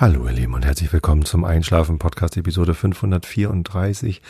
Hallo 0.00 0.26
ihr 0.28 0.32
Lieben 0.32 0.54
und 0.54 0.64
herzlich 0.64 0.90
willkommen 0.94 1.26
zum 1.26 1.44
Einschlafen 1.44 1.98
Podcast 1.98 2.34
Episode 2.38 2.72
534. 2.72 4.22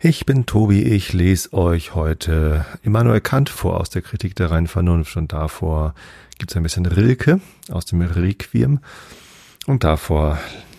Ich 0.00 0.24
bin 0.26 0.46
Tobi, 0.46 0.84
ich 0.84 1.12
lese 1.12 1.52
euch 1.54 1.96
heute 1.96 2.64
Immanuel 2.84 3.20
Kant 3.20 3.48
vor 3.48 3.80
aus 3.80 3.90
der 3.90 4.02
Kritik 4.02 4.36
der 4.36 4.52
reinen 4.52 4.68
Vernunft 4.68 5.16
und 5.16 5.32
davor 5.32 5.96
gibt's 6.38 6.54
ein 6.54 6.62
bisschen 6.62 6.86
Rilke 6.86 7.40
aus 7.68 7.84
dem 7.84 8.00
Requiem 8.00 8.78
und 9.66 9.82
davor 9.82 10.38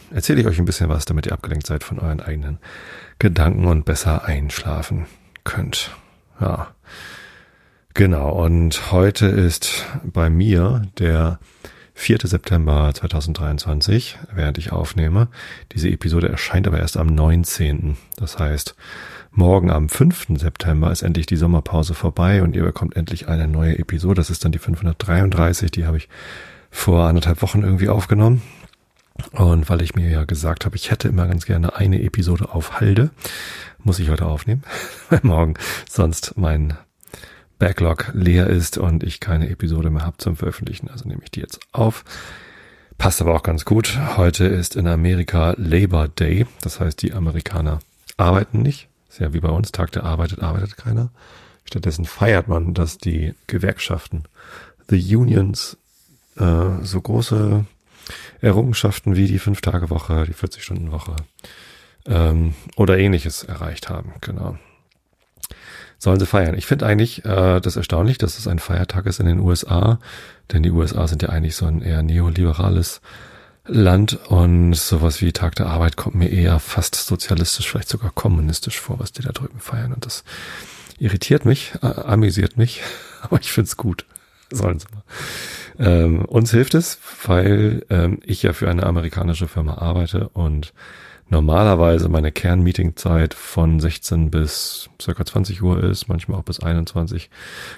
erzähle 0.09 0.39
ich 0.39 0.47
euch 0.47 0.57
ein 0.57 0.63
bisschen 0.63 0.87
was, 0.87 1.03
damit 1.03 1.25
ihr 1.25 1.33
abgelenkt 1.33 1.67
seid 1.67 1.83
von 1.83 1.99
euren 1.99 2.21
eigenen 2.21 2.59
Gedanken 3.19 3.65
und 3.65 3.83
besser 3.83 4.23
einschlafen 4.23 5.07
könnt. 5.43 5.91
Ja. 6.39 6.73
Genau, 7.93 8.41
und 8.41 8.93
heute 8.93 9.25
ist 9.25 9.85
bei 10.05 10.29
mir 10.29 10.83
der 10.97 11.39
4. 11.99 12.19
September 12.23 12.93
2023, 12.93 14.17
während 14.33 14.57
ich 14.57 14.71
aufnehme. 14.71 15.27
Diese 15.73 15.89
Episode 15.89 16.29
erscheint 16.29 16.65
aber 16.65 16.79
erst 16.79 16.95
am 16.95 17.07
19. 17.07 17.97
Das 18.15 18.39
heißt, 18.39 18.73
morgen 19.31 19.69
am 19.69 19.89
5. 19.89 20.27
September 20.35 20.91
ist 20.91 21.01
endlich 21.01 21.25
die 21.25 21.35
Sommerpause 21.35 21.93
vorbei 21.93 22.41
und 22.41 22.55
ihr 22.55 22.63
bekommt 22.63 22.95
endlich 22.95 23.27
eine 23.27 23.49
neue 23.49 23.77
Episode. 23.77 24.15
Das 24.15 24.29
ist 24.29 24.45
dann 24.45 24.53
die 24.53 24.59
533, 24.59 25.71
die 25.71 25.85
habe 25.85 25.97
ich 25.97 26.07
vor 26.71 27.05
anderthalb 27.05 27.41
Wochen 27.41 27.63
irgendwie 27.63 27.89
aufgenommen. 27.89 28.41
Und 29.33 29.69
weil 29.69 29.81
ich 29.81 29.93
mir 29.93 30.09
ja 30.09 30.23
gesagt 30.23 30.63
habe, 30.63 30.77
ich 30.77 30.91
hätte 30.91 31.09
immer 31.09 31.27
ganz 31.27 31.45
gerne 31.45 31.75
eine 31.75 32.01
Episode 32.01 32.53
auf 32.53 32.79
Halde, 32.79 33.09
muss 33.83 33.99
ich 33.99 34.09
heute 34.09 34.25
aufnehmen, 34.25 34.63
weil 35.09 35.19
morgen 35.23 35.55
sonst 35.87 36.37
mein 36.37 36.77
Backlog 37.59 38.11
leer 38.13 38.47
ist 38.47 38.77
und 38.77 39.03
ich 39.03 39.19
keine 39.19 39.49
Episode 39.49 39.89
mehr 39.89 40.05
habe 40.05 40.17
zum 40.17 40.37
Veröffentlichen. 40.37 40.89
Also 40.89 41.07
nehme 41.07 41.21
ich 41.23 41.29
die 41.29 41.41
jetzt 41.41 41.59
auf. 41.73 42.05
Passt 42.97 43.21
aber 43.21 43.35
auch 43.35 43.43
ganz 43.43 43.65
gut. 43.65 43.99
Heute 44.17 44.45
ist 44.45 44.75
in 44.75 44.87
Amerika 44.87 45.53
Labor 45.57 46.07
Day. 46.07 46.47
Das 46.61 46.79
heißt, 46.79 47.01
die 47.01 47.13
Amerikaner 47.13 47.79
arbeiten 48.17 48.61
nicht. 48.61 48.87
Ist 49.09 49.19
ja 49.19 49.33
wie 49.33 49.41
bei 49.41 49.49
uns. 49.49 49.71
Tag 49.71 49.91
der 49.91 50.05
arbeitet, 50.05 50.41
arbeitet 50.41 50.77
keiner. 50.77 51.09
Stattdessen 51.65 52.05
feiert 52.05 52.47
man, 52.47 52.73
dass 52.73 52.97
die 52.97 53.35
Gewerkschaften, 53.47 54.23
the 54.89 55.15
Unions, 55.15 55.77
äh, 56.37 56.83
so 56.83 57.01
große 57.01 57.65
Errungenschaften 58.41 59.15
wie 59.15 59.27
die 59.27 59.39
Fünf-Tage-Woche, 59.39 60.25
die 60.25 60.33
40-Stunden-Woche 60.33 61.15
ähm, 62.07 62.55
oder 62.75 62.97
ähnliches 62.97 63.43
erreicht 63.43 63.89
haben. 63.89 64.13
Genau 64.21 64.57
sollen 65.99 66.19
sie 66.19 66.25
feiern. 66.25 66.57
Ich 66.57 66.65
finde 66.65 66.85
eigentlich 66.85 67.25
äh, 67.25 67.59
das 67.59 67.75
erstaunlich, 67.75 68.17
dass 68.17 68.39
es 68.39 68.47
ein 68.47 68.59
Feiertag 68.59 69.05
ist 69.05 69.19
in 69.19 69.27
den 69.27 69.39
USA, 69.39 69.99
denn 70.51 70.63
die 70.63 70.71
USA 70.71 71.07
sind 71.07 71.21
ja 71.21 71.29
eigentlich 71.29 71.55
so 71.55 71.65
ein 71.65 71.81
eher 71.81 72.01
neoliberales 72.01 73.01
Land 73.65 74.17
und 74.29 74.73
sowas 74.73 75.21
wie 75.21 75.31
Tag 75.31 75.55
der 75.55 75.67
Arbeit 75.67 75.95
kommt 75.95 76.15
mir 76.15 76.29
eher 76.29 76.59
fast 76.59 76.95
sozialistisch, 76.95 77.69
vielleicht 77.69 77.89
sogar 77.89 78.11
kommunistisch 78.11 78.79
vor, 78.79 78.99
was 78.99 79.11
die 79.11 79.21
da 79.21 79.31
drüben 79.31 79.59
feiern. 79.59 79.93
Und 79.93 80.05
das 80.05 80.23
irritiert 80.97 81.45
mich, 81.45 81.73
äh, 81.83 81.85
amüsiert 81.85 82.57
mich, 82.57 82.81
aber 83.21 83.39
ich 83.39 83.51
find's 83.51 83.77
gut. 83.77 84.05
Sollen 84.51 84.79
sie 84.79 84.87
mal. 84.91 85.03
Ähm, 85.77 86.25
uns 86.25 86.49
hilft 86.49 86.73
es, 86.73 86.97
weil 87.25 87.85
ähm, 87.91 88.19
ich 88.23 88.41
ja 88.41 88.53
für 88.53 88.69
eine 88.69 88.85
amerikanische 88.85 89.47
Firma 89.47 89.77
arbeite 89.77 90.29
und 90.29 90.73
normalerweise 91.29 92.09
meine 92.09 92.31
Kernmeetingzeit 92.31 93.33
von 93.33 93.79
16 93.79 94.31
bis 94.31 94.89
circa 95.01 95.25
20 95.25 95.61
Uhr 95.61 95.83
ist, 95.83 96.07
manchmal 96.07 96.39
auch 96.39 96.43
bis 96.43 96.59
21, 96.59 97.29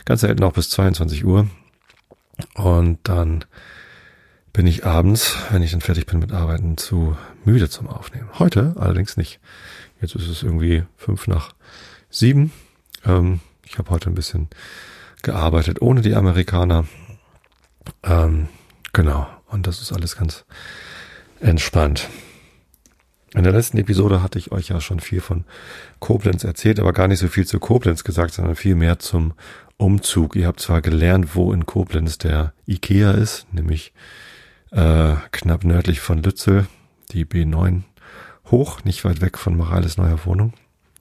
ganz 0.05 0.21
selten 0.21 0.43
auch 0.43 0.53
bis 0.53 0.69
22 0.69 1.25
Uhr. 1.25 1.47
Und 2.55 2.99
dann 3.03 3.45
bin 4.53 4.67
ich 4.67 4.85
abends, 4.85 5.37
wenn 5.51 5.63
ich 5.63 5.71
dann 5.71 5.81
fertig 5.81 6.05
bin 6.05 6.19
mit 6.19 6.31
Arbeiten, 6.31 6.77
zu 6.77 7.15
müde 7.45 7.69
zum 7.69 7.87
Aufnehmen. 7.87 8.29
Heute 8.39 8.73
allerdings 8.77 9.17
nicht. 9.17 9.39
Jetzt 10.01 10.15
ist 10.15 10.27
es 10.27 10.43
irgendwie 10.43 10.83
fünf 10.97 11.27
nach 11.27 11.53
sieben. 12.09 12.51
Ähm, 13.05 13.39
ich 13.65 13.77
habe 13.77 13.89
heute 13.89 14.09
ein 14.09 14.15
bisschen 14.15 14.49
gearbeitet 15.21 15.81
ohne 15.81 16.01
die 16.01 16.15
Amerikaner. 16.15 16.85
Ähm, 18.03 18.49
genau. 18.93 19.27
Und 19.47 19.67
das 19.67 19.81
ist 19.81 19.91
alles 19.91 20.17
ganz 20.17 20.45
entspannt. 21.39 22.09
In 23.33 23.43
der 23.43 23.53
letzten 23.53 23.77
Episode 23.77 24.21
hatte 24.21 24.37
ich 24.37 24.51
euch 24.51 24.67
ja 24.67 24.81
schon 24.81 24.99
viel 24.99 25.21
von 25.21 25.45
Koblenz 25.99 26.43
erzählt, 26.43 26.81
aber 26.81 26.91
gar 26.91 27.07
nicht 27.07 27.19
so 27.19 27.29
viel 27.29 27.47
zu 27.47 27.59
Koblenz 27.59 28.03
gesagt, 28.03 28.33
sondern 28.33 28.55
viel 28.55 28.75
mehr 28.75 28.99
zum 28.99 29.33
Umzug. 29.77 30.35
Ihr 30.35 30.47
habt 30.47 30.59
zwar 30.59 30.81
gelernt, 30.81 31.33
wo 31.33 31.53
in 31.53 31.65
Koblenz 31.65 32.17
der 32.17 32.53
Ikea 32.67 33.11
ist, 33.11 33.47
nämlich 33.53 33.93
äh, 34.71 35.15
knapp 35.31 35.63
nördlich 35.63 36.01
von 36.01 36.21
Lützel, 36.21 36.67
die 37.11 37.25
B9 37.25 37.83
hoch, 38.51 38.83
nicht 38.83 39.05
weit 39.05 39.21
weg 39.21 39.37
von 39.37 39.55
Morales 39.55 39.95
neuer 39.95 40.25
Wohnung 40.25 40.51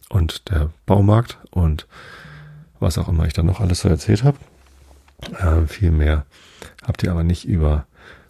und 0.09 0.51
der 0.51 0.71
Baumarkt 0.87 1.39
und 1.51 1.89
was 2.79 2.97
auch 2.97 3.09
immer 3.09 3.27
ich 3.27 3.33
dann 3.33 3.47
noch 3.47 3.61
alles 3.61 3.81
so 3.81 3.89
erzählt 3.89 4.23
habe. 4.23 4.39
Äh, 5.39 5.67
viel 5.67 5.91
mehr 5.91 6.27
habt 6.85 7.03
ihr 7.03 7.11
aber 7.11 7.25
nicht 7.25 7.45
über 7.45 7.87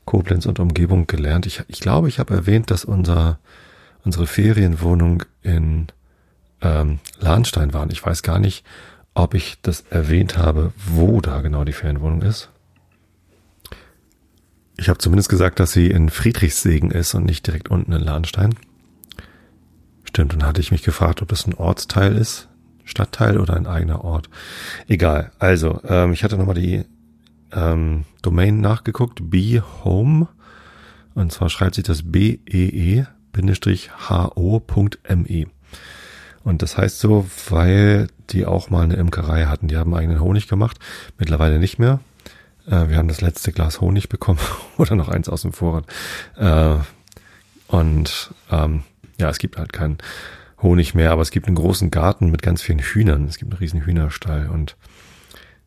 Koblenz 0.07 0.47
und 0.47 0.59
Umgebung 0.59 1.07
gelernt. 1.07 1.45
Ich, 1.47 1.63
ich 1.69 1.81
glaube, 1.81 2.09
ich 2.09 2.19
habe 2.19 2.35
erwähnt, 2.35 2.71
dass 2.71 2.85
unser 2.85 3.39
unsere 4.05 4.27
Ferienwohnung 4.27 5.25
in 5.43 5.89
ähm, 6.61 6.99
Lahnstein 7.19 7.73
waren. 7.73 7.91
Ich 7.91 8.05
weiß 8.05 8.23
gar 8.23 8.39
nicht, 8.39 8.65
ob 9.15 9.35
ich 9.35 9.61
das 9.63 9.83
erwähnt 9.91 10.39
habe, 10.39 10.73
wo 10.77 11.21
da 11.21 11.41
genau 11.41 11.65
die 11.65 11.73
Ferienwohnung 11.73 12.23
ist. 12.23 12.51
Ich 14.77 14.89
habe 14.89 14.99
zumindest 14.99 15.29
gesagt, 15.29 15.61
dass 15.61 15.73
sie 15.73 15.89
in 15.89 16.09
Friedrichssegen 16.09 16.91
ist 16.91 17.15
und 17.15 17.27
nicht 17.27 17.47
direkt 17.47 17.71
unten 17.71 17.93
in 17.93 18.01
Lahnstein. 18.01 18.55
Stimmt, 20.05 20.33
und 20.35 20.45
hatte 20.45 20.61
ich 20.61 20.73
mich 20.73 20.83
gefragt, 20.83 21.21
ob 21.23 21.29
das 21.29 21.47
ein 21.47 21.55
Ortsteil 21.55 22.17
ist, 22.17 22.49
Stadtteil 22.85 23.39
oder 23.39 23.55
ein 23.57 23.67
eigener 23.67 24.05
Ort. 24.05 24.31
Egal. 24.89 25.33
Also, 25.39 25.81
ähm, 25.85 26.13
ich 26.13 26.25
hatte 26.25 26.37
nochmal 26.39 26.55
die 26.55 26.85
ähm, 27.53 28.05
Domain 28.23 28.61
nachgeguckt, 28.61 29.31
Be 29.31 29.63
Home. 29.85 30.29
Und 31.15 31.33
zwar 31.33 31.51
schreibt 31.51 31.75
sich 31.75 31.85
das 31.85 32.11
B-E-E 32.11 33.07
ho.me. 34.09 35.47
Und 36.43 36.63
das 36.63 36.77
heißt 36.77 36.99
so, 36.99 37.27
weil 37.49 38.09
die 38.31 38.47
auch 38.47 38.71
mal 38.71 38.83
eine 38.83 38.95
Imkerei 38.95 39.45
hatten. 39.45 39.69
Die 39.69 39.77
haben 39.77 39.95
eigenen 39.95 40.21
Honig 40.21 40.49
gemacht, 40.49 40.79
mittlerweile 41.19 41.59
nicht 41.59 41.79
mehr. 41.79 42.01
Äh, 42.67 42.89
wir 42.89 42.97
haben 42.97 43.09
das 43.09 43.21
letzte 43.21 43.53
Glas 43.53 43.81
Honig 43.81 44.09
bekommen 44.09 44.39
oder 44.79 44.97
noch 44.97 45.09
eins 45.09 45.29
aus 45.29 45.43
dem 45.43 45.53
Vorrat. 45.53 45.87
Äh, 46.37 46.77
und 47.69 48.33
ähm, 48.51 48.83
ja, 49.19 49.29
es 49.29 49.39
gibt 49.39 49.59
halt 49.59 49.73
keinen 49.73 49.99
Honig 50.63 50.95
mehr, 50.95 51.13
aber 51.13 51.23
es 51.23 51.31
gibt 51.31 51.47
einen 51.47 51.57
großen 51.57 51.91
Garten 51.91 52.31
mit 52.31 52.43
ganz 52.43 52.63
vielen 52.63 52.81
Hühnern. 52.81 53.27
Es 53.27 53.39
gibt 53.39 53.53
einen 53.53 53.59
riesen 53.59 53.85
Hühnerstall 53.85 54.49
und 54.49 54.77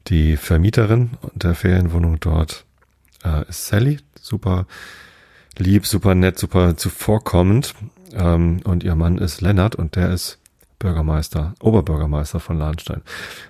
die 0.08 0.38
Vermieterin 0.38 1.12
der 1.34 1.56
Ferienwohnung 1.56 2.20
dort 2.20 2.66
äh, 3.24 3.48
ist 3.48 3.68
Sally, 3.68 4.00
super 4.20 4.66
lieb, 5.58 5.86
super 5.86 6.16
nett, 6.16 6.40
super 6.40 6.78
zuvorkommend. 6.78 7.76
Ähm, 8.14 8.62
und 8.64 8.84
ihr 8.84 8.96
Mann 8.96 9.18
ist 9.18 9.42
Lennart 9.42 9.76
und 9.76 9.96
der 9.96 10.12
ist 10.12 10.40
Bürgermeister, 10.80 11.54
Oberbürgermeister 11.62 12.40
von 12.40 12.60
Lahnstein. 12.60 13.02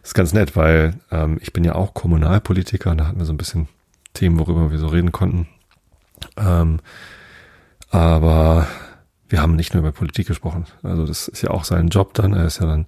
Das 0.02 0.12
ist 0.12 0.14
ganz 0.14 0.34
nett, 0.34 0.56
weil 0.56 0.96
ähm, 1.12 1.40
ich 1.42 1.52
bin 1.52 1.64
ja 1.64 1.76
auch 1.76 1.94
Kommunalpolitiker 1.94 2.92
und 2.92 3.00
da 3.00 3.08
hatten 3.08 3.20
wir 3.20 3.26
so 3.26 3.34
ein 3.34 3.38
bisschen 3.38 3.68
Themen, 4.14 4.40
worüber 4.40 4.72
wir 4.72 4.78
so 4.78 4.88
reden 4.88 5.12
konnten. 5.12 5.48
Ähm, 6.38 6.80
aber 7.90 8.68
wir 9.30 9.42
haben 9.42 9.56
nicht 9.56 9.74
nur 9.74 9.82
über 9.82 9.92
Politik 9.92 10.28
gesprochen. 10.28 10.66
Also 10.84 11.08
das 11.08 11.28
ist 11.28 11.42
ja 11.42 11.50
auch 11.50 11.64
sein 11.64 11.88
Job 11.88 12.14
dann. 12.14 12.34
Er 12.34 12.46
ist 12.46 12.60
ja 12.60 12.68
dann 12.68 12.86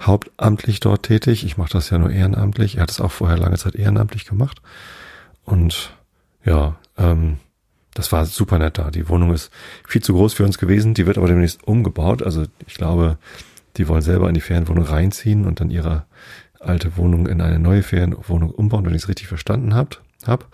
hauptamtlich 0.00 0.80
dort 0.80 1.04
tätig. 1.04 1.44
Ich 1.44 1.56
mache 1.56 1.72
das 1.72 1.90
ja 1.90 1.98
nur 1.98 2.10
ehrenamtlich. 2.10 2.76
Er 2.76 2.82
hat 2.82 2.90
es 2.90 3.00
auch 3.00 3.12
vorher 3.12 3.38
lange 3.38 3.58
Zeit 3.58 3.76
ehrenamtlich 3.76 4.24
gemacht. 4.24 4.60
Und 5.44 5.92
ja, 6.44 6.74
ähm, 6.98 7.38
das 7.94 8.12
war 8.12 8.26
super 8.26 8.58
nett 8.58 8.78
da. 8.78 8.90
Die 8.90 9.08
Wohnung 9.08 9.32
ist 9.32 9.50
viel 9.86 10.02
zu 10.02 10.14
groß 10.14 10.34
für 10.34 10.44
uns 10.44 10.58
gewesen. 10.58 10.94
Die 10.94 11.06
wird 11.06 11.16
aber 11.16 11.28
demnächst 11.28 11.64
umgebaut. 11.64 12.22
Also 12.22 12.44
ich 12.66 12.74
glaube, 12.74 13.18
die 13.76 13.88
wollen 13.88 14.02
selber 14.02 14.28
in 14.28 14.34
die 14.34 14.40
Ferienwohnung 14.40 14.84
reinziehen 14.84 15.46
und 15.46 15.60
dann 15.60 15.70
ihre 15.70 16.04
alte 16.60 16.96
Wohnung 16.96 17.26
in 17.26 17.40
eine 17.40 17.58
neue 17.58 17.82
Ferienwohnung 17.82 18.50
umbauen, 18.50 18.84
wenn 18.84 18.94
ich 18.94 19.02
es 19.02 19.08
richtig 19.08 19.28
verstanden 19.28 19.74
habt, 19.74 20.00
hab. 20.26 20.48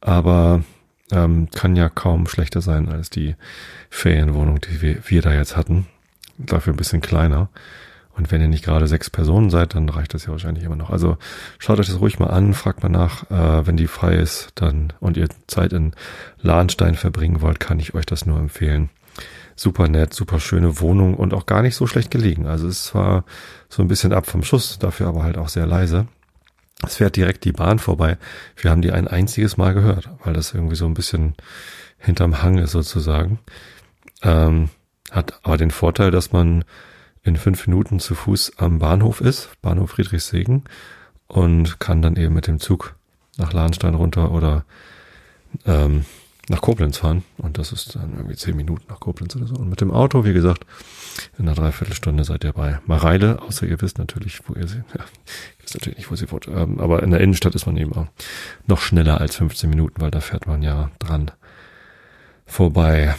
Aber 0.00 0.62
ähm, 1.10 1.48
kann 1.50 1.76
ja 1.76 1.88
kaum 1.88 2.26
schlechter 2.26 2.60
sein 2.60 2.88
als 2.88 3.10
die 3.10 3.36
Ferienwohnung, 3.90 4.60
die 4.60 4.82
wir, 4.82 4.98
wir 5.06 5.22
da 5.22 5.32
jetzt 5.32 5.56
hatten. 5.56 5.86
Dafür 6.38 6.72
ein 6.72 6.76
bisschen 6.78 7.00
kleiner. 7.00 7.48
Und 8.14 8.30
wenn 8.30 8.40
ihr 8.40 8.48
nicht 8.48 8.64
gerade 8.64 8.86
sechs 8.86 9.08
Personen 9.08 9.48
seid, 9.48 9.74
dann 9.74 9.88
reicht 9.88 10.12
das 10.12 10.26
ja 10.26 10.32
wahrscheinlich 10.32 10.64
immer 10.64 10.76
noch. 10.76 10.90
Also 10.90 11.16
schaut 11.58 11.80
euch 11.80 11.86
das 11.86 12.00
ruhig 12.00 12.18
mal 12.18 12.28
an, 12.28 12.52
fragt 12.52 12.82
mal 12.82 12.88
nach, 12.88 13.30
äh, 13.30 13.66
wenn 13.66 13.76
die 13.76 13.86
frei 13.86 14.16
ist, 14.16 14.50
dann 14.54 14.92
und 15.00 15.16
ihr 15.16 15.28
Zeit 15.46 15.72
in 15.72 15.92
Lahnstein 16.40 16.94
verbringen 16.94 17.40
wollt, 17.40 17.58
kann 17.58 17.80
ich 17.80 17.94
euch 17.94 18.06
das 18.06 18.26
nur 18.26 18.38
empfehlen. 18.38 18.90
Super 19.56 19.88
nett, 19.88 20.12
super 20.12 20.40
schöne 20.40 20.80
Wohnung 20.80 21.14
und 21.14 21.34
auch 21.34 21.46
gar 21.46 21.62
nicht 21.62 21.74
so 21.74 21.86
schlecht 21.86 22.10
gelegen. 22.10 22.46
Also 22.46 22.68
es 22.68 22.80
ist 22.80 22.84
zwar 22.86 23.24
so 23.68 23.82
ein 23.82 23.88
bisschen 23.88 24.12
ab 24.12 24.26
vom 24.26 24.42
Schuss, 24.42 24.78
dafür 24.78 25.08
aber 25.08 25.22
halt 25.22 25.38
auch 25.38 25.48
sehr 25.48 25.66
leise. 25.66 26.06
Es 26.84 26.96
fährt 26.96 27.16
direkt 27.16 27.44
die 27.44 27.52
Bahn 27.52 27.78
vorbei. 27.78 28.18
Wir 28.56 28.70
haben 28.70 28.82
die 28.82 28.92
ein 28.92 29.08
einziges 29.08 29.56
Mal 29.56 29.72
gehört, 29.72 30.10
weil 30.24 30.34
das 30.34 30.52
irgendwie 30.52 30.74
so 30.74 30.86
ein 30.86 30.94
bisschen 30.94 31.34
hinterm 31.98 32.42
Hang 32.42 32.58
ist 32.58 32.72
sozusagen. 32.72 33.38
Ähm, 34.22 34.68
hat 35.10 35.38
aber 35.42 35.56
den 35.56 35.70
Vorteil, 35.70 36.10
dass 36.10 36.32
man 36.32 36.64
in 37.24 37.36
fünf 37.36 37.66
Minuten 37.66 38.00
zu 38.00 38.14
Fuß 38.14 38.58
am 38.58 38.78
Bahnhof 38.78 39.20
ist, 39.20 39.50
Bahnhof 39.62 39.90
Friedrichshagen, 39.90 40.64
und 41.28 41.80
kann 41.80 42.02
dann 42.02 42.16
eben 42.16 42.34
mit 42.34 42.46
dem 42.46 42.60
Zug 42.60 42.96
nach 43.38 43.52
Lahnstein 43.52 43.94
runter 43.94 44.32
oder 44.32 44.64
ähm, 45.64 46.04
nach 46.48 46.60
Koblenz 46.60 46.98
fahren. 46.98 47.24
Und 47.38 47.58
das 47.58 47.72
ist 47.72 47.94
dann 47.94 48.14
irgendwie 48.14 48.36
zehn 48.36 48.56
Minuten 48.56 48.84
nach 48.88 49.00
Koblenz 49.00 49.36
oder 49.36 49.46
so. 49.46 49.54
Und 49.54 49.68
mit 49.70 49.80
dem 49.80 49.90
Auto, 49.90 50.24
wie 50.24 50.32
gesagt, 50.32 50.66
in 51.38 51.46
einer 51.46 51.54
Dreiviertelstunde 51.54 52.24
seid 52.24 52.44
ihr 52.44 52.52
bei 52.52 52.80
Mareile, 52.86 53.40
außer 53.42 53.66
ihr 53.66 53.80
wisst 53.80 53.98
natürlich, 53.98 54.40
wo 54.46 54.54
ihr 54.54 54.66
sie, 54.66 54.78
ja, 54.94 55.00
ihr 55.00 55.62
wisst 55.62 55.74
natürlich 55.74 55.98
nicht, 55.98 56.10
wo 56.10 56.16
sie 56.16 56.30
wohnt. 56.30 56.48
Ähm, 56.48 56.80
aber 56.80 57.02
in 57.02 57.10
der 57.10 57.20
Innenstadt 57.20 57.54
ist 57.54 57.66
man 57.66 57.76
eben 57.76 57.92
auch 57.92 58.06
noch 58.66 58.80
schneller 58.80 59.20
als 59.20 59.36
15 59.36 59.70
Minuten, 59.70 60.00
weil 60.00 60.10
da 60.10 60.20
fährt 60.20 60.46
man 60.46 60.62
ja 60.62 60.90
dran 60.98 61.30
vorbei. 62.44 63.14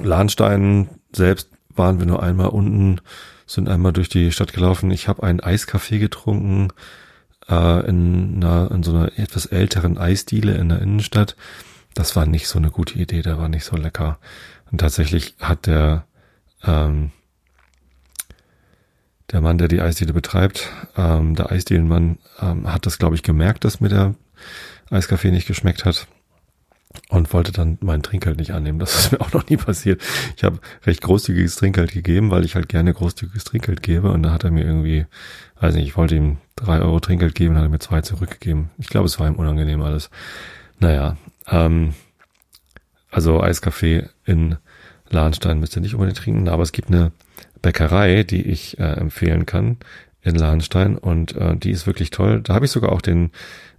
Lahnstein 0.00 0.88
selbst 1.12 1.50
waren 1.76 1.98
wir 1.98 2.06
nur 2.06 2.22
einmal 2.22 2.48
unten, 2.48 3.00
sind 3.46 3.68
einmal 3.68 3.92
durch 3.92 4.08
die 4.08 4.32
Stadt 4.32 4.52
gelaufen. 4.52 4.90
Ich 4.90 5.08
habe 5.08 5.22
einen 5.22 5.40
Eiskaffee 5.40 5.98
getrunken 5.98 6.68
äh, 7.48 7.86
in, 7.88 8.42
einer, 8.42 8.70
in 8.70 8.82
so 8.82 8.92
einer 8.92 9.18
etwas 9.18 9.46
älteren 9.46 9.98
Eisdiele 9.98 10.54
in 10.54 10.68
der 10.68 10.80
Innenstadt. 10.80 11.36
Das 11.94 12.16
war 12.16 12.26
nicht 12.26 12.48
so 12.48 12.58
eine 12.58 12.70
gute 12.70 12.98
Idee, 12.98 13.22
der 13.22 13.38
war 13.38 13.48
nicht 13.48 13.64
so 13.64 13.76
lecker. 13.76 14.18
Und 14.70 14.78
tatsächlich 14.78 15.34
hat 15.40 15.66
der 15.66 16.06
ähm, 16.64 17.10
der 19.32 19.40
Mann, 19.40 19.58
der 19.58 19.68
die 19.68 19.80
Eisdiele 19.80 20.12
betreibt, 20.12 20.70
ähm, 20.96 21.34
der 21.34 21.50
Eisdielenmann, 21.50 22.18
ähm, 22.40 22.70
hat 22.70 22.86
das, 22.86 22.98
glaube 22.98 23.16
ich, 23.16 23.22
gemerkt, 23.22 23.64
dass 23.64 23.80
mir 23.80 23.88
der 23.88 24.14
Eiskaffee 24.90 25.30
nicht 25.30 25.46
geschmeckt 25.46 25.84
hat 25.84 26.06
und 27.08 27.32
wollte 27.32 27.52
dann 27.52 27.78
mein 27.80 28.02
Trinkgeld 28.02 28.38
nicht 28.38 28.52
annehmen. 28.52 28.78
Das 28.78 28.94
ist 28.94 29.12
mir 29.12 29.20
auch 29.20 29.32
noch 29.32 29.48
nie 29.48 29.56
passiert. 29.56 30.02
Ich 30.36 30.44
habe 30.44 30.58
recht 30.86 31.02
großzügiges 31.02 31.56
Trinkgeld 31.56 31.92
gegeben, 31.92 32.30
weil 32.30 32.44
ich 32.44 32.54
halt 32.54 32.68
gerne 32.68 32.92
großzügiges 32.92 33.44
Trinkgeld 33.44 33.82
gebe. 33.82 34.10
Und 34.10 34.22
da 34.22 34.32
hat 34.32 34.44
er 34.44 34.50
mir 34.50 34.64
irgendwie, 34.64 35.06
weiß 35.60 35.74
nicht, 35.74 35.86
ich 35.86 35.96
wollte 35.96 36.16
ihm 36.16 36.38
drei 36.56 36.80
Euro 36.80 37.00
Trinkgeld 37.00 37.34
geben, 37.34 37.56
hat 37.56 37.64
er 37.64 37.68
mir 37.68 37.78
zwei 37.78 38.00
zurückgegeben. 38.00 38.70
Ich 38.78 38.88
glaube, 38.88 39.06
es 39.06 39.18
war 39.18 39.26
ihm 39.26 39.34
unangenehm 39.34 39.82
alles. 39.82 40.10
Naja, 40.78 41.16
ähm, 41.48 41.94
also 43.10 43.40
Eiskaffee 43.40 44.08
in 44.24 44.56
Lahnstein 45.10 45.60
müsst 45.60 45.76
ihr 45.76 45.82
nicht 45.82 45.94
unbedingt 45.94 46.18
trinken, 46.18 46.48
aber 46.48 46.62
es 46.62 46.72
gibt 46.72 46.88
eine 46.88 47.12
Bäckerei, 47.62 48.24
die 48.24 48.42
ich 48.42 48.78
äh, 48.78 48.82
empfehlen 48.82 49.46
kann 49.46 49.78
in 50.24 50.34
Lahnstein 50.34 50.96
und 50.96 51.36
äh, 51.36 51.54
die 51.54 51.70
ist 51.70 51.86
wirklich 51.86 52.10
toll. 52.10 52.40
Da 52.40 52.54
habe 52.54 52.64
ich 52.64 52.70
sogar 52.70 52.92
auch 52.92 53.02
den 53.02 53.30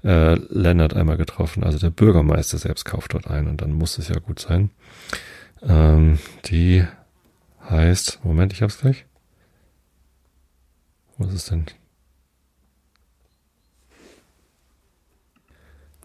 äh, 0.03 0.35
Lennart 0.35 0.93
einmal 0.93 1.17
getroffen. 1.17 1.63
Also 1.63 1.79
der 1.79 1.89
Bürgermeister 1.89 2.57
selbst 2.59 2.85
kauft 2.85 3.13
dort 3.13 3.27
ein 3.27 3.47
und 3.47 3.61
dann 3.61 3.73
muss 3.73 3.97
es 3.97 4.07
ja 4.07 4.19
gut 4.19 4.39
sein. 4.39 4.69
Ähm, 5.63 6.19
die 6.45 6.85
heißt, 7.67 8.19
Moment, 8.23 8.53
ich 8.53 8.61
hab's 8.61 8.77
gleich. 8.77 9.05
Wo 11.17 11.25
ist 11.25 11.33
es 11.33 11.45
denn? 11.45 11.65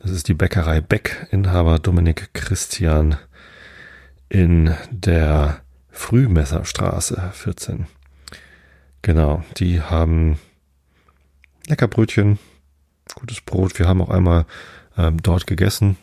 Das 0.00 0.10
ist 0.10 0.28
die 0.28 0.34
Bäckerei 0.34 0.80
Beck, 0.80 1.26
Inhaber 1.30 1.78
Dominik 1.78 2.32
Christian 2.32 3.18
in 4.30 4.74
der 4.90 5.60
Frühmesserstraße 5.90 7.30
14. 7.34 7.86
Genau, 9.02 9.42
die 9.56 9.80
haben 9.80 10.38
lecker 11.66 11.88
Brötchen, 11.88 12.38
gutes 13.14 13.40
Brot. 13.40 13.78
Wir 13.78 13.88
haben 13.88 14.02
auch 14.02 14.10
einmal 14.10 14.44
ähm, 14.96 15.22
dort 15.22 15.46
gegessen. 15.46 15.96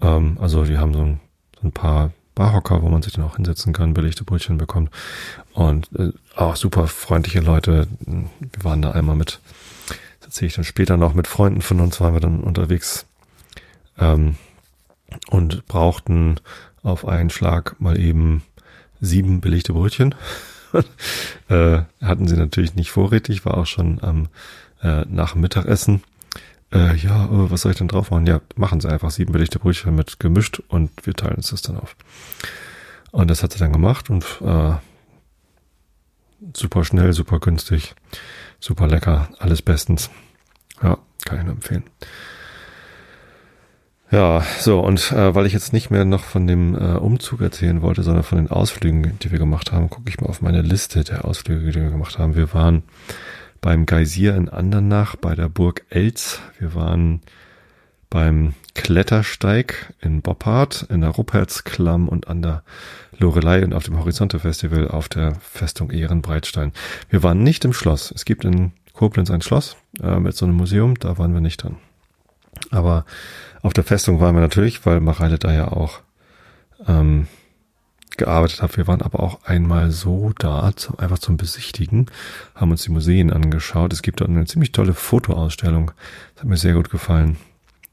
Ähm, 0.00 0.36
also 0.40 0.64
die 0.64 0.78
haben 0.78 0.92
so 0.92 1.02
ein, 1.02 1.20
so 1.60 1.68
ein 1.68 1.72
paar 1.72 2.12
Barhocker, 2.34 2.82
wo 2.82 2.88
man 2.88 3.02
sich 3.02 3.12
dann 3.12 3.24
auch 3.24 3.36
hinsetzen 3.36 3.72
kann, 3.72 3.94
belegte 3.94 4.24
Brötchen 4.24 4.58
bekommt. 4.58 4.90
Und 5.52 5.88
äh, 5.96 6.12
auch 6.34 6.56
super 6.56 6.86
freundliche 6.88 7.40
Leute. 7.40 7.86
Wir 8.00 8.64
waren 8.64 8.82
da 8.82 8.92
einmal 8.92 9.16
mit, 9.16 9.40
das 10.18 10.28
erzähle 10.28 10.48
ich 10.48 10.54
dann 10.54 10.64
später 10.64 10.96
noch, 10.96 11.14
mit 11.14 11.26
Freunden 11.26 11.62
von 11.62 11.80
uns 11.80 12.00
waren 12.00 12.14
wir 12.14 12.20
dann 12.20 12.40
unterwegs 12.40 13.06
ähm, 13.98 14.36
und 15.28 15.66
brauchten 15.66 16.40
auf 16.82 17.06
einen 17.06 17.30
Schlag 17.30 17.78
mal 17.80 17.98
eben 17.98 18.42
sieben 19.00 19.40
belegte 19.40 19.72
Brötchen. 19.72 20.14
Äh, 21.48 21.82
hatten 22.02 22.28
sie 22.28 22.36
natürlich 22.36 22.74
nicht 22.74 22.90
vorrätig, 22.90 23.44
war 23.44 23.56
auch 23.56 23.66
schon 23.66 24.02
am 24.02 24.28
äh, 24.82 25.04
nach 25.08 25.34
Mittagessen. 25.34 26.02
Äh, 26.72 26.96
ja, 26.96 27.26
äh, 27.26 27.50
was 27.50 27.62
soll 27.62 27.72
ich 27.72 27.78
denn 27.78 27.88
drauf 27.88 28.10
machen? 28.10 28.26
Ja, 28.26 28.40
machen 28.56 28.80
sie 28.80 28.88
einfach 28.88 29.10
sieben 29.10 29.32
belegte 29.32 29.58
Brötchen 29.58 29.94
mit 29.94 30.20
gemischt 30.20 30.62
und 30.68 30.90
wir 31.04 31.14
teilen 31.14 31.36
uns 31.36 31.50
das 31.50 31.62
dann 31.62 31.76
auf. 31.76 31.96
Und 33.10 33.28
das 33.28 33.42
hat 33.42 33.52
sie 33.52 33.58
dann 33.58 33.72
gemacht 33.72 34.08
und 34.08 34.24
äh, 34.42 34.74
super 36.54 36.84
schnell, 36.84 37.12
super 37.12 37.40
günstig, 37.40 37.94
super 38.60 38.86
lecker, 38.86 39.28
alles 39.38 39.62
bestens. 39.62 40.10
Ja, 40.82 40.98
kann 41.24 41.38
ich 41.38 41.44
nur 41.44 41.54
empfehlen. 41.54 41.84
Ja, 44.10 44.44
so, 44.58 44.80
und 44.80 45.12
äh, 45.12 45.34
weil 45.36 45.46
ich 45.46 45.52
jetzt 45.52 45.72
nicht 45.72 45.90
mehr 45.90 46.04
noch 46.04 46.24
von 46.24 46.48
dem 46.48 46.74
äh, 46.74 46.96
Umzug 46.96 47.40
erzählen 47.42 47.80
wollte, 47.80 48.02
sondern 48.02 48.24
von 48.24 48.38
den 48.38 48.50
Ausflügen, 48.50 49.16
die 49.20 49.30
wir 49.30 49.38
gemacht 49.38 49.70
haben, 49.70 49.88
gucke 49.88 50.08
ich 50.08 50.20
mal 50.20 50.26
auf 50.26 50.42
meine 50.42 50.62
Liste 50.62 51.04
der 51.04 51.24
Ausflüge, 51.24 51.70
die 51.70 51.80
wir 51.80 51.90
gemacht 51.90 52.18
haben. 52.18 52.34
Wir 52.34 52.52
waren 52.52 52.82
beim 53.60 53.86
Geysir 53.86 54.34
in 54.34 54.48
Andernach, 54.48 55.14
bei 55.14 55.36
der 55.36 55.48
Burg 55.48 55.84
Elz. 55.90 56.40
Wir 56.58 56.74
waren 56.74 57.20
beim 58.08 58.54
Klettersteig 58.74 59.94
in 60.00 60.22
Boppard, 60.22 60.86
in 60.90 61.02
der 61.02 61.10
Ruppertsklamm 61.10 62.08
und 62.08 62.26
an 62.26 62.42
der 62.42 62.64
Lorelei 63.16 63.62
und 63.62 63.74
auf 63.74 63.84
dem 63.84 63.96
Horizonte 63.96 64.40
Festival 64.40 64.88
auf 64.88 65.08
der 65.08 65.36
Festung 65.36 65.90
Ehrenbreitstein. 65.90 66.72
Wir 67.08 67.22
waren 67.22 67.44
nicht 67.44 67.64
im 67.64 67.72
Schloss. 67.72 68.10
Es 68.12 68.24
gibt 68.24 68.44
in 68.44 68.72
Koblenz 68.92 69.30
ein 69.30 69.42
Schloss 69.42 69.76
äh, 70.02 70.18
mit 70.18 70.36
so 70.36 70.46
einem 70.46 70.56
Museum, 70.56 70.98
da 70.98 71.16
waren 71.18 71.32
wir 71.32 71.40
nicht 71.40 71.62
dran. 71.62 71.76
Aber 72.70 73.04
auf 73.62 73.72
der 73.72 73.84
Festung 73.84 74.20
waren 74.20 74.34
wir 74.34 74.40
natürlich, 74.40 74.84
weil 74.86 75.00
Mareile 75.00 75.38
da 75.38 75.52
ja 75.52 75.68
auch 75.68 76.00
ähm, 76.86 77.26
gearbeitet 78.16 78.62
hat. 78.62 78.76
Wir 78.76 78.86
waren 78.86 79.02
aber 79.02 79.20
auch 79.20 79.44
einmal 79.44 79.90
so 79.90 80.32
da, 80.38 80.72
zum, 80.76 80.98
einfach 80.98 81.18
zum 81.18 81.36
Besichtigen, 81.36 82.06
haben 82.54 82.70
uns 82.70 82.82
die 82.82 82.90
Museen 82.90 83.32
angeschaut. 83.32 83.92
Es 83.92 84.02
gibt 84.02 84.20
dort 84.20 84.30
eine 84.30 84.46
ziemlich 84.46 84.72
tolle 84.72 84.94
Fotoausstellung. 84.94 85.92
Das 86.34 86.42
hat 86.42 86.48
mir 86.48 86.56
sehr 86.56 86.74
gut 86.74 86.90
gefallen. 86.90 87.36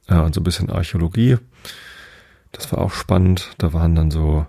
Ja, 0.09 0.21
und 0.21 0.33
so 0.33 0.41
ein 0.41 0.43
bisschen 0.43 0.69
Archäologie. 0.69 1.37
Das 2.51 2.71
war 2.71 2.79
auch 2.79 2.91
spannend. 2.91 3.51
Da 3.57 3.73
waren 3.73 3.95
dann 3.95 4.11
so 4.11 4.45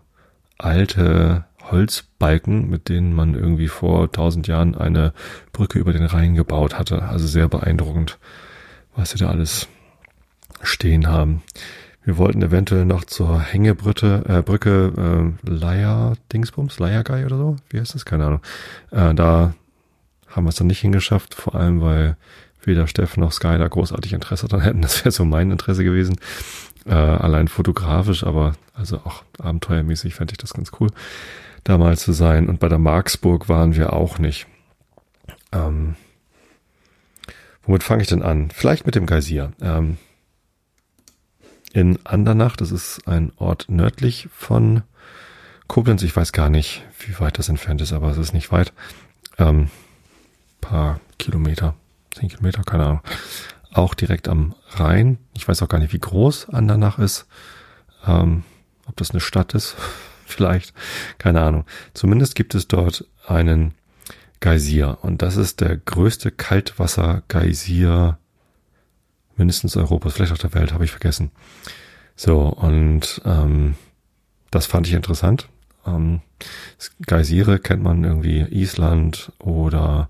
alte 0.57 1.45
Holzbalken, 1.71 2.69
mit 2.71 2.89
denen 2.89 3.13
man 3.13 3.35
irgendwie 3.35 3.69
vor 3.69 4.11
tausend 4.11 4.47
Jahren 4.47 4.75
eine 4.75 5.13
Brücke 5.53 5.79
über 5.79 5.93
den 5.93 6.05
Rhein 6.05 6.35
gebaut 6.35 6.79
hatte. 6.79 7.03
Also 7.03 7.27
sehr 7.27 7.49
beeindruckend, 7.49 8.19
was 8.95 9.11
sie 9.11 9.19
da 9.19 9.29
alles 9.29 9.69
stehen 10.63 11.09
haben. 11.09 11.43
Wir 12.05 12.17
wollten 12.17 12.43
eventuell 12.43 12.87
noch 12.87 13.05
zur 13.05 13.39
Hängebrücke, 13.39 14.25
äh, 14.27 14.43
Brücke 14.43 15.35
äh, 15.45 15.51
Leier 15.51 16.15
Dingsbums, 16.33 16.79
Leiergei 16.79 17.27
oder 17.27 17.37
so. 17.37 17.57
Wie 17.69 17.79
heißt 17.79 17.95
das? 17.95 18.07
Keine 18.07 18.25
Ahnung. 18.25 18.41
Äh, 18.91 19.15
da 19.15 19.53
haben 20.27 20.45
wir 20.45 20.49
es 20.49 20.57
dann 20.57 20.69
nicht 20.69 20.81
hingeschafft, 20.81 21.35
vor 21.35 21.55
allem 21.55 21.83
weil 21.83 22.17
weder 22.63 22.87
Steffen 22.87 23.21
noch 23.21 23.33
Sky 23.33 23.59
da 23.59 23.69
großartig 23.69 24.13
Interesse 24.13 24.49
dran 24.49 24.63
hätten. 24.63 24.81
Das 24.83 25.05
wäre 25.05 25.11
so 25.11 25.25
mein 25.25 25.51
Interesse 25.51 25.85
gewesen. 25.85 26.17
Äh, 26.87 26.95
allein 26.95 27.49
fotografisch, 27.49 28.25
aber 28.25 28.55
also 28.73 28.99
auch 29.05 29.23
abenteuermäßig 29.39 30.15
fände 30.15 30.33
ich 30.33 30.39
das 30.39 30.55
ganz 30.55 30.73
cool, 30.81 30.89
da 31.65 31.77
mal 31.77 31.99
zu 31.99 32.13
sein. 32.13 32.49
Und 32.49 32.61
bei 32.61 32.71
der 32.71 32.79
Marksburg 32.79 33.51
waren 33.51 33.77
wir 33.77 33.93
auch 33.93 34.19
nicht. 34.19 34.47
Ähm, 35.53 35.97
womit 37.65 37.83
fange 37.83 38.01
ich 38.01 38.09
denn 38.09 38.23
an? 38.23 38.51
Vielleicht 38.51 38.87
mit 38.87 38.95
dem 38.95 39.05
Geysir. 39.05 39.53
Ähm, 39.61 39.99
in 41.79 42.05
Andernach. 42.05 42.57
Das 42.57 42.73
ist 42.73 43.07
ein 43.07 43.33
Ort 43.37 43.67
nördlich 43.69 44.29
von 44.33 44.83
Koblenz. 45.69 46.03
Ich 46.03 46.17
weiß 46.17 46.33
gar 46.33 46.51
nicht, 46.51 46.83
wie 46.99 47.19
weit 47.21 47.39
das 47.39 47.49
entfernt 47.49 47.81
ist, 47.81 47.93
aber 47.93 48.11
es 48.11 48.19
ist 48.19 48.33
nicht 48.33 48.51
weit. 48.51 48.73
Ähm, 49.39 49.71
paar 50.61 51.01
Kilometer, 51.19 51.77
zehn 52.13 52.29
Kilometer, 52.29 52.65
keine 52.65 52.85
Ahnung. 52.85 53.01
Auch 53.73 53.95
direkt 53.95 54.27
am 54.27 54.57
Rhein. 54.71 55.19
Ich 55.35 55.47
weiß 55.47 55.63
auch 55.63 55.69
gar 55.69 55.79
nicht, 55.79 55.93
wie 55.93 56.01
groß 56.01 56.49
Andernach 56.49 56.99
ist. 56.99 57.27
Ähm, 58.05 58.43
ob 58.87 58.97
das 58.97 59.13
eine 59.13 59.21
Stadt 59.21 59.55
ist, 59.55 59.77
vielleicht, 60.27 60.75
keine 61.19 61.43
Ahnung. 61.43 61.65
Zumindest 61.95 62.35
gibt 62.35 62.57
es 62.57 62.67
dort 62.67 63.07
einen 63.25 63.75
Geysir 64.41 64.99
und 65.03 65.23
das 65.23 65.37
ist 65.37 65.61
der 65.61 65.77
größte 65.77 66.33
Kaltwasser-Geysir 66.33 68.19
mindestens 69.39 69.77
Europas, 69.77 70.15
vielleicht 70.15 70.33
auch 70.33 70.39
der 70.39 70.55
Welt, 70.55 70.73
habe 70.73 70.85
ich 70.85 70.91
vergessen. 70.91 71.31
So, 72.17 72.41
und 72.41 73.23
ähm, 73.25 73.77
das 74.51 74.67
fand 74.67 74.87
ich 74.87 74.95
interessant. 74.95 75.49
Ähm, 75.87 76.21
Geysire 77.07 77.59
kennt 77.59 77.83
man 77.83 78.05
irgendwie 78.05 78.41
Island 78.41 79.33
oder 79.39 80.09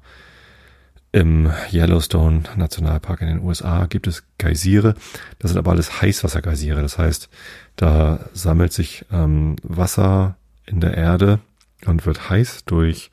Im 1.10 1.50
Yellowstone 1.72 2.42
Nationalpark 2.56 3.22
in 3.22 3.28
den 3.28 3.42
USA 3.42 3.86
gibt 3.86 4.06
es 4.06 4.24
Geysire. 4.36 4.94
Das 5.38 5.50
sind 5.50 5.58
aber 5.58 5.70
alles 5.70 6.02
Heißwassergeysire. 6.02 6.82
Das 6.82 6.98
heißt, 6.98 7.30
da 7.76 8.28
sammelt 8.34 8.74
sich 8.74 9.06
ähm, 9.10 9.56
Wasser 9.62 10.36
in 10.66 10.80
der 10.80 10.94
Erde 10.94 11.40
und 11.86 12.04
wird 12.04 12.28
heiß 12.28 12.66
durch 12.66 13.10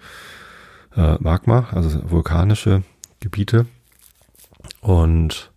äh, 0.98 1.16
Magma, 1.20 1.70
also 1.72 2.02
vulkanische 2.10 2.84
Gebiete. 3.22 3.66
Und 4.82 5.52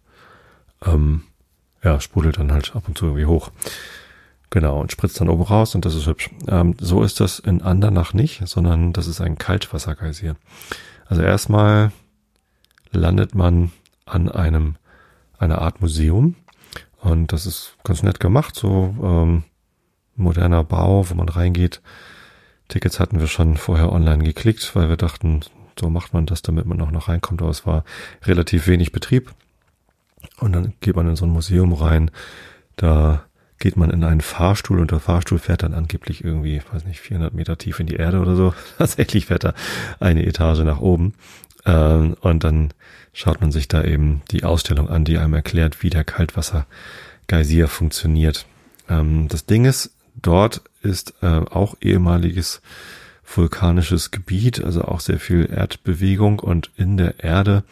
ähm, 0.84 1.22
ja, 1.82 2.00
sprudelt 2.00 2.38
dann 2.38 2.52
halt 2.52 2.74
ab 2.74 2.84
und 2.88 2.98
zu 2.98 3.06
irgendwie 3.06 3.26
hoch. 3.26 3.50
Genau, 4.50 4.80
und 4.80 4.90
spritzt 4.90 5.20
dann 5.20 5.28
oben 5.28 5.42
raus 5.42 5.74
und 5.74 5.84
das 5.84 5.94
ist 5.94 6.06
hübsch. 6.06 6.30
Ähm, 6.48 6.74
so 6.80 7.02
ist 7.02 7.20
das 7.20 7.38
in 7.38 7.60
Andernach 7.60 8.14
nicht, 8.14 8.46
sondern 8.46 8.92
das 8.92 9.06
ist 9.06 9.20
ein 9.20 9.36
Kaltwassergeysir. 9.36 10.36
Also 11.06 11.22
erstmal 11.22 11.92
landet 12.90 13.34
man 13.34 13.72
an 14.06 14.30
einem, 14.30 14.76
einer 15.38 15.60
Art 15.60 15.80
Museum 15.82 16.34
und 17.00 17.32
das 17.32 17.44
ist 17.44 17.76
ganz 17.84 18.02
nett 18.02 18.20
gemacht, 18.20 18.54
so 18.54 18.94
ähm, 19.02 19.44
moderner 20.16 20.64
Bau, 20.64 21.08
wo 21.08 21.14
man 21.14 21.28
reingeht. 21.28 21.82
Tickets 22.68 23.00
hatten 23.00 23.20
wir 23.20 23.28
schon 23.28 23.56
vorher 23.56 23.92
online 23.92 24.24
geklickt, 24.24 24.74
weil 24.74 24.88
wir 24.88 24.96
dachten, 24.96 25.40
so 25.78 25.90
macht 25.90 26.12
man 26.12 26.26
das, 26.26 26.42
damit 26.42 26.66
man 26.66 26.80
auch 26.80 26.90
noch 26.90 27.08
reinkommt, 27.08 27.40
aber 27.40 27.50
es 27.50 27.66
war 27.66 27.84
relativ 28.24 28.66
wenig 28.66 28.92
Betrieb. 28.92 29.32
Und 30.40 30.52
dann 30.52 30.74
geht 30.80 30.96
man 30.96 31.08
in 31.08 31.16
so 31.16 31.26
ein 31.26 31.32
Museum 31.32 31.72
rein, 31.72 32.10
da 32.76 33.24
geht 33.58 33.76
man 33.76 33.90
in 33.90 34.04
einen 34.04 34.20
Fahrstuhl 34.20 34.78
und 34.80 34.92
der 34.92 35.00
Fahrstuhl 35.00 35.38
fährt 35.38 35.62
dann 35.62 35.74
angeblich 35.74 36.22
irgendwie, 36.22 36.62
weiß 36.72 36.84
nicht, 36.84 37.00
400 37.00 37.34
Meter 37.34 37.58
tief 37.58 37.80
in 37.80 37.86
die 37.86 37.96
Erde 37.96 38.20
oder 38.20 38.36
so. 38.36 38.54
Tatsächlich 38.78 39.26
fährt 39.26 39.44
er 39.44 39.54
eine 39.98 40.24
Etage 40.24 40.60
nach 40.60 40.80
oben. 40.80 41.14
Ähm, 41.66 42.14
und 42.20 42.44
dann 42.44 42.72
schaut 43.12 43.40
man 43.40 43.50
sich 43.50 43.66
da 43.66 43.82
eben 43.82 44.22
die 44.30 44.44
Ausstellung 44.44 44.88
an, 44.88 45.04
die 45.04 45.18
einem 45.18 45.34
erklärt, 45.34 45.82
wie 45.82 45.90
der 45.90 46.04
Kaltwasser-Geysir 46.04 47.66
funktioniert. 47.66 48.46
Ähm, 48.88 49.26
das 49.28 49.44
Ding 49.44 49.64
ist, 49.64 49.90
dort 50.14 50.62
ist 50.82 51.14
äh, 51.22 51.26
auch 51.26 51.76
ehemaliges 51.80 52.62
vulkanisches 53.24 54.10
Gebiet, 54.10 54.64
also 54.64 54.82
auch 54.82 55.00
sehr 55.00 55.18
viel 55.18 55.50
Erdbewegung 55.52 56.38
und 56.38 56.70
in 56.76 56.96
der 56.96 57.22
Erde 57.22 57.64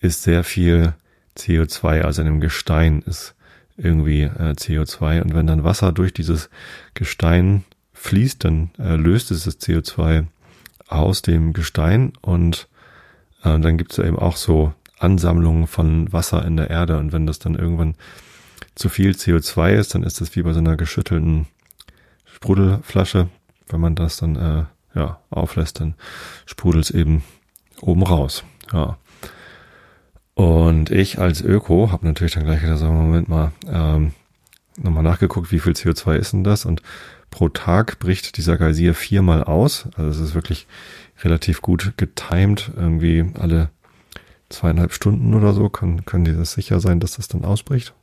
ist 0.00 0.22
sehr 0.22 0.42
viel 0.42 0.94
CO2, 1.36 2.02
also 2.02 2.22
in 2.22 2.26
dem 2.26 2.40
Gestein 2.40 3.02
ist 3.02 3.34
irgendwie 3.76 4.22
äh, 4.22 4.52
CO2 4.52 5.22
und 5.22 5.34
wenn 5.34 5.46
dann 5.46 5.64
Wasser 5.64 5.92
durch 5.92 6.12
dieses 6.12 6.50
Gestein 6.94 7.64
fließt, 7.94 8.44
dann 8.44 8.70
äh, 8.78 8.96
löst 8.96 9.30
es 9.30 9.44
das 9.44 9.60
CO2 9.60 10.26
aus 10.88 11.22
dem 11.22 11.52
Gestein 11.52 12.12
und 12.20 12.68
äh, 13.42 13.58
dann 13.58 13.78
gibt 13.78 13.92
es 13.92 13.98
eben 13.98 14.18
auch 14.18 14.36
so 14.36 14.74
Ansammlungen 14.98 15.66
von 15.66 16.12
Wasser 16.12 16.44
in 16.44 16.56
der 16.56 16.70
Erde 16.70 16.98
und 16.98 17.12
wenn 17.12 17.26
das 17.26 17.38
dann 17.38 17.54
irgendwann 17.54 17.94
zu 18.74 18.88
viel 18.88 19.12
CO2 19.12 19.72
ist, 19.72 19.94
dann 19.94 20.02
ist 20.02 20.20
das 20.20 20.34
wie 20.36 20.42
bei 20.42 20.52
so 20.52 20.60
einer 20.60 20.76
geschüttelten 20.76 21.46
Sprudelflasche. 22.24 23.28
Wenn 23.68 23.80
man 23.80 23.94
das 23.94 24.16
dann 24.16 24.36
äh, 24.36 24.64
ja 24.94 25.20
auflässt, 25.30 25.80
dann 25.80 25.94
sprudelt 26.46 26.84
es 26.84 26.90
eben 26.90 27.22
oben 27.80 28.02
raus. 28.02 28.44
Ja. 28.72 28.98
Und 30.34 30.90
ich 30.90 31.18
als 31.18 31.42
Öko 31.42 31.92
habe 31.92 32.06
natürlich 32.06 32.34
dann 32.34 32.44
gleich 32.44 32.62
so, 32.78 32.86
Moment 32.86 33.28
mal, 33.28 33.52
ähm, 33.66 34.12
nochmal 34.76 35.02
nachgeguckt, 35.02 35.52
wie 35.52 35.58
viel 35.58 35.72
CO2 35.72 36.16
ist 36.16 36.32
denn 36.32 36.44
das? 36.44 36.64
Und 36.64 36.82
pro 37.30 37.48
Tag 37.48 37.98
bricht 37.98 38.36
dieser 38.36 38.56
Geysir 38.56 38.94
viermal 38.94 39.44
aus. 39.44 39.88
Also 39.96 40.10
es 40.10 40.28
ist 40.28 40.34
wirklich 40.34 40.66
relativ 41.22 41.60
gut 41.62 41.94
getimed. 41.96 42.70
Irgendwie 42.76 43.30
alle 43.38 43.70
zweieinhalb 44.48 44.92
Stunden 44.92 45.34
oder 45.34 45.52
so 45.52 45.68
können, 45.68 46.04
können 46.04 46.24
die 46.24 46.34
das 46.34 46.52
sicher 46.52 46.80
sein, 46.80 47.00
dass 47.00 47.16
das 47.16 47.28
dann 47.28 47.44
ausbricht. 47.44 47.94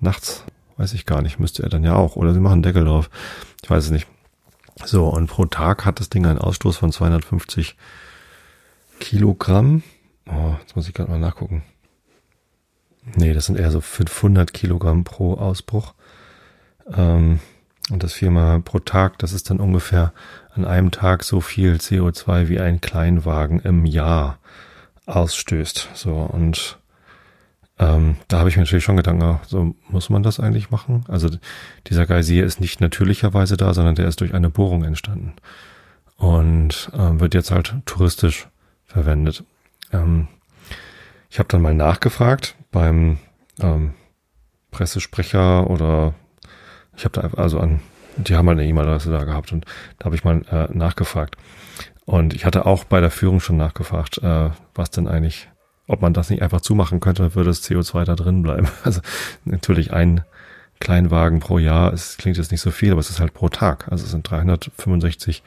Nachts 0.00 0.44
weiß 0.76 0.92
ich 0.92 1.06
gar 1.06 1.22
nicht, 1.22 1.38
müsste 1.38 1.62
er 1.62 1.68
dann 1.68 1.84
ja 1.84 1.94
auch. 1.94 2.16
Oder 2.16 2.34
sie 2.34 2.40
machen 2.40 2.62
Deckel 2.62 2.84
drauf. 2.84 3.10
Ich 3.62 3.70
weiß 3.70 3.84
es 3.84 3.90
nicht. 3.90 4.06
So, 4.84 5.08
und 5.08 5.28
pro 5.28 5.46
Tag 5.46 5.84
hat 5.84 6.00
das 6.00 6.10
Ding 6.10 6.26
einen 6.26 6.38
Ausstoß 6.38 6.76
von 6.76 6.92
250 6.92 7.76
Kilogramm. 9.00 9.82
Oh, 10.28 10.54
jetzt 10.60 10.76
muss 10.76 10.88
ich 10.88 10.94
gerade 10.94 11.10
mal 11.10 11.18
nachgucken. 11.18 11.62
Nee, 13.14 13.34
das 13.34 13.46
sind 13.46 13.58
eher 13.58 13.70
so 13.70 13.80
500 13.80 14.52
Kilogramm 14.52 15.04
pro 15.04 15.34
Ausbruch. 15.34 15.94
Ähm, 16.92 17.40
und 17.90 18.02
das 18.02 18.14
viermal 18.14 18.60
pro 18.60 18.80
Tag, 18.80 19.18
das 19.18 19.32
ist 19.32 19.48
dann 19.48 19.60
ungefähr 19.60 20.12
an 20.54 20.64
einem 20.64 20.90
Tag 20.90 21.22
so 21.22 21.40
viel 21.40 21.74
CO2 21.74 22.48
wie 22.48 22.58
ein 22.58 22.80
Kleinwagen 22.80 23.60
im 23.60 23.86
Jahr 23.86 24.38
ausstößt. 25.06 25.90
So, 25.94 26.14
und 26.14 26.78
ähm, 27.78 28.16
da 28.26 28.38
habe 28.38 28.48
ich 28.48 28.56
mir 28.56 28.62
natürlich 28.62 28.84
schon 28.84 28.96
Gedanken, 28.96 29.38
so 29.46 29.76
muss 29.88 30.10
man 30.10 30.22
das 30.22 30.40
eigentlich 30.40 30.70
machen? 30.70 31.04
Also 31.08 31.28
dieser 31.86 32.06
Geysir 32.06 32.44
ist 32.44 32.60
nicht 32.60 32.80
natürlicherweise 32.80 33.56
da, 33.56 33.72
sondern 33.72 33.94
der 33.94 34.08
ist 34.08 34.20
durch 34.20 34.34
eine 34.34 34.50
Bohrung 34.50 34.82
entstanden 34.82 35.34
und 36.16 36.90
ähm, 36.94 37.20
wird 37.20 37.34
jetzt 37.34 37.50
halt 37.50 37.74
touristisch 37.84 38.48
verwendet. 38.84 39.44
Ähm, 39.92 40.28
ich 41.30 41.38
habe 41.38 41.48
dann 41.48 41.62
mal 41.62 41.74
nachgefragt 41.74 42.56
beim 42.70 43.18
ähm, 43.60 43.94
Pressesprecher 44.70 45.68
oder 45.68 46.14
ich 46.96 47.04
habe 47.04 47.20
da 47.20 47.30
also 47.36 47.60
an, 47.60 47.80
die 48.16 48.34
haben 48.34 48.48
halt 48.48 48.58
eine 48.58 48.68
E-Mail-Adresse 48.68 49.10
da 49.10 49.24
gehabt 49.24 49.52
und 49.52 49.66
da 49.98 50.06
habe 50.06 50.16
ich 50.16 50.24
mal 50.24 50.42
äh, 50.50 50.68
nachgefragt. 50.76 51.36
Und 52.04 52.34
ich 52.34 52.44
hatte 52.44 52.66
auch 52.66 52.84
bei 52.84 53.00
der 53.00 53.10
Führung 53.10 53.40
schon 53.40 53.56
nachgefragt, 53.56 54.18
äh, 54.18 54.50
was 54.74 54.90
denn 54.90 55.08
eigentlich, 55.08 55.48
ob 55.88 56.02
man 56.02 56.14
das 56.14 56.30
nicht 56.30 56.40
einfach 56.42 56.60
zumachen 56.60 57.00
könnte, 57.00 57.34
würde 57.34 57.50
das 57.50 57.62
CO2 57.62 58.04
da 58.04 58.14
drin 58.14 58.42
bleiben. 58.42 58.68
Also 58.84 59.00
natürlich 59.44 59.92
ein 59.92 60.22
Kleinwagen 60.78 61.40
pro 61.40 61.58
Jahr, 61.58 61.92
es 61.92 62.16
klingt 62.16 62.36
jetzt 62.36 62.50
nicht 62.50 62.60
so 62.60 62.70
viel, 62.70 62.92
aber 62.92 63.00
es 63.00 63.10
ist 63.10 63.20
halt 63.20 63.34
pro 63.34 63.48
Tag. 63.48 63.88
Also 63.90 64.04
es 64.04 64.10
sind 64.10 64.30
365 64.30 65.42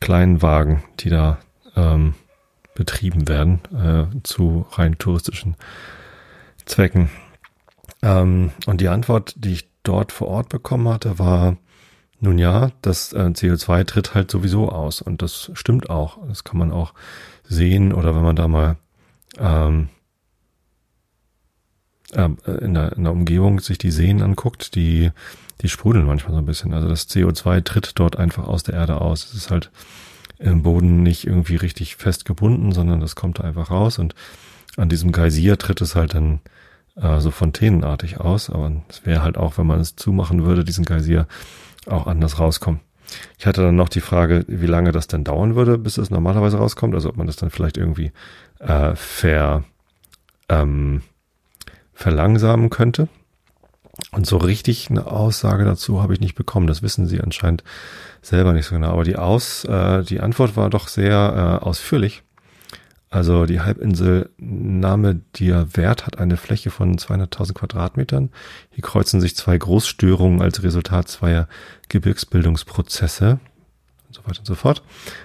Kleinwagen, 0.00 0.82
die 1.00 1.10
da 1.10 1.38
ähm, 1.76 2.14
betrieben 2.74 3.28
werden 3.28 3.60
äh, 3.74 4.22
zu 4.22 4.66
rein 4.72 4.98
touristischen 4.98 5.56
Zwecken. 6.66 7.10
Ähm, 8.02 8.50
und 8.66 8.80
die 8.80 8.88
Antwort, 8.88 9.34
die 9.36 9.52
ich 9.52 9.68
dort 9.82 10.12
vor 10.12 10.28
Ort 10.28 10.48
bekommen 10.48 10.88
hatte, 10.88 11.18
war, 11.18 11.56
nun 12.20 12.38
ja, 12.38 12.70
das 12.82 13.12
äh, 13.12 13.18
CO2 13.18 13.84
tritt 13.84 14.14
halt 14.14 14.30
sowieso 14.30 14.70
aus 14.70 15.02
und 15.02 15.22
das 15.22 15.50
stimmt 15.54 15.90
auch. 15.90 16.18
Das 16.26 16.42
kann 16.44 16.58
man 16.58 16.72
auch 16.72 16.94
sehen 17.44 17.92
oder 17.92 18.14
wenn 18.14 18.22
man 18.22 18.36
da 18.36 18.48
mal 18.48 18.76
ähm, 19.38 19.88
äh, 22.12 22.28
in, 22.60 22.74
der, 22.74 22.92
in 22.92 23.04
der 23.04 23.12
Umgebung 23.12 23.60
sich 23.60 23.78
die 23.78 23.90
Seen 23.90 24.22
anguckt, 24.22 24.74
die, 24.74 25.10
die 25.60 25.68
sprudeln 25.68 26.06
manchmal 26.06 26.32
so 26.32 26.38
ein 26.38 26.46
bisschen. 26.46 26.72
Also 26.72 26.88
das 26.88 27.08
CO2 27.08 27.62
tritt 27.64 27.98
dort 27.98 28.16
einfach 28.16 28.46
aus 28.46 28.62
der 28.62 28.74
Erde 28.74 29.00
aus. 29.00 29.26
Es 29.26 29.34
ist 29.34 29.50
halt 29.50 29.70
im 30.38 30.62
Boden 30.62 31.02
nicht 31.02 31.26
irgendwie 31.26 31.56
richtig 31.56 31.96
fest 31.96 32.24
gebunden, 32.24 32.72
sondern 32.72 33.00
das 33.00 33.14
kommt 33.14 33.40
einfach 33.40 33.70
raus 33.70 33.98
und 33.98 34.14
an 34.76 34.88
diesem 34.88 35.12
Geysir 35.12 35.56
tritt 35.58 35.80
es 35.80 35.94
halt 35.94 36.14
dann 36.14 36.40
äh, 36.96 37.20
so 37.20 37.30
fontänenartig 37.30 38.20
aus, 38.20 38.50
aber 38.50 38.72
es 38.88 39.06
wäre 39.06 39.22
halt 39.22 39.36
auch, 39.36 39.58
wenn 39.58 39.66
man 39.66 39.80
es 39.80 39.96
zumachen 39.96 40.44
würde, 40.44 40.64
diesen 40.64 40.84
Geysir 40.84 41.26
auch 41.86 42.06
anders 42.06 42.38
rauskommen. 42.38 42.80
Ich 43.38 43.46
hatte 43.46 43.62
dann 43.62 43.76
noch 43.76 43.88
die 43.88 44.00
Frage, 44.00 44.44
wie 44.48 44.66
lange 44.66 44.92
das 44.92 45.06
denn 45.06 45.24
dauern 45.24 45.54
würde, 45.54 45.78
bis 45.78 45.98
es 45.98 46.10
normalerweise 46.10 46.56
rauskommt, 46.56 46.94
also 46.94 47.08
ob 47.08 47.16
man 47.16 47.26
das 47.26 47.36
dann 47.36 47.50
vielleicht 47.50 47.76
irgendwie 47.76 48.12
äh, 48.60 48.96
ver, 48.96 49.64
ähm, 50.48 51.02
verlangsamen 51.92 52.70
könnte. 52.70 53.08
Und 54.10 54.26
so 54.26 54.38
richtig 54.38 54.90
eine 54.90 55.06
Aussage 55.06 55.64
dazu 55.64 56.02
habe 56.02 56.14
ich 56.14 56.20
nicht 56.20 56.34
bekommen. 56.34 56.66
Das 56.66 56.82
wissen 56.82 57.06
sie 57.06 57.20
anscheinend 57.20 57.62
selber 58.26 58.52
nicht 58.52 58.66
so 58.66 58.74
genau. 58.74 58.90
Aber 58.92 59.04
die 59.04 59.16
Aus, 59.16 59.64
äh, 59.64 60.02
die 60.02 60.20
Antwort 60.20 60.56
war 60.56 60.70
doch 60.70 60.88
sehr 60.88 61.60
äh, 61.62 61.64
ausführlich. 61.64 62.22
Also 63.10 63.46
die 63.46 63.60
Halbinsel 63.60 64.30
Name 64.38 65.20
dir 65.36 65.68
Wert 65.74 66.04
hat 66.04 66.18
eine 66.18 66.36
Fläche 66.36 66.70
von 66.70 66.96
200.000 66.96 67.52
Quadratmetern. 67.54 68.30
Hier 68.70 68.82
kreuzen 68.82 69.20
sich 69.20 69.36
zwei 69.36 69.56
Großstörungen 69.56 70.42
als 70.42 70.64
Resultat 70.64 71.06
zweier 71.06 71.46
Gebirgsbildungsprozesse 71.88 73.38
und 74.18 74.24
so 74.24 74.30
weiter 74.30 74.40
und 74.40 74.46
so 74.46 74.54
fort. 74.54 74.82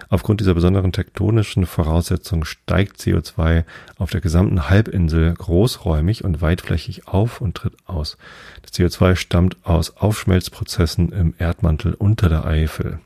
Aufgrund 0.09 0.41
dieser 0.41 0.53
besonderen 0.53 0.91
tektonischen 0.91 1.65
Voraussetzungen 1.65 2.45
steigt 2.45 2.97
CO2 2.97 3.63
auf 3.97 4.09
der 4.09 4.21
gesamten 4.21 4.69
Halbinsel 4.69 5.33
großräumig 5.33 6.23
und 6.23 6.41
weitflächig 6.41 7.07
auf 7.07 7.41
und 7.41 7.55
tritt 7.55 7.75
aus. 7.85 8.17
Das 8.61 8.73
CO2 8.73 9.15
stammt 9.15 9.57
aus 9.63 9.97
Aufschmelzprozessen 9.97 11.11
im 11.11 11.33
Erdmantel 11.37 11.93
unter 11.93 12.29
der 12.29 12.45
Eifel. 12.45 12.99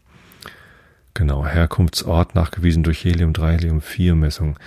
Genau, 1.13 1.45
Herkunftsort 1.45 2.33
nachgewiesen 2.33 2.83
durch 2.83 3.03
Helium-3, 3.03 3.51
Helium-4-Messung. 3.51 4.57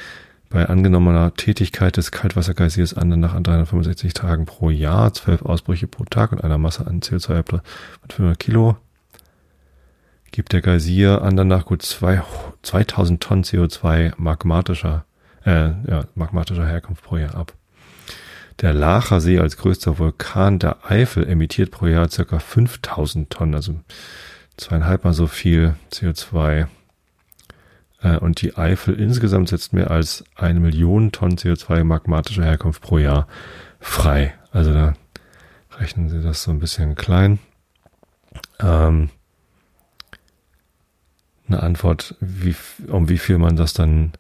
Bei 0.49 0.69
angenommener 0.69 1.35
Tätigkeit 1.35 1.97
des 1.97 2.13
Kaltwassergeysirs 2.13 2.95
an 2.95 3.09
nach 3.19 3.39
365 3.41 4.15
Tagen 4.15 4.47
pro 4.47 4.71
Jahr, 4.71 5.13
12 5.13 5.43
Ausbrüche 5.43 5.89
pro 5.89 6.05
Tag 6.05 6.31
und 6.31 6.45
einer 6.45 6.57
Masse 6.57 6.87
an 6.87 7.01
CO2 7.01 7.45
von 7.45 7.61
500 8.09 8.39
Kilo, 8.39 8.77
gibt 10.31 10.53
der 10.53 10.61
Geysir 10.61 11.23
an 11.23 11.37
danach 11.37 11.65
gut 11.65 11.83
zwei, 11.83 12.23
2000 12.63 13.23
Tonnen 13.23 13.45
CO2 13.45 14.13
magmatischer, 14.17 15.05
äh, 15.45 15.71
ja, 15.89 16.05
magmatischer 16.15 16.67
Herkunft 16.67 17.03
pro 17.03 17.17
Jahr 17.17 17.35
ab. 17.35 17.53
Der 18.61 18.73
Lacher 18.73 19.21
See 19.21 19.39
als 19.39 19.59
größter 19.59 19.99
Vulkan 19.99 20.59
der 20.59 20.79
Eifel 20.91 21.29
emittiert 21.29 21.71
pro 21.71 21.87
Jahr 21.87 22.09
circa 22.09 22.39
5000 22.39 23.29
Tonnen, 23.29 23.55
also 23.55 23.81
zweieinhalb 24.57 25.05
mal 25.05 25.13
so 25.13 25.27
viel 25.27 25.75
CO2. 25.93 26.67
Äh, 28.01 28.17
und 28.19 28.41
die 28.41 28.57
Eifel 28.57 28.99
insgesamt 28.99 29.51
setzt 29.51 29.73
mehr 29.73 29.91
als 29.91 30.25
eine 30.35 30.61
Million 30.61 31.13
Tonnen 31.13 31.37
CO2 31.37 31.85
magmatischer 31.85 32.45
Herkunft 32.45 32.83
pro 32.83 32.99
Jahr 32.99 33.27
frei. 33.79 34.35
Also 34.53 34.73
da 34.73 34.95
rechnen 35.79 36.09
Sie 36.09 36.23
das 36.23 36.43
so 36.43 36.51
ein 36.51 36.59
bisschen 36.59 36.95
klein. 36.95 37.39
Ähm, 38.61 39.11
eine 41.49 41.63
Antwort, 41.63 42.15
wie, 42.21 42.55
um 42.89 43.09
wie 43.09 43.19
viel 43.19 43.39
man 43.39 43.57
das 43.57 43.73
dann 43.73 44.13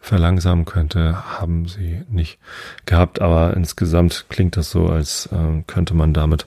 verlangsamen 0.00 0.66
könnte, 0.66 1.38
haben 1.38 1.66
sie 1.66 2.02
nicht 2.10 2.38
gehabt. 2.84 3.20
Aber 3.20 3.56
insgesamt 3.56 4.26
klingt 4.28 4.56
das 4.56 4.70
so, 4.70 4.88
als 4.88 5.26
äh, 5.26 5.62
könnte 5.66 5.94
man 5.94 6.12
damit 6.12 6.46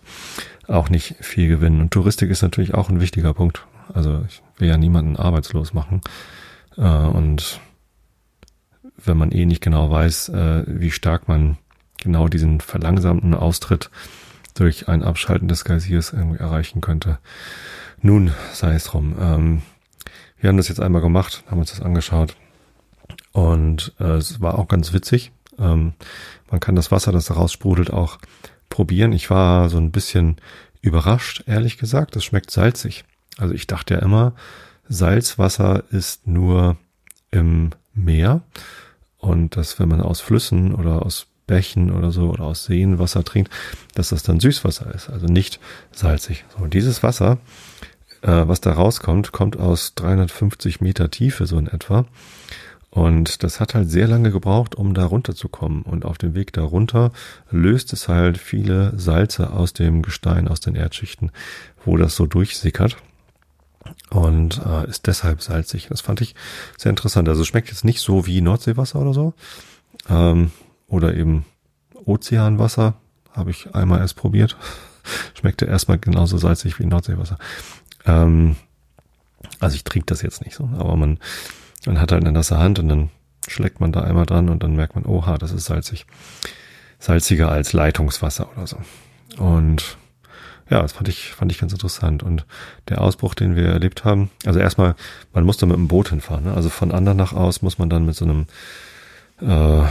auch 0.67 0.89
nicht 0.89 1.15
viel 1.21 1.47
gewinnen. 1.47 1.81
Und 1.81 1.91
Touristik 1.91 2.29
ist 2.29 2.41
natürlich 2.41 2.73
auch 2.73 2.89
ein 2.89 3.01
wichtiger 3.01 3.33
Punkt. 3.33 3.65
Also 3.93 4.23
ich 4.27 4.43
will 4.57 4.67
ja 4.67 4.77
niemanden 4.77 5.15
arbeitslos 5.15 5.73
machen. 5.73 6.01
Äh, 6.77 6.81
und 6.81 7.59
wenn 9.03 9.17
man 9.17 9.31
eh 9.31 9.45
nicht 9.45 9.61
genau 9.61 9.89
weiß, 9.89 10.29
äh, 10.29 10.63
wie 10.67 10.91
stark 10.91 11.27
man 11.27 11.57
genau 11.97 12.27
diesen 12.27 12.61
verlangsamten 12.61 13.33
Austritt 13.33 13.89
durch 14.53 14.87
ein 14.87 15.03
Abschalten 15.03 15.47
des 15.47 15.65
Geysirs 15.65 16.13
irgendwie 16.13 16.39
erreichen 16.39 16.81
könnte. 16.81 17.19
Nun, 18.01 18.33
sei 18.53 18.75
es 18.75 18.85
drum. 18.85 19.15
Ähm, 19.19 19.61
wir 20.39 20.49
haben 20.49 20.57
das 20.57 20.67
jetzt 20.67 20.79
einmal 20.79 21.01
gemacht, 21.01 21.43
haben 21.49 21.59
uns 21.59 21.71
das 21.71 21.81
angeschaut 21.81 22.35
und 23.31 23.93
äh, 23.99 24.13
es 24.13 24.39
war 24.39 24.59
auch 24.59 24.67
ganz 24.67 24.93
witzig. 24.93 25.31
Ähm, 25.57 25.93
man 26.51 26.59
kann 26.59 26.75
das 26.75 26.91
Wasser, 26.91 27.11
das 27.11 27.25
da 27.25 27.33
raussprudelt, 27.33 27.91
auch 27.91 28.19
probieren. 28.69 29.13
Ich 29.13 29.29
war 29.29 29.69
so 29.69 29.77
ein 29.77 29.91
bisschen 29.91 30.37
überrascht, 30.81 31.43
ehrlich 31.47 31.77
gesagt. 31.77 32.15
Es 32.15 32.23
schmeckt 32.23 32.51
salzig. 32.51 33.03
Also 33.37 33.53
ich 33.53 33.67
dachte 33.67 33.95
ja 33.95 33.99
immer, 34.01 34.33
Salzwasser 34.87 35.83
ist 35.89 36.27
nur 36.27 36.77
im 37.31 37.71
Meer 37.93 38.41
und 39.17 39.57
dass 39.57 39.79
wenn 39.79 39.89
man 39.89 40.01
aus 40.01 40.21
Flüssen 40.21 40.73
oder 40.73 41.05
aus 41.05 41.27
Bächen 41.47 41.91
oder 41.91 42.11
so 42.11 42.29
oder 42.29 42.43
aus 42.43 42.65
Seen 42.65 42.99
Wasser 42.99 43.23
trinkt, 43.23 43.51
dass 43.95 44.09
das 44.09 44.21
dann 44.23 44.39
Süßwasser 44.39 44.93
ist, 44.93 45.09
also 45.09 45.25
nicht 45.27 45.59
salzig. 45.91 46.45
So, 46.57 46.67
dieses 46.67 47.03
Wasser, 47.03 47.37
äh, 48.21 48.47
was 48.47 48.61
da 48.61 48.73
rauskommt, 48.73 49.31
kommt 49.31 49.57
aus 49.57 49.93
350 49.95 50.81
Meter 50.81 51.09
Tiefe 51.09 51.45
so 51.45 51.57
in 51.57 51.67
etwa 51.67 52.05
und 52.97 53.43
das 53.43 53.59
hat 53.59 53.75
halt 53.75 53.91
sehr 53.91 54.07
lange 54.07 54.31
gebraucht, 54.31 54.73
um 54.73 54.95
da 54.95 55.05
runterzukommen. 55.05 55.83
Und 55.83 56.03
auf 56.03 56.17
dem 56.17 56.33
Weg 56.33 56.51
da 56.53 56.63
runter 56.63 57.11
löst 57.51 57.93
es 57.93 58.07
halt 58.07 58.39
viele 58.39 58.97
Salze 58.97 59.51
aus 59.51 59.73
dem 59.73 60.01
Gestein, 60.01 60.47
aus 60.47 60.61
den 60.61 60.73
Erdschichten, 60.73 61.31
wo 61.85 61.95
das 61.97 62.15
so 62.15 62.25
durchsickert. 62.25 62.97
Und 64.09 64.61
äh, 64.65 64.89
ist 64.89 65.05
deshalb 65.05 65.43
salzig. 65.43 65.89
Das 65.89 66.01
fand 66.01 66.21
ich 66.21 66.33
sehr 66.75 66.89
interessant. 66.89 67.29
Also 67.29 67.43
schmeckt 67.43 67.69
jetzt 67.69 67.85
nicht 67.85 67.99
so 67.99 68.25
wie 68.25 68.41
Nordseewasser 68.41 68.99
oder 68.99 69.13
so. 69.13 69.33
Ähm, 70.09 70.51
oder 70.87 71.13
eben 71.13 71.45
Ozeanwasser. 71.93 72.95
Habe 73.31 73.51
ich 73.51 73.75
einmal 73.75 73.99
erst 73.99 74.15
probiert. 74.15 74.57
Schmeckte 75.35 75.65
erstmal 75.65 75.99
genauso 75.99 76.39
salzig 76.39 76.79
wie 76.79 76.85
Nordseewasser. 76.87 77.37
Ähm, 78.07 78.55
also 79.59 79.75
ich 79.75 79.83
trinke 79.83 80.07
das 80.07 80.21
jetzt 80.21 80.43
nicht 80.43 80.55
so, 80.55 80.69
aber 80.77 80.95
man 80.95 81.19
man 81.87 82.01
hat 82.01 82.11
halt 82.11 82.23
eine 82.23 82.31
nasse 82.31 82.57
Hand 82.57 82.79
und 82.79 82.89
dann 82.89 83.09
schlägt 83.47 83.79
man 83.79 83.91
da 83.91 84.01
einmal 84.01 84.25
dran 84.25 84.49
und 84.49 84.63
dann 84.63 84.75
merkt 84.75 84.95
man, 84.95 85.05
oha, 85.05 85.37
das 85.37 85.51
ist 85.51 85.65
salzig. 85.65 86.05
Salziger 86.99 87.49
als 87.49 87.73
Leitungswasser 87.73 88.49
oder 88.55 88.67
so. 88.67 88.77
Und 89.37 89.97
ja, 90.69 90.81
das 90.81 90.93
fand 90.93 91.07
ich, 91.07 91.29
fand 91.29 91.51
ich 91.51 91.59
ganz 91.59 91.71
interessant. 91.71 92.23
Und 92.23 92.45
der 92.89 93.01
Ausbruch, 93.01 93.35
den 93.35 93.55
wir 93.55 93.67
erlebt 93.67 94.03
haben, 94.03 94.29
also 94.45 94.59
erstmal, 94.59 94.95
man 95.31 95.45
musste 95.45 95.65
mit 95.65 95.77
dem 95.77 95.87
Boot 95.87 96.09
hinfahren. 96.09 96.45
Ne? 96.45 96.53
Also 96.53 96.69
von 96.69 96.91
Andernach 96.91 97.33
aus 97.33 97.61
muss 97.61 97.77
man 97.77 97.89
dann 97.89 98.05
mit 98.05 98.15
so 98.15 98.25
einem, 98.25 98.47
äh, 99.41 99.45
ja, 99.47 99.89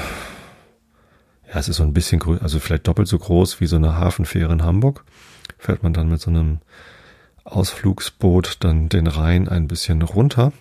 es 1.54 1.68
ist 1.68 1.76
so 1.76 1.84
ein 1.84 1.94
bisschen 1.94 2.18
größer, 2.18 2.42
also 2.42 2.58
vielleicht 2.58 2.86
doppelt 2.86 3.08
so 3.08 3.18
groß 3.18 3.60
wie 3.60 3.66
so 3.66 3.76
eine 3.76 3.96
Hafenfähre 3.96 4.52
in 4.52 4.64
Hamburg. 4.64 5.04
Fährt 5.58 5.82
man 5.82 5.94
dann 5.94 6.10
mit 6.10 6.20
so 6.20 6.30
einem 6.30 6.58
Ausflugsboot 7.46 8.58
dann 8.60 8.88
den 8.88 9.06
Rhein 9.06 9.48
ein 9.48 9.68
bisschen 9.68 10.02
runter 10.02 10.52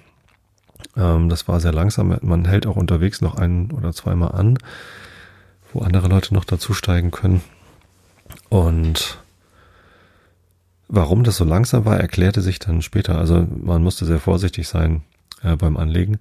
ähm, 0.98 1.30
das 1.30 1.48
war 1.48 1.60
sehr 1.60 1.74
langsam. 1.74 2.17
Man 2.21 2.45
hält 2.45 2.67
auch 2.67 2.76
unterwegs 2.76 3.21
noch 3.21 3.36
ein 3.36 3.71
oder 3.71 3.93
zweimal 3.93 4.32
an, 4.34 4.58
wo 5.74 5.82
andere 5.82 6.08
Leute 6.08 6.34
noch 6.34 6.45
dazusteigen 6.45 7.12
können. 7.12 7.41
Und 8.50 9.19
warum 10.88 11.24
das 11.24 11.38
so 11.38 11.43
langsam 11.43 11.86
war, 11.86 12.00
erklärte 12.00 12.41
sich 12.41 12.60
dann 12.60 12.82
später. 12.82 13.17
Also 13.17 13.48
man 13.63 13.84
musste 13.84 14.06
sehr 14.06 14.19
vorsichtig 14.19 14.67
sein 14.67 15.04
äh, 15.43 15.56
beim 15.56 15.78
Anlegen, 15.78 16.19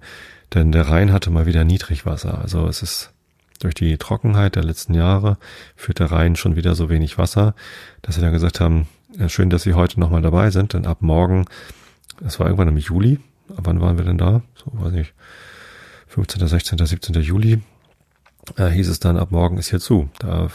denn 0.53 0.71
der 0.71 0.89
Rhein 0.89 1.11
hatte 1.11 1.29
mal 1.29 1.45
wieder 1.45 1.63
Niedrigwasser. 1.63 2.39
Also 2.41 2.67
es 2.67 2.81
ist 2.81 3.11
durch 3.59 3.73
die 3.73 3.97
Trockenheit 3.97 4.55
der 4.55 4.65
letzten 4.65 4.93
Jahre 4.93 5.37
führt 5.75 5.99
der 5.99 6.11
Rhein 6.11 6.35
schon 6.35 6.57
wieder 6.57 6.75
so 6.75 6.89
wenig 6.89 7.17
Wasser, 7.17 7.55
dass 8.01 8.15
sie 8.15 8.21
dann 8.21 8.33
gesagt 8.33 8.59
haben, 8.59 8.87
schön, 9.27 9.49
dass 9.49 9.63
Sie 9.63 9.73
heute 9.73 9.99
nochmal 9.99 10.21
dabei 10.21 10.51
sind, 10.51 10.73
denn 10.73 10.85
ab 10.85 11.01
morgen, 11.01 11.45
es 12.25 12.39
war 12.39 12.47
irgendwann 12.47 12.69
im 12.69 12.77
Juli, 12.77 13.19
wann 13.47 13.81
waren 13.81 13.97
wir 13.97 14.05
denn 14.05 14.17
da? 14.17 14.41
So, 14.55 14.71
weiß 14.73 14.91
nicht, 14.91 15.13
15., 16.07 16.47
16., 16.47 16.85
17. 16.85 17.15
Juli, 17.21 17.61
äh, 18.57 18.69
hieß 18.69 18.89
es 18.89 18.99
dann, 18.99 19.17
ab 19.17 19.31
morgen 19.31 19.57
ist 19.57 19.69
hier 19.69 19.79
zu. 19.79 20.09
Da 20.19 20.49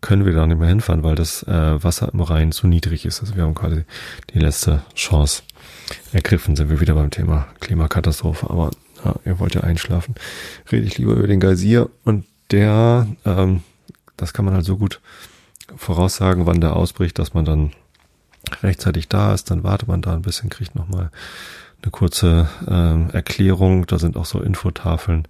können 0.00 0.24
wir 0.24 0.32
da 0.32 0.46
nicht 0.46 0.58
mehr 0.58 0.68
hinfahren, 0.68 1.04
weil 1.04 1.14
das 1.14 1.42
äh, 1.44 1.82
Wasser 1.82 2.10
im 2.12 2.20
Rhein 2.20 2.52
zu 2.52 2.66
niedrig 2.66 3.04
ist. 3.04 3.20
Also 3.20 3.36
wir 3.36 3.44
haben 3.44 3.54
quasi 3.54 3.84
die 4.32 4.38
letzte 4.38 4.82
Chance 4.94 5.42
ergriffen, 6.12 6.56
sind 6.56 6.70
wir 6.70 6.80
wieder 6.80 6.94
beim 6.94 7.10
Thema 7.10 7.46
Klimakatastrophe. 7.60 8.50
Aber 8.50 8.70
ja, 9.04 9.14
ihr 9.24 9.38
wollt 9.38 9.54
ja 9.54 9.62
einschlafen. 9.62 10.14
Rede 10.70 10.86
ich 10.86 10.98
lieber 10.98 11.12
über 11.12 11.26
den 11.26 11.40
Geysir 11.40 11.90
und 12.04 12.24
der, 12.50 13.06
ähm, 13.24 13.62
das 14.16 14.32
kann 14.32 14.44
man 14.44 14.54
halt 14.54 14.64
so 14.64 14.76
gut 14.76 15.00
voraussagen, 15.76 16.46
wann 16.46 16.60
der 16.60 16.76
ausbricht, 16.76 17.18
dass 17.18 17.34
man 17.34 17.44
dann 17.44 17.72
rechtzeitig 18.62 19.08
da 19.08 19.34
ist, 19.34 19.50
dann 19.50 19.64
wartet 19.64 19.88
man 19.88 20.02
da 20.02 20.14
ein 20.14 20.22
bisschen, 20.22 20.50
kriegt 20.50 20.74
nochmal 20.74 21.10
eine 21.82 21.90
kurze 21.90 22.48
ähm, 22.68 23.10
Erklärung, 23.10 23.86
da 23.86 23.98
sind 23.98 24.16
auch 24.16 24.24
so 24.24 24.40
Infotafeln 24.40 25.26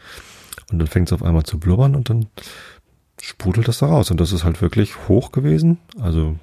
und 0.71 0.79
dann 0.79 0.89
fängt 0.89 1.09
es 1.09 1.13
auf 1.13 1.23
einmal 1.23 1.45
zu 1.45 1.59
blubbern 1.59 1.95
und 1.95 2.11
dann 2.11 2.27
sprudelt 3.21 3.69
das 3.69 3.79
da 3.79 3.87
raus 3.87 4.11
und 4.11 4.21
das 4.21 4.33
ist 4.33 4.45
halt 4.45 4.61
wirklich 4.61 5.09
hoch 5.09 5.33
gewesen. 5.33 5.79
Also 6.01 6.37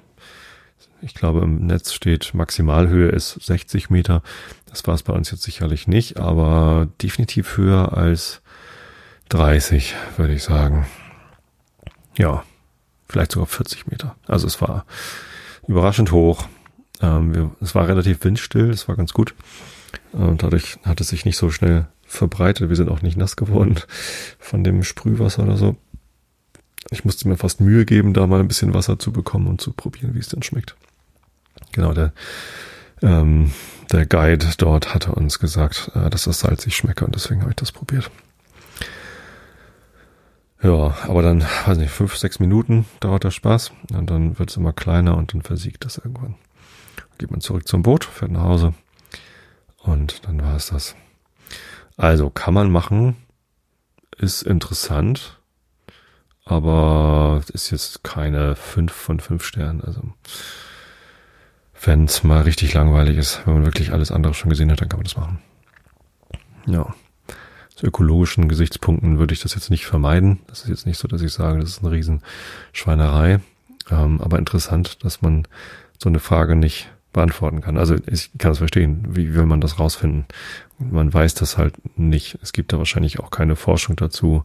ich 1.02 1.14
glaube 1.14 1.40
im 1.40 1.66
Netz 1.66 1.92
steht 1.92 2.34
Maximalhöhe 2.34 3.08
ist 3.08 3.38
60 3.42 3.90
Meter. 3.90 4.22
Das 4.66 4.86
war 4.86 4.94
es 4.94 5.02
bei 5.02 5.12
uns 5.12 5.30
jetzt 5.30 5.42
sicherlich 5.42 5.86
nicht, 5.86 6.18
aber 6.18 6.88
definitiv 7.02 7.56
höher 7.56 7.96
als 7.96 8.42
30, 9.28 9.94
würde 10.16 10.34
ich 10.34 10.42
sagen. 10.42 10.86
Ja, 12.16 12.42
vielleicht 13.10 13.32
sogar 13.32 13.46
40 13.46 13.86
Meter. 13.86 14.16
Also 14.26 14.46
es 14.46 14.60
war 14.60 14.84
überraschend 15.66 16.12
hoch. 16.12 16.46
Ähm, 17.00 17.34
wir, 17.34 17.50
es 17.60 17.74
war 17.74 17.88
relativ 17.88 18.22
windstill, 18.24 18.70
es 18.70 18.88
war 18.88 18.96
ganz 18.96 19.12
gut. 19.12 19.34
Und 20.12 20.42
dadurch 20.42 20.78
hat 20.84 21.00
es 21.00 21.08
sich 21.08 21.24
nicht 21.24 21.36
so 21.36 21.50
schnell 21.50 21.86
verbreitet. 22.04 22.68
Wir 22.68 22.76
sind 22.76 22.88
auch 22.88 23.02
nicht 23.02 23.16
nass 23.16 23.36
geworden 23.36 23.80
von 24.38 24.64
dem 24.64 24.82
Sprühwasser 24.82 25.42
oder 25.42 25.56
so. 25.56 25.76
Ich 26.90 27.04
musste 27.04 27.28
mir 27.28 27.36
fast 27.36 27.60
Mühe 27.60 27.84
geben, 27.84 28.14
da 28.14 28.26
mal 28.26 28.40
ein 28.40 28.48
bisschen 28.48 28.74
Wasser 28.74 28.98
zu 28.98 29.12
bekommen 29.12 29.46
und 29.46 29.60
zu 29.60 29.72
probieren, 29.72 30.14
wie 30.14 30.18
es 30.18 30.28
denn 30.28 30.42
schmeckt. 30.42 30.76
Genau, 31.72 31.92
der, 31.92 32.12
ähm, 33.02 33.52
der 33.92 34.06
Guide 34.06 34.46
dort 34.56 34.94
hatte 34.94 35.12
uns 35.12 35.38
gesagt, 35.38 35.90
äh, 35.94 36.10
dass 36.10 36.24
das 36.24 36.40
salzig 36.40 36.74
schmecke 36.74 37.04
und 37.04 37.14
deswegen 37.14 37.42
habe 37.42 37.50
ich 37.50 37.56
das 37.56 37.70
probiert. 37.70 38.10
Ja, 40.62 40.94
aber 41.08 41.22
dann, 41.22 41.42
weiß 41.66 41.78
nicht, 41.78 41.90
fünf, 41.90 42.16
sechs 42.16 42.38
Minuten 42.38 42.86
dauert 43.00 43.24
der 43.24 43.30
Spaß 43.30 43.72
und 43.92 44.10
dann 44.10 44.38
wird 44.38 44.50
es 44.50 44.56
immer 44.56 44.72
kleiner 44.72 45.16
und 45.16 45.32
dann 45.32 45.42
versiegt 45.42 45.84
das 45.84 45.98
irgendwann. 45.98 46.36
Geht 47.18 47.30
man 47.30 47.40
zurück 47.40 47.66
zum 47.66 47.82
Boot, 47.82 48.04
fährt 48.04 48.30
nach 48.30 48.42
Hause, 48.42 48.74
und 49.82 50.26
dann 50.26 50.42
war 50.42 50.56
es 50.56 50.68
das. 50.68 50.94
Also 51.96 52.30
kann 52.30 52.54
man 52.54 52.70
machen, 52.70 53.16
ist 54.16 54.42
interessant, 54.42 55.38
aber 56.44 57.42
ist 57.52 57.70
jetzt 57.70 58.04
keine 58.04 58.56
fünf 58.56 58.92
von 58.92 59.20
fünf 59.20 59.44
Sternen. 59.44 59.82
Also 59.82 60.02
wenn 61.82 62.04
es 62.04 62.22
mal 62.24 62.42
richtig 62.42 62.74
langweilig 62.74 63.16
ist, 63.16 63.46
wenn 63.46 63.54
man 63.54 63.64
wirklich 63.64 63.92
alles 63.92 64.12
andere 64.12 64.34
schon 64.34 64.50
gesehen 64.50 64.70
hat, 64.70 64.80
dann 64.80 64.88
kann 64.88 64.98
man 64.98 65.04
das 65.04 65.16
machen. 65.16 65.38
Ja. 66.66 66.94
Zu 67.80 67.86
ökologischen 67.86 68.46
Gesichtspunkten 68.46 69.18
würde 69.18 69.32
ich 69.32 69.40
das 69.40 69.54
jetzt 69.54 69.70
nicht 69.70 69.86
vermeiden. 69.86 70.40
Das 70.48 70.64
ist 70.64 70.68
jetzt 70.68 70.86
nicht 70.86 70.98
so, 70.98 71.08
dass 71.08 71.22
ich 71.22 71.32
sage, 71.32 71.60
das 71.60 71.70
ist 71.70 71.78
eine 71.82 71.92
Riesenschweinerei. 71.92 73.40
Ähm, 73.90 74.20
aber 74.20 74.38
interessant, 74.38 75.02
dass 75.02 75.22
man 75.22 75.48
so 75.96 76.10
eine 76.10 76.18
Frage 76.18 76.56
nicht 76.56 76.92
beantworten 77.14 77.62
kann. 77.62 77.78
Also 77.78 77.96
ich 78.06 78.32
kann 78.36 78.52
es 78.52 78.58
verstehen, 78.58 79.06
wie 79.08 79.34
will 79.34 79.46
man 79.46 79.62
das 79.62 79.78
rausfinden, 79.78 80.26
man 80.78 81.14
weiß 81.14 81.32
das 81.32 81.56
halt 81.56 81.74
nicht. 81.98 82.38
Es 82.42 82.52
gibt 82.52 82.74
da 82.74 82.76
wahrscheinlich 82.76 83.18
auch 83.18 83.30
keine 83.30 83.56
Forschung 83.56 83.96
dazu, 83.96 84.44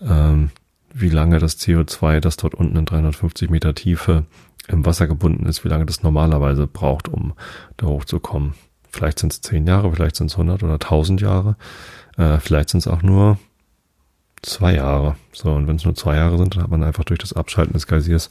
ähm, 0.00 0.50
wie 0.92 1.08
lange 1.10 1.38
das 1.38 1.60
CO2, 1.60 2.18
das 2.18 2.36
dort 2.36 2.56
unten 2.56 2.78
in 2.78 2.84
350 2.84 3.48
Meter 3.48 3.76
Tiefe 3.76 4.24
im 4.66 4.84
Wasser 4.84 5.06
gebunden 5.06 5.46
ist, 5.46 5.64
wie 5.64 5.68
lange 5.68 5.86
das 5.86 6.02
normalerweise 6.02 6.66
braucht, 6.66 7.08
um 7.08 7.34
da 7.76 7.86
hochzukommen. 7.86 8.54
Vielleicht 8.90 9.20
sind 9.20 9.32
es 9.32 9.40
zehn 9.40 9.68
Jahre, 9.68 9.92
vielleicht 9.92 10.16
sind 10.16 10.32
es 10.32 10.34
100 10.34 10.64
oder 10.64 10.74
1000 10.74 11.20
Jahre, 11.20 11.56
äh, 12.16 12.38
vielleicht 12.38 12.70
sind 12.70 12.80
es 12.80 12.88
auch 12.88 13.02
nur 13.02 13.38
zwei 14.42 14.74
Jahre. 14.74 15.16
So, 15.32 15.52
und 15.52 15.66
wenn 15.66 15.76
es 15.76 15.84
nur 15.84 15.94
zwei 15.94 16.16
Jahre 16.16 16.38
sind, 16.38 16.54
dann 16.54 16.62
hat 16.62 16.70
man 16.70 16.82
einfach 16.82 17.04
durch 17.04 17.18
das 17.18 17.32
Abschalten 17.32 17.72
des 17.72 17.86
Geysirs 17.86 18.30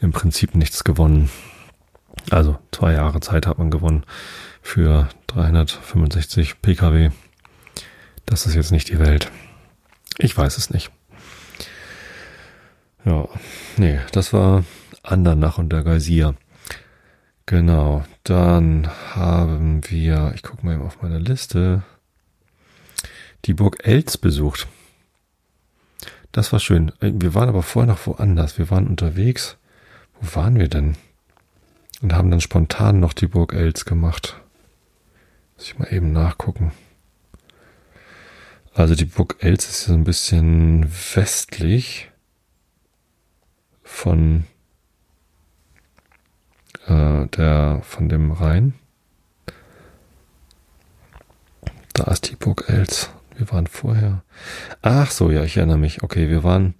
im 0.00 0.12
Prinzip 0.12 0.54
nichts 0.54 0.84
gewonnen. 0.84 1.30
Also 2.30 2.58
zwei 2.72 2.92
Jahre 2.92 3.20
Zeit 3.20 3.46
hat 3.46 3.58
man 3.58 3.70
gewonnen 3.70 4.04
für 4.62 5.08
365 5.28 6.60
Pkw. 6.60 7.10
Das 8.24 8.46
ist 8.46 8.54
jetzt 8.54 8.72
nicht 8.72 8.88
die 8.88 8.98
Welt. 8.98 9.30
Ich 10.18 10.36
weiß 10.36 10.58
es 10.58 10.70
nicht. 10.70 10.90
Ja, 13.04 13.28
nee, 13.76 14.00
das 14.10 14.32
war 14.32 14.64
Andernach 15.04 15.58
und 15.58 15.70
der 15.70 15.84
Geysir. 15.84 16.34
Genau, 17.44 18.04
dann 18.24 18.90
haben 19.14 19.88
wir, 19.88 20.32
ich 20.34 20.42
gucke 20.42 20.66
mal 20.66 20.74
eben 20.74 20.82
auf 20.82 21.00
meine 21.00 21.20
Liste, 21.20 21.84
die 23.46 23.54
Burg 23.54 23.86
Elz 23.86 24.16
besucht. 24.16 24.66
Das 26.32 26.52
war 26.52 26.60
schön. 26.60 26.92
Wir 27.00 27.34
waren 27.34 27.48
aber 27.48 27.62
vorher 27.62 27.92
noch 27.92 28.06
woanders. 28.06 28.58
Wir 28.58 28.70
waren 28.70 28.88
unterwegs. 28.88 29.56
Wo 30.20 30.36
waren 30.36 30.58
wir 30.58 30.68
denn? 30.68 30.96
Und 32.02 32.12
haben 32.12 32.30
dann 32.30 32.40
spontan 32.40 33.00
noch 33.00 33.12
die 33.12 33.28
Burg 33.28 33.54
Elz 33.54 33.84
gemacht. 33.84 34.40
Muss 35.56 35.66
ich 35.66 35.78
mal 35.78 35.92
eben 35.92 36.12
nachgucken. 36.12 36.72
Also 38.74 38.94
die 38.94 39.06
Burg 39.06 39.36
Elz 39.38 39.66
ist 39.66 39.84
so 39.84 39.94
ein 39.94 40.04
bisschen 40.04 40.90
westlich 41.14 42.10
von 43.82 44.44
äh, 46.86 47.26
der 47.28 47.80
von 47.82 48.08
dem 48.08 48.32
Rhein. 48.32 48.74
Da 51.94 52.04
ist 52.12 52.28
die 52.30 52.36
Burg 52.36 52.64
Elz. 52.68 53.08
Wir 53.36 53.50
waren 53.50 53.66
vorher. 53.66 54.22
Ach 54.82 55.10
so, 55.10 55.30
ja, 55.30 55.44
ich 55.44 55.56
erinnere 55.56 55.78
mich. 55.78 56.02
Okay, 56.02 56.28
wir 56.28 56.42
waren 56.42 56.74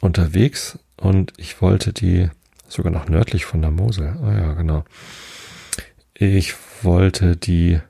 unterwegs 0.00 0.78
und 0.96 1.32
ich 1.36 1.62
wollte 1.62 1.92
die 1.92 2.28
sogar 2.68 2.92
noch 2.92 3.08
nördlich 3.08 3.44
von 3.44 3.62
der 3.62 3.70
Mosel. 3.70 4.16
Ah 4.22 4.32
ja, 4.32 4.52
genau. 4.54 4.84
Ich 6.14 6.54
wollte 6.82 7.36
die 7.36 7.80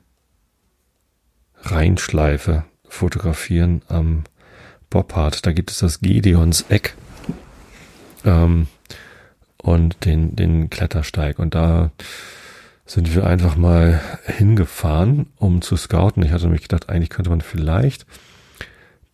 Rheinschleife 1.61 2.65
fotografieren 2.87 3.81
am 3.87 4.23
Boppard. 4.89 5.45
Da 5.45 5.51
gibt 5.51 5.71
es 5.71 5.79
das 5.79 6.01
Gideons 6.01 6.65
Eck 6.69 6.95
ähm, 8.25 8.67
und 9.57 10.05
den, 10.05 10.35
den 10.35 10.69
Klettersteig. 10.69 11.39
Und 11.39 11.55
da 11.55 11.91
sind 12.85 13.15
wir 13.15 13.25
einfach 13.25 13.55
mal 13.55 14.01
hingefahren, 14.25 15.27
um 15.37 15.61
zu 15.61 15.77
scouten. 15.77 16.23
Ich 16.23 16.31
hatte 16.31 16.43
nämlich 16.43 16.63
gedacht, 16.63 16.89
eigentlich 16.89 17.09
könnte 17.09 17.29
man 17.29 17.41
vielleicht 17.41 18.05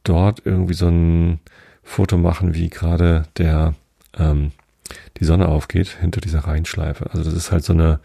dort 0.04 0.42
irgendwie 0.46 0.74
so 0.74 0.88
ein 0.88 1.40
Foto 1.84 2.18
machen, 2.18 2.56
wie 2.56 2.70
gerade 2.70 3.24
der 3.38 3.76
ähm, 4.18 4.52
die 5.18 5.26
Sonne 5.26 5.48
aufgeht 5.48 5.90
hinter 6.00 6.22
dieser 6.22 6.40
Rheinschleife. 6.40 7.12
Also 7.12 7.24
das 7.24 7.34
ist 7.34 7.52
halt 7.52 7.64
so 7.64 7.74
eine 7.74 8.00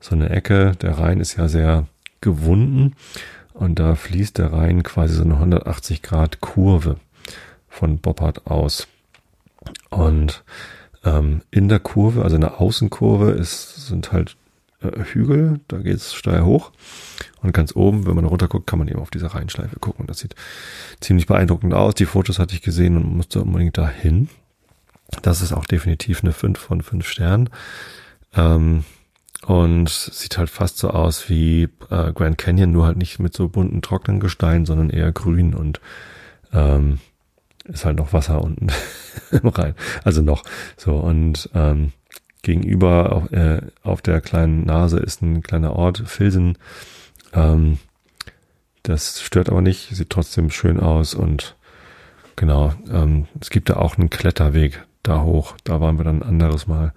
so 0.00 0.14
eine 0.14 0.30
Ecke. 0.30 0.72
Der 0.82 0.98
Rhein 0.98 1.20
ist 1.20 1.36
ja 1.36 1.48
sehr 1.48 1.86
gewunden 2.20 2.94
und 3.52 3.78
da 3.78 3.94
fließt 3.94 4.38
der 4.38 4.52
Rhein 4.52 4.82
quasi 4.82 5.14
so 5.14 5.22
eine 5.22 5.34
180 5.34 6.02
Grad 6.02 6.40
Kurve 6.40 6.96
von 7.68 7.98
Boppard 7.98 8.46
aus. 8.46 8.88
Und 9.90 10.42
ähm, 11.04 11.42
in 11.50 11.68
der 11.68 11.80
Kurve, 11.80 12.22
also 12.22 12.34
in 12.34 12.42
der 12.42 12.60
Außenkurve, 12.60 13.30
ist, 13.30 13.86
sind 13.86 14.12
halt 14.12 14.36
äh, 14.84 15.04
Hügel, 15.04 15.60
da 15.68 15.78
geht's 15.78 16.14
steil 16.14 16.44
hoch. 16.44 16.72
Und 17.42 17.52
ganz 17.52 17.76
oben, 17.76 18.06
wenn 18.06 18.14
man 18.14 18.24
runterguckt, 18.24 18.66
kann 18.66 18.78
man 18.78 18.88
eben 18.88 19.00
auf 19.00 19.10
diese 19.10 19.34
Rheinschleife 19.34 19.78
gucken. 19.78 20.06
Das 20.06 20.18
sieht 20.18 20.34
ziemlich 21.00 21.26
beeindruckend 21.26 21.74
aus. 21.74 21.94
Die 21.94 22.06
Fotos 22.06 22.38
hatte 22.38 22.54
ich 22.54 22.62
gesehen 22.62 22.96
und 22.96 23.16
musste 23.16 23.42
unbedingt 23.42 23.76
dahin. 23.76 24.28
Das 25.22 25.42
ist 25.42 25.52
auch 25.52 25.66
definitiv 25.66 26.22
eine 26.22 26.32
5 26.32 26.58
von 26.58 26.82
5 26.82 27.06
Sternen. 27.06 27.50
Ähm, 28.34 28.84
und 29.46 29.90
sieht 29.90 30.38
halt 30.38 30.48
fast 30.48 30.78
so 30.78 30.90
aus 30.90 31.28
wie 31.28 31.68
äh, 31.90 32.12
Grand 32.12 32.38
Canyon, 32.38 32.72
nur 32.72 32.86
halt 32.86 32.96
nicht 32.96 33.18
mit 33.18 33.34
so 33.34 33.48
bunten, 33.48 33.82
trockenen 33.82 34.20
Gestein, 34.20 34.64
sondern 34.64 34.88
eher 34.88 35.12
grün 35.12 35.54
und 35.54 35.80
ähm, 36.52 36.98
ist 37.64 37.84
halt 37.84 37.98
noch 37.98 38.12
Wasser 38.12 38.42
unten 38.42 38.68
im 39.30 39.48
Rhein. 39.48 39.74
Also 40.02 40.22
noch 40.22 40.44
so. 40.76 40.96
Und 40.96 41.50
ähm, 41.54 41.92
gegenüber 42.44 43.12
auf, 43.12 43.32
äh, 43.32 43.60
auf 43.82 44.02
der 44.02 44.20
kleinen 44.20 44.64
Nase 44.64 44.98
ist 44.98 45.22
ein 45.22 45.42
kleiner 45.42 45.74
Ort, 45.74 46.02
Filsen. 46.06 46.56
Ähm, 47.32 47.78
das 48.84 49.20
stört 49.20 49.48
aber 49.48 49.62
nicht, 49.62 49.88
sieht 49.94 50.10
trotzdem 50.10 50.50
schön 50.50 50.78
aus 50.78 51.14
und 51.14 51.56
genau, 52.36 52.74
ähm, 52.90 53.26
es 53.40 53.50
gibt 53.50 53.70
da 53.70 53.76
auch 53.76 53.98
einen 53.98 54.10
Kletterweg 54.10 54.84
da 55.02 55.22
hoch. 55.22 55.56
Da 55.64 55.80
waren 55.80 55.98
wir 55.98 56.04
dann 56.04 56.22
ein 56.22 56.28
anderes 56.28 56.66
Mal 56.66 56.92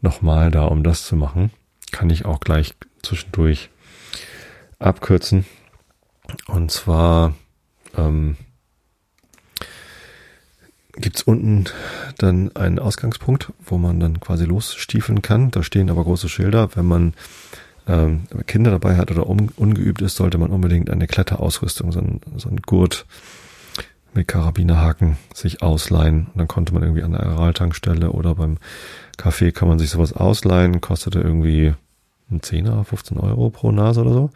nochmal 0.00 0.50
da, 0.50 0.64
um 0.64 0.82
das 0.82 1.06
zu 1.06 1.14
machen 1.14 1.50
kann 1.96 2.10
ich 2.10 2.24
auch 2.24 2.40
gleich 2.40 2.74
zwischendurch 3.02 3.70
abkürzen. 4.78 5.46
Und 6.46 6.70
zwar 6.70 7.34
ähm, 7.96 8.36
gibt 10.96 11.26
unten 11.26 11.64
dann 12.18 12.54
einen 12.56 12.78
Ausgangspunkt, 12.78 13.52
wo 13.64 13.78
man 13.78 14.00
dann 14.00 14.20
quasi 14.20 14.44
losstiefeln 14.44 15.22
kann. 15.22 15.50
Da 15.50 15.62
stehen 15.62 15.90
aber 15.90 16.04
große 16.04 16.28
Schilder. 16.28 16.70
Wenn 16.74 16.86
man 16.86 17.14
ähm, 17.86 18.24
Kinder 18.46 18.70
dabei 18.70 18.96
hat 18.96 19.10
oder 19.10 19.28
un 19.28 19.50
ungeübt 19.56 20.02
ist, 20.02 20.16
sollte 20.16 20.38
man 20.38 20.50
unbedingt 20.50 20.90
eine 20.90 21.06
Kletterausrüstung, 21.06 21.92
so 21.92 22.00
ein, 22.00 22.20
so 22.36 22.48
ein 22.48 22.62
Gurt 22.62 23.06
mit 24.14 24.28
Karabinerhaken 24.28 25.18
sich 25.34 25.62
ausleihen. 25.62 26.28
Und 26.32 26.38
dann 26.38 26.48
konnte 26.48 26.72
man 26.72 26.82
irgendwie 26.82 27.02
an 27.02 27.12
der 27.12 27.24
Aeraltankstelle 27.24 28.10
oder 28.10 28.34
beim 28.34 28.58
Café 29.18 29.52
kann 29.52 29.68
man 29.68 29.78
sich 29.78 29.90
sowas 29.90 30.12
ausleihen. 30.12 30.80
Kostete 30.80 31.20
irgendwie 31.20 31.74
ein 32.30 32.42
Zehner, 32.42 32.84
15 32.84 33.18
Euro 33.18 33.50
pro 33.50 33.70
Nase 33.70 34.00
oder 34.00 34.12
so. 34.12 34.30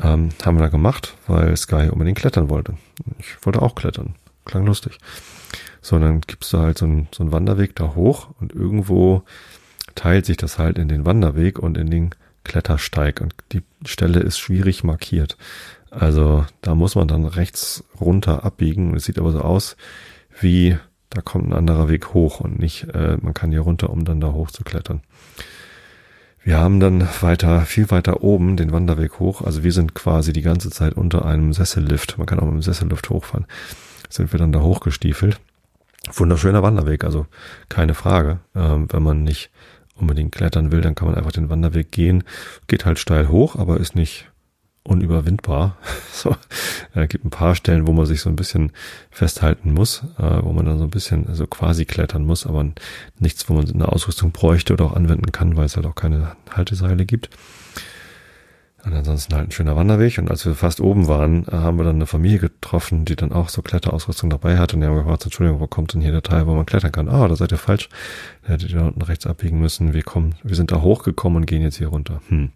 Ähm, 0.00 0.30
haben 0.44 0.56
wir 0.56 0.62
da 0.62 0.68
gemacht, 0.68 1.16
weil 1.26 1.56
Sky 1.56 1.88
unbedingt 1.90 2.18
klettern 2.18 2.48
wollte. 2.48 2.74
Ich 3.18 3.44
wollte 3.44 3.60
auch 3.60 3.74
klettern. 3.74 4.14
Klang 4.44 4.64
lustig. 4.64 4.98
So, 5.88 5.96
und 5.96 6.02
dann 6.02 6.20
gibt's 6.20 6.50
da 6.50 6.58
halt 6.58 6.76
so 6.76 6.84
einen, 6.84 7.08
so 7.12 7.22
einen 7.22 7.32
Wanderweg 7.32 7.74
da 7.74 7.94
hoch 7.94 8.28
und 8.40 8.54
irgendwo 8.54 9.22
teilt 9.94 10.26
sich 10.26 10.36
das 10.36 10.58
halt 10.58 10.76
in 10.76 10.86
den 10.86 11.06
Wanderweg 11.06 11.58
und 11.58 11.78
in 11.78 11.90
den 11.90 12.10
Klettersteig 12.44 13.22
und 13.22 13.34
die 13.52 13.62
Stelle 13.86 14.20
ist 14.20 14.38
schwierig 14.38 14.84
markiert. 14.84 15.38
Also 15.90 16.44
da 16.60 16.74
muss 16.74 16.94
man 16.94 17.08
dann 17.08 17.24
rechts 17.24 17.84
runter 17.98 18.44
abbiegen. 18.44 18.94
Es 18.94 19.04
sieht 19.04 19.18
aber 19.18 19.32
so 19.32 19.40
aus, 19.40 19.78
wie 20.38 20.76
da 21.08 21.22
kommt 21.22 21.48
ein 21.48 21.54
anderer 21.54 21.88
Weg 21.88 22.12
hoch 22.12 22.40
und 22.40 22.58
nicht, 22.58 22.88
äh, 22.92 23.16
man 23.22 23.32
kann 23.32 23.50
hier 23.50 23.62
runter, 23.62 23.88
um 23.88 24.04
dann 24.04 24.20
da 24.20 24.32
hoch 24.32 24.50
zu 24.50 24.64
klettern. 24.64 25.00
Wir 26.42 26.58
haben 26.58 26.80
dann 26.80 27.08
weiter, 27.22 27.62
viel 27.62 27.90
weiter 27.90 28.22
oben 28.22 28.58
den 28.58 28.72
Wanderweg 28.72 29.20
hoch. 29.20 29.40
Also 29.40 29.64
wir 29.64 29.72
sind 29.72 29.94
quasi 29.94 30.34
die 30.34 30.42
ganze 30.42 30.68
Zeit 30.68 30.92
unter 30.92 31.24
einem 31.24 31.54
Sessellift. 31.54 32.18
Man 32.18 32.26
kann 32.26 32.40
auch 32.40 32.44
mit 32.44 32.56
dem 32.56 32.62
Sessellift 32.62 33.08
hochfahren. 33.08 33.46
Sind 34.10 34.32
wir 34.32 34.38
dann 34.38 34.52
da 34.52 34.60
hochgestiefelt. 34.60 35.40
Wunderschöner 36.12 36.62
Wanderweg, 36.62 37.04
also 37.04 37.26
keine 37.68 37.94
Frage. 37.94 38.40
Ähm, 38.54 38.86
wenn 38.90 39.02
man 39.02 39.24
nicht 39.24 39.50
unbedingt 39.94 40.32
klettern 40.32 40.72
will, 40.72 40.80
dann 40.80 40.94
kann 40.94 41.08
man 41.08 41.16
einfach 41.16 41.32
den 41.32 41.50
Wanderweg 41.50 41.90
gehen. 41.90 42.24
Geht 42.66 42.84
halt 42.84 42.98
steil 42.98 43.28
hoch, 43.28 43.56
aber 43.56 43.78
ist 43.78 43.94
nicht 43.94 44.30
unüberwindbar. 44.84 45.76
so, 46.12 46.34
äh, 46.94 47.06
gibt 47.06 47.24
ein 47.24 47.30
paar 47.30 47.54
Stellen, 47.54 47.86
wo 47.86 47.92
man 47.92 48.06
sich 48.06 48.20
so 48.20 48.30
ein 48.30 48.36
bisschen 48.36 48.72
festhalten 49.10 49.72
muss, 49.72 50.02
äh, 50.18 50.42
wo 50.42 50.52
man 50.52 50.66
dann 50.66 50.78
so 50.78 50.84
ein 50.84 50.90
bisschen 50.90 51.24
so 51.24 51.30
also 51.30 51.46
quasi 51.46 51.84
klettern 51.84 52.24
muss, 52.24 52.46
aber 52.46 52.64
nichts, 53.18 53.48
wo 53.48 53.54
man 53.54 53.70
eine 53.70 53.88
Ausrüstung 53.88 54.32
bräuchte 54.32 54.72
oder 54.72 54.86
auch 54.86 54.94
anwenden 54.94 55.32
kann, 55.32 55.56
weil 55.56 55.66
es 55.66 55.76
halt 55.76 55.86
auch 55.86 55.94
keine 55.94 56.36
Halteseile 56.50 57.04
gibt. 57.04 57.30
Und 58.88 58.96
ansonsten 58.96 59.34
halt 59.34 59.48
ein 59.48 59.50
schöner 59.50 59.76
Wanderweg. 59.76 60.16
Und 60.16 60.30
als 60.30 60.46
wir 60.46 60.54
fast 60.54 60.80
oben 60.80 61.08
waren, 61.08 61.46
äh, 61.46 61.50
haben 61.50 61.76
wir 61.76 61.84
dann 61.84 61.96
eine 61.96 62.06
Familie 62.06 62.38
getroffen, 62.38 63.04
die 63.04 63.16
dann 63.16 63.32
auch 63.32 63.50
so 63.50 63.60
Kletterausrüstung 63.60 64.30
dabei 64.30 64.56
hat. 64.56 64.72
Und 64.72 64.80
die 64.80 64.86
haben 64.86 64.96
gefragt, 64.96 65.24
Entschuldigung, 65.24 65.60
wo 65.60 65.66
kommt 65.66 65.92
denn 65.92 66.00
hier 66.00 66.12
der 66.12 66.22
Teil, 66.22 66.46
wo 66.46 66.54
man 66.54 66.64
klettern 66.64 66.92
kann? 66.92 67.08
Ah, 67.10 67.28
da 67.28 67.36
seid 67.36 67.52
ihr 67.52 67.58
falsch. 67.58 67.90
Da 68.44 68.54
hättet 68.54 68.70
ihr 68.70 68.78
da 68.78 68.86
unten 68.86 69.02
rechts 69.02 69.26
abbiegen 69.26 69.60
müssen. 69.60 69.92
Wir 69.92 70.02
kommen, 70.02 70.36
wir 70.42 70.56
sind 70.56 70.72
da 70.72 70.80
hochgekommen 70.80 71.36
und 71.36 71.46
gehen 71.46 71.60
jetzt 71.60 71.76
hier 71.76 71.88
runter. 71.88 72.22
Hm 72.28 72.50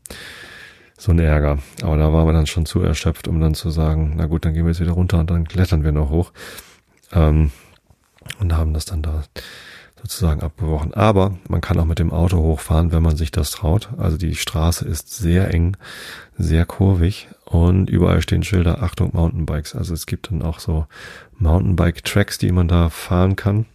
so 0.98 1.10
ein 1.10 1.18
Ärger. 1.18 1.58
Aber 1.82 1.96
da 1.96 2.12
waren 2.12 2.26
wir 2.28 2.32
dann 2.32 2.46
schon 2.46 2.64
zu 2.64 2.80
erschöpft, 2.80 3.26
um 3.26 3.40
dann 3.40 3.54
zu 3.54 3.70
sagen, 3.70 4.14
na 4.16 4.26
gut, 4.26 4.44
dann 4.44 4.54
gehen 4.54 4.64
wir 4.64 4.70
jetzt 4.70 4.80
wieder 4.80 4.92
runter 4.92 5.18
und 5.18 5.30
dann 5.30 5.48
klettern 5.48 5.82
wir 5.82 5.90
noch 5.90 6.10
hoch. 6.10 6.32
Ähm, 7.12 7.50
und 8.38 8.56
haben 8.56 8.72
das 8.72 8.84
dann 8.84 9.02
da 9.02 9.24
sozusagen 10.02 10.42
abgebrochen. 10.42 10.94
Aber 10.94 11.38
man 11.48 11.60
kann 11.60 11.78
auch 11.78 11.84
mit 11.84 11.98
dem 11.98 12.12
Auto 12.12 12.38
hochfahren, 12.38 12.92
wenn 12.92 13.02
man 13.02 13.16
sich 13.16 13.30
das 13.30 13.50
traut. 13.50 13.90
Also 13.96 14.16
die 14.16 14.34
Straße 14.34 14.84
ist 14.84 15.14
sehr 15.14 15.52
eng, 15.54 15.76
sehr 16.36 16.66
kurvig 16.66 17.28
und 17.44 17.88
überall 17.88 18.20
stehen 18.20 18.42
Schilder, 18.42 18.82
Achtung, 18.82 19.10
Mountainbikes. 19.12 19.74
Also 19.74 19.94
es 19.94 20.06
gibt 20.06 20.30
dann 20.30 20.42
auch 20.42 20.58
so 20.58 20.86
Mountainbike-Tracks, 21.38 22.38
die 22.38 22.50
man 22.50 22.68
da 22.68 22.90
fahren 22.90 23.36
kann. 23.36 23.66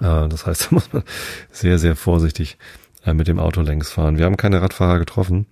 Äh, 0.00 0.28
das 0.28 0.46
heißt, 0.46 0.62
da 0.70 0.74
muss 0.74 0.92
man 0.92 1.02
sehr, 1.50 1.78
sehr 1.78 1.96
vorsichtig 1.96 2.58
äh, 3.04 3.14
mit 3.14 3.26
dem 3.26 3.38
Auto 3.38 3.62
längs 3.62 3.90
fahren. 3.90 4.18
Wir 4.18 4.26
haben 4.26 4.36
keine 4.36 4.60
Radfahrer 4.60 4.98
getroffen, 4.98 5.46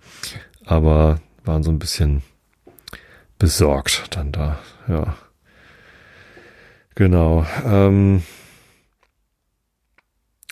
aber 0.65 1.19
waren 1.43 1.63
so 1.63 1.71
ein 1.71 1.79
bisschen 1.79 2.21
besorgt 3.39 4.15
dann 4.15 4.31
da, 4.31 4.59
ja. 4.87 5.15
Genau. 6.93 7.45
Ähm, 7.65 8.21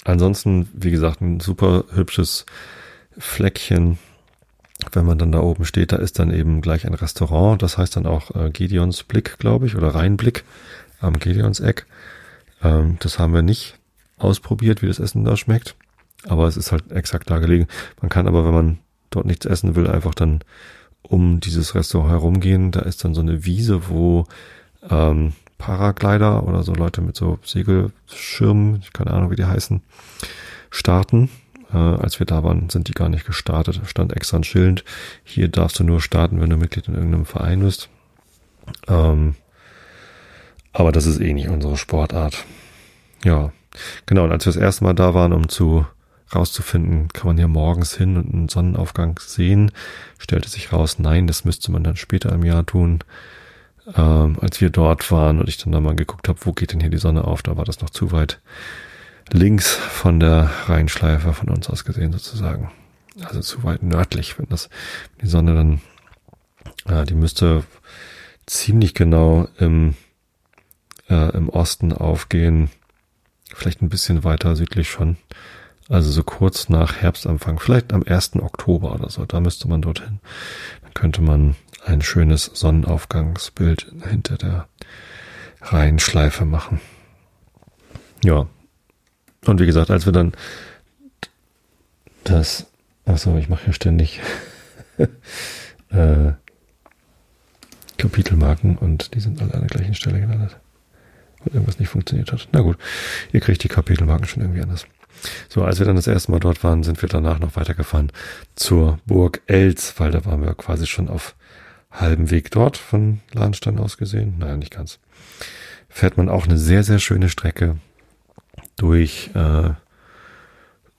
ansonsten, 0.06 0.70
wie 0.74 0.92
gesagt, 0.92 1.22
ein 1.22 1.40
super 1.40 1.86
hübsches 1.94 2.46
Fleckchen. 3.18 4.00
Wenn 4.94 5.06
man 5.06 5.18
dann 5.18 5.32
da 5.32 5.40
oben 5.42 5.66
steht, 5.66 5.92
da 5.92 5.98
ist 5.98 6.20
dann 6.20 6.34
eben 6.34 6.62
gleich 6.62 6.86
ein 6.86 6.94
Restaurant. 6.94 7.62
Das 7.62 7.78
heißt 7.78 7.96
dann 7.96 8.06
auch 8.06 8.34
äh, 8.36 8.50
Gideons 8.50 9.04
Blick, 9.04 9.38
glaube 9.38 9.66
ich, 9.66 9.76
oder 9.76 9.90
Rheinblick 9.90 10.46
am 11.02 11.20
Gideons 11.20 11.60
Eck. 11.60 11.86
Ähm, 12.64 12.98
das 13.02 13.20
haben 13.20 13.34
wir 13.34 13.42
nicht 13.42 13.78
ausprobiert, 14.18 14.82
wie 14.82 14.88
das 14.88 15.00
Essen 15.00 15.26
da 15.26 15.36
schmeckt. 15.36 15.76
Aber 16.28 16.48
es 16.48 16.58
ist 16.58 16.72
halt 16.72 16.92
exakt 16.92 17.30
da 17.30 17.40
gelegen. 17.40 17.68
Man 18.02 18.10
kann 18.10 18.28
aber, 18.28 18.46
wenn 18.46 18.54
man 18.54 18.80
dort 19.10 19.26
nichts 19.26 19.46
essen 19.46 19.76
will, 19.76 19.88
einfach 19.88 20.14
dann 20.14 20.40
um 21.02 21.40
dieses 21.40 21.76
Restaurant 21.76 22.12
herumgehen. 22.12 22.72
Da 22.72 22.82
ist 22.82 23.04
dann 23.04 23.14
so 23.14 23.22
eine 23.22 23.46
Wiese, 23.46 23.90
wo 23.90 24.26
ähm, 24.90 25.34
Paraglider 25.60 26.48
oder 26.48 26.64
so 26.64 26.74
Leute 26.74 27.02
mit 27.02 27.16
so 27.16 27.38
Segelschirmen, 27.44 28.82
keine 28.94 29.12
Ahnung, 29.12 29.30
wie 29.30 29.36
die 29.36 29.46
heißen, 29.46 29.82
starten. 30.72 31.30
Äh, 31.72 31.78
als 31.78 32.18
wir 32.20 32.26
da 32.26 32.44
waren, 32.44 32.70
sind 32.70 32.88
die 32.88 32.94
gar 32.94 33.10
nicht 33.10 33.28
gestartet. 33.28 33.80
Stand 33.86 34.16
extra 34.16 34.38
ein 34.38 34.44
Schild. 34.44 34.84
Hier 35.24 35.50
darfst 35.50 35.78
du 35.78 35.84
nur 35.84 36.02
starten, 36.02 36.42
wenn 36.42 36.50
du 36.50 36.58
Mitglied 36.58 36.88
in 36.88 36.96
irgendeinem 36.96 37.26
Verein 37.26 37.60
bist. 37.60 37.90
Ähm, 38.88 39.36
aber 40.72 40.92
das 40.92 41.06
ist 41.06 41.20
eh 41.20 41.34
nicht 41.34 41.50
unsere 41.50 41.78
Sportart. 41.78 42.46
Ja, 43.24 43.52
genau. 44.06 44.24
Und 44.24 44.32
als 44.32 44.46
wir 44.46 44.54
das 44.54 44.62
erste 44.62 44.86
Mal 44.86 44.94
da 44.94 45.14
waren, 45.14 45.34
um 45.34 45.50
zu 45.50 45.86
rauszufinden, 46.34 47.10
kann 47.10 47.28
man 47.28 47.38
hier 47.38 47.48
morgens 47.50 47.96
hin 47.98 48.16
und 48.16 48.34
einen 48.34 48.50
Sonnenaufgang 48.50 49.20
sehen, 49.20 49.72
stellte 50.20 50.48
sich 50.48 50.72
raus, 50.72 51.00
nein, 51.00 51.28
das 51.28 51.44
müsste 51.44 51.72
man 51.72 51.84
dann 51.84 51.98
später 51.98 52.32
im 52.32 52.46
Jahr 52.46 52.66
tun 52.66 53.04
ähm, 53.96 54.38
als 54.42 54.62
wir 54.62 54.70
dort 54.70 55.12
waren 55.12 55.40
und 55.40 55.50
ich 55.50 55.58
dann 55.58 55.72
da 55.72 55.80
mal 55.80 55.96
geguckt 55.96 56.28
habe, 56.28 56.40
wo 56.44 56.54
geht 56.54 56.74
denn 56.74 56.80
hier 56.80 56.90
die 56.90 56.98
Sonne 56.98 57.26
auf, 57.26 57.42
da 57.42 57.58
war 57.58 57.66
das 57.66 57.82
noch 57.82 57.90
zu 57.90 58.12
weit 58.12 58.40
links 59.32 59.74
von 59.74 60.20
der 60.20 60.50
Rheinschleife 60.66 61.34
von 61.34 61.50
uns 61.50 61.70
aus 61.70 61.86
gesehen 61.86 62.12
sozusagen. 62.12 62.72
Also 63.24 63.42
zu 63.42 63.64
weit 63.64 63.84
nördlich, 63.84 64.40
wenn 64.40 64.48
das 64.50 64.70
die 65.22 65.28
Sonne 65.28 65.54
dann, 65.56 65.82
äh, 66.86 67.06
die 67.06 67.16
müsste 67.16 67.64
ziemlich 68.46 68.94
genau 68.94 69.48
im, 69.58 69.96
äh, 71.10 71.36
im 71.36 71.50
Osten 71.50 71.94
aufgehen, 71.94 72.70
vielleicht 73.54 73.82
ein 73.82 73.90
bisschen 73.90 74.24
weiter 74.24 74.56
südlich 74.56 74.90
schon. 74.90 75.18
Also 75.90 76.12
so 76.12 76.24
kurz 76.24 76.70
nach 76.70 76.98
Herbstanfang, 76.98 77.60
vielleicht 77.60 77.94
am 77.94 78.04
1. 78.04 78.36
Oktober 78.36 78.94
oder 78.94 79.10
so, 79.10 79.26
da 79.26 79.40
müsste 79.40 79.68
man 79.68 79.82
dorthin. 79.82 80.20
Dann 80.84 80.94
könnte 80.94 81.22
man 81.22 81.56
ein 81.84 82.04
schönes 82.04 82.52
Sonnenaufgangsbild 82.54 83.92
hinter 84.08 84.38
der 84.38 84.68
Rheinschleife 85.62 86.46
machen. 86.46 86.80
Ja. 88.24 88.48
Und 89.46 89.60
wie 89.60 89.66
gesagt, 89.66 89.90
als 89.90 90.06
wir 90.06 90.14
dann 90.14 90.34
das, 92.24 92.68
achso, 93.06 93.36
ich 93.38 93.50
mache 93.50 93.66
hier 93.66 93.74
ständig 93.74 94.22
äh, 95.90 96.34
Kapitelmarken 97.98 98.78
und 98.78 99.16
die 99.16 99.20
sind 99.22 99.42
alle 99.42 99.56
an 99.56 99.62
der 99.62 99.70
gleichen 99.70 99.96
Stelle 99.96 100.20
gelandet. 100.20 100.58
Weil 101.40 101.56
irgendwas 101.56 101.80
nicht 101.80 101.90
funktioniert 101.90 102.32
hat. 102.32 102.48
Na 102.52 102.62
gut, 102.62 102.78
ihr 103.32 103.40
kriegt 103.40 103.64
die 103.64 103.70
Kapitelmarken 103.70 104.28
schon 104.28 104.44
irgendwie 104.44 104.62
anders. 104.62 104.86
So, 105.48 105.64
als 105.64 105.80
wir 105.80 105.86
dann 105.86 105.96
das 105.96 106.08
erste 106.08 106.32
Mal 106.32 106.40
dort 106.40 106.64
waren, 106.64 106.84
sind 106.84 107.02
wir 107.02 107.10
danach 107.10 107.40
noch 107.40 107.56
weitergefahren 107.56 108.12
zur 108.56 109.00
Burg 109.06 109.42
Els, 109.48 110.00
weil 110.00 110.12
da 110.12 110.26
waren 110.26 110.42
wir 110.42 110.54
quasi 110.54 110.88
schon 110.88 111.08
auf 111.08 111.36
halben 111.92 112.30
Weg 112.30 112.52
dort 112.52 112.78
von 112.78 113.20
Lahnstein 113.34 113.80
aus 113.80 113.98
gesehen. 113.98 114.36
Naja, 114.38 114.58
nicht 114.58 114.72
ganz. 114.72 115.00
Fährt 115.90 116.18
man 116.18 116.30
auch 116.30 116.46
eine 116.46 116.58
sehr, 116.58 116.84
sehr 116.84 117.00
schöne 117.00 117.30
Strecke 117.30 117.78
durch 118.76 119.32
äh, 119.34 119.70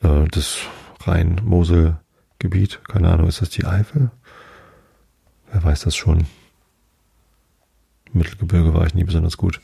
äh, 0.03 0.29
das 0.31 0.59
Rhein-Mosel-Gebiet. 1.05 2.81
Keine 2.89 3.11
Ahnung, 3.11 3.29
ist 3.29 3.41
das 3.41 3.51
die 3.51 3.65
Eifel? 3.65 4.11
Wer 5.53 5.63
weiß 5.63 5.83
das 5.83 5.97
schon? 5.97 6.27
Mittelgebirge 8.13 8.75
war 8.75 8.87
ich 8.87 8.95
nie 8.95 9.05
besonders 9.05 9.37
gut. 9.37 9.61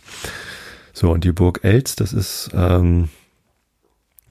So, 0.92 1.10
und 1.10 1.24
die 1.24 1.32
Burg 1.32 1.60
Elz, 1.62 1.96
das 1.96 2.12
ist, 2.12 2.50
ähm, 2.54 3.08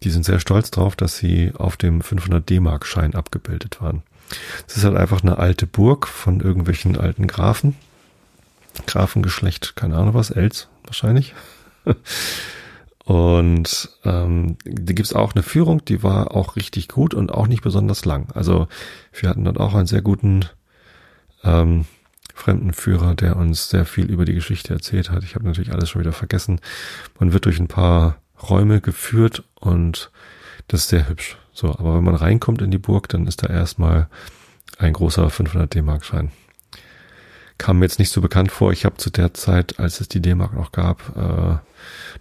die 0.05 0.11
sind 0.11 0.23
sehr 0.23 0.39
stolz 0.39 0.71
drauf, 0.71 0.95
dass 0.95 1.17
sie 1.17 1.51
auf 1.57 1.77
dem 1.77 2.01
500 2.01 2.47
D-Mark-Schein 2.47 3.15
abgebildet 3.15 3.81
waren. 3.81 4.03
Es 4.67 4.77
ist 4.77 4.83
halt 4.83 4.95
einfach 4.95 5.23
eine 5.23 5.39
alte 5.39 5.67
Burg 5.67 6.07
von 6.07 6.39
irgendwelchen 6.39 6.97
alten 6.97 7.27
Grafen. 7.27 7.75
Grafengeschlecht, 8.85 9.75
keine 9.75 9.97
Ahnung 9.97 10.13
was, 10.13 10.29
Els 10.29 10.67
wahrscheinlich. 10.83 11.33
Und 13.05 13.89
ähm, 14.03 14.57
da 14.63 14.93
gibt's 14.93 15.13
auch 15.13 15.33
eine 15.33 15.43
Führung, 15.43 15.83
die 15.85 16.01
war 16.01 16.35
auch 16.35 16.55
richtig 16.55 16.87
gut 16.87 17.13
und 17.13 17.31
auch 17.31 17.45
nicht 17.45 17.61
besonders 17.61 18.03
lang. 18.03 18.31
Also 18.33 18.67
wir 19.13 19.29
hatten 19.29 19.45
dort 19.45 19.59
auch 19.59 19.75
einen 19.75 19.85
sehr 19.85 20.01
guten 20.01 20.45
ähm, 21.43 21.85
Fremdenführer, 22.33 23.13
der 23.13 23.35
uns 23.35 23.69
sehr 23.69 23.85
viel 23.85 24.09
über 24.09 24.25
die 24.25 24.33
Geschichte 24.33 24.73
erzählt 24.73 25.11
hat. 25.11 25.23
Ich 25.23 25.35
habe 25.35 25.45
natürlich 25.45 25.71
alles 25.71 25.89
schon 25.89 26.01
wieder 26.01 26.13
vergessen. 26.13 26.59
Man 27.19 27.31
wird 27.31 27.45
durch 27.45 27.59
ein 27.59 27.67
paar 27.67 28.17
Räume 28.41 28.81
geführt 28.81 29.43
und 29.59 30.11
das 30.67 30.81
ist 30.81 30.89
sehr 30.89 31.07
hübsch. 31.07 31.37
So, 31.53 31.69
aber 31.69 31.95
wenn 31.95 32.03
man 32.03 32.15
reinkommt 32.15 32.61
in 32.61 32.71
die 32.71 32.77
Burg, 32.77 33.07
dann 33.09 33.27
ist 33.27 33.43
da 33.43 33.47
erstmal 33.47 34.07
ein 34.77 34.93
großer 34.93 35.29
500 35.29 35.73
D-Mark-Schein. 35.73 36.31
Kam 37.57 37.79
mir 37.79 37.85
jetzt 37.85 37.99
nicht 37.99 38.11
so 38.11 38.19
bekannt 38.19 38.51
vor. 38.51 38.73
Ich 38.73 38.83
habe 38.83 38.97
zu 38.97 39.09
der 39.09 39.33
Zeit, 39.33 39.79
als 39.79 40.01
es 40.01 40.09
die 40.09 40.21
D-Mark 40.21 40.53
noch 40.53 40.73
gab, 40.73 41.15
äh, 41.15 41.57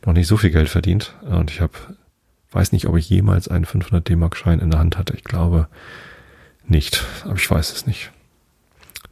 noch 0.07 0.12
nicht 0.12 0.29
so 0.29 0.37
viel 0.37 0.50
Geld 0.50 0.68
verdient. 0.68 1.16
Und 1.22 1.50
ich 1.50 1.61
habe, 1.61 1.72
weiß 2.53 2.70
nicht, 2.70 2.87
ob 2.87 2.96
ich 2.96 3.11
jemals 3.11 3.48
einen 3.48 3.64
500 3.64 4.09
D-Mark-Schein 4.09 4.61
in 4.61 4.70
der 4.70 4.79
Hand 4.79 4.96
hatte. 4.96 5.14
Ich 5.16 5.24
glaube 5.24 5.66
nicht, 6.66 7.05
aber 7.24 7.35
ich 7.35 7.50
weiß 7.50 7.72
es 7.72 7.87
nicht. 7.87 8.12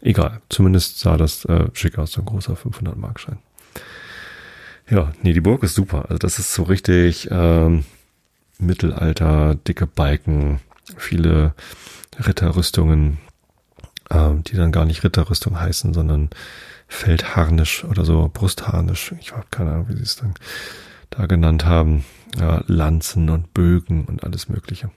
Egal, 0.01 0.41
zumindest 0.49 1.01
sah 1.01 1.17
das 1.17 1.45
äh, 1.47 1.67
schick 1.75 1.99
aus, 1.99 2.13
so 2.13 2.23
ein 2.23 2.27
großer 2.27 2.55
500 2.55 2.97
Mark-Schein. 2.97 3.39
Ja, 4.89 5.13
nee, 5.23 5.33
die 5.33 5.41
Burg 5.41 5.63
ist 5.63 5.75
super. 5.75 6.05
Also 6.09 6.19
das 6.19 6.39
ist 6.39 6.53
so 6.53 6.65
richtig 6.65 7.29
ähm, 7.31 7.85
Mittelalter, 8.59 9.55
dicke 9.55 9.87
Balken, 9.87 10.61
viele 10.97 11.55
Ritterrüstungen, 12.19 13.19
ähm, 14.11 14.45
die 14.45 14.57
dann 14.57 14.73
gar 14.73 14.85
nicht 14.85 15.05
Ritterrüstung 15.05 15.59
heißen, 15.59 15.95
sondern 15.95 16.31
Feldharnisch 16.89 17.85
oder 17.85 18.05
so, 18.05 18.31
Brustharnisch. 18.33 19.15
Ich 19.21 19.33
habe 19.33 19.47
keine 19.51 19.73
Ahnung, 19.73 19.89
wie 19.89 19.97
sie 19.97 20.03
es 20.03 20.17
dann 20.17 20.35
da 21.11 21.27
genannt 21.27 21.65
haben. 21.65 22.05
Ja, 22.39 22.63
Lanzen 22.67 23.29
und 23.31 23.53
Bögen 23.55 24.05
und 24.07 24.25
alles 24.25 24.49
Mögliche. 24.49 24.91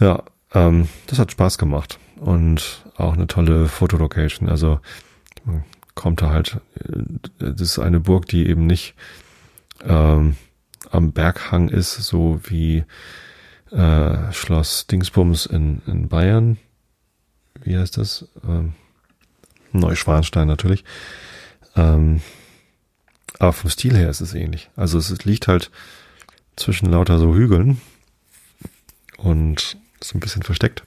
Ja, 0.00 0.22
ähm, 0.54 0.88
das 1.06 1.18
hat 1.18 1.32
Spaß 1.32 1.58
gemacht 1.58 1.98
und 2.16 2.84
auch 2.96 3.12
eine 3.12 3.26
tolle 3.26 3.68
Fotolocation. 3.68 4.48
Also 4.48 4.80
kommt 5.94 6.22
da 6.22 6.30
halt, 6.30 6.60
äh, 6.78 7.52
das 7.52 7.60
ist 7.60 7.78
eine 7.78 8.00
Burg, 8.00 8.26
die 8.26 8.46
eben 8.46 8.66
nicht 8.66 8.94
ähm, 9.84 10.36
am 10.90 11.12
Berghang 11.12 11.68
ist, 11.68 11.94
so 11.94 12.40
wie 12.44 12.84
äh, 13.70 14.32
Schloss 14.32 14.86
Dingsbums 14.86 15.46
in, 15.46 15.82
in 15.86 16.08
Bayern. 16.08 16.58
Wie 17.62 17.76
heißt 17.76 17.96
das? 17.96 18.28
Ähm, 18.46 18.74
Neuschwanstein 19.72 20.46
natürlich. 20.46 20.84
Ähm, 21.76 22.20
aber 23.38 23.52
vom 23.52 23.70
Stil 23.70 23.96
her 23.96 24.10
ist 24.10 24.20
es 24.20 24.34
ähnlich. 24.34 24.70
Also 24.76 24.98
es 24.98 25.24
liegt 25.24 25.48
halt 25.48 25.70
zwischen 26.56 26.90
lauter 26.90 27.18
so 27.18 27.34
Hügeln 27.34 27.80
und 29.16 29.78
ist 30.00 30.14
ein 30.14 30.20
bisschen 30.20 30.42
versteckt. 30.42 30.82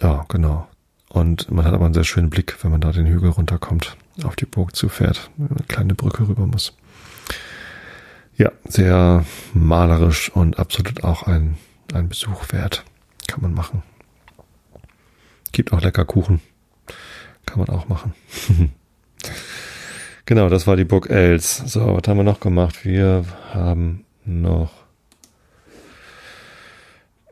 Ja, 0.00 0.26
genau. 0.28 0.68
Und 1.14 1.48
man 1.48 1.64
hat 1.64 1.72
aber 1.72 1.84
einen 1.84 1.94
sehr 1.94 2.02
schönen 2.02 2.28
Blick, 2.28 2.56
wenn 2.62 2.72
man 2.72 2.80
da 2.80 2.90
den 2.90 3.06
Hügel 3.06 3.30
runterkommt, 3.30 3.96
auf 4.24 4.34
die 4.34 4.46
Burg 4.46 4.74
zufährt, 4.74 5.30
eine 5.38 5.64
kleine 5.68 5.94
Brücke 5.94 6.26
rüber 6.26 6.44
muss. 6.44 6.76
Ja, 8.36 8.50
sehr 8.64 9.24
malerisch 9.52 10.30
und 10.30 10.58
absolut 10.58 11.04
auch 11.04 11.22
ein, 11.22 11.56
ein 11.92 12.08
Besuch 12.08 12.52
wert. 12.52 12.84
Kann 13.28 13.42
man 13.42 13.54
machen. 13.54 13.84
Gibt 15.52 15.72
auch 15.72 15.80
lecker 15.80 16.04
Kuchen. 16.04 16.40
Kann 17.46 17.60
man 17.60 17.68
auch 17.68 17.88
machen. 17.88 18.12
Genau, 20.26 20.48
das 20.48 20.66
war 20.66 20.74
die 20.74 20.86
Burg 20.86 21.10
Els. 21.10 21.58
So, 21.70 21.80
was 21.80 22.08
haben 22.08 22.16
wir 22.16 22.24
noch 22.24 22.40
gemacht? 22.40 22.86
Wir 22.86 23.26
haben 23.52 24.06
noch 24.24 24.83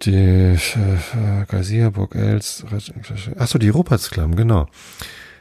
die 0.03 0.15
äh, 0.15 0.59
Geysir, 1.49 1.91
Burg 1.91 2.15
Els. 2.15 2.65
Achso, 3.39 3.59
die 3.59 3.69
Rupertsklamm, 3.69 4.37
genau. 4.37 4.67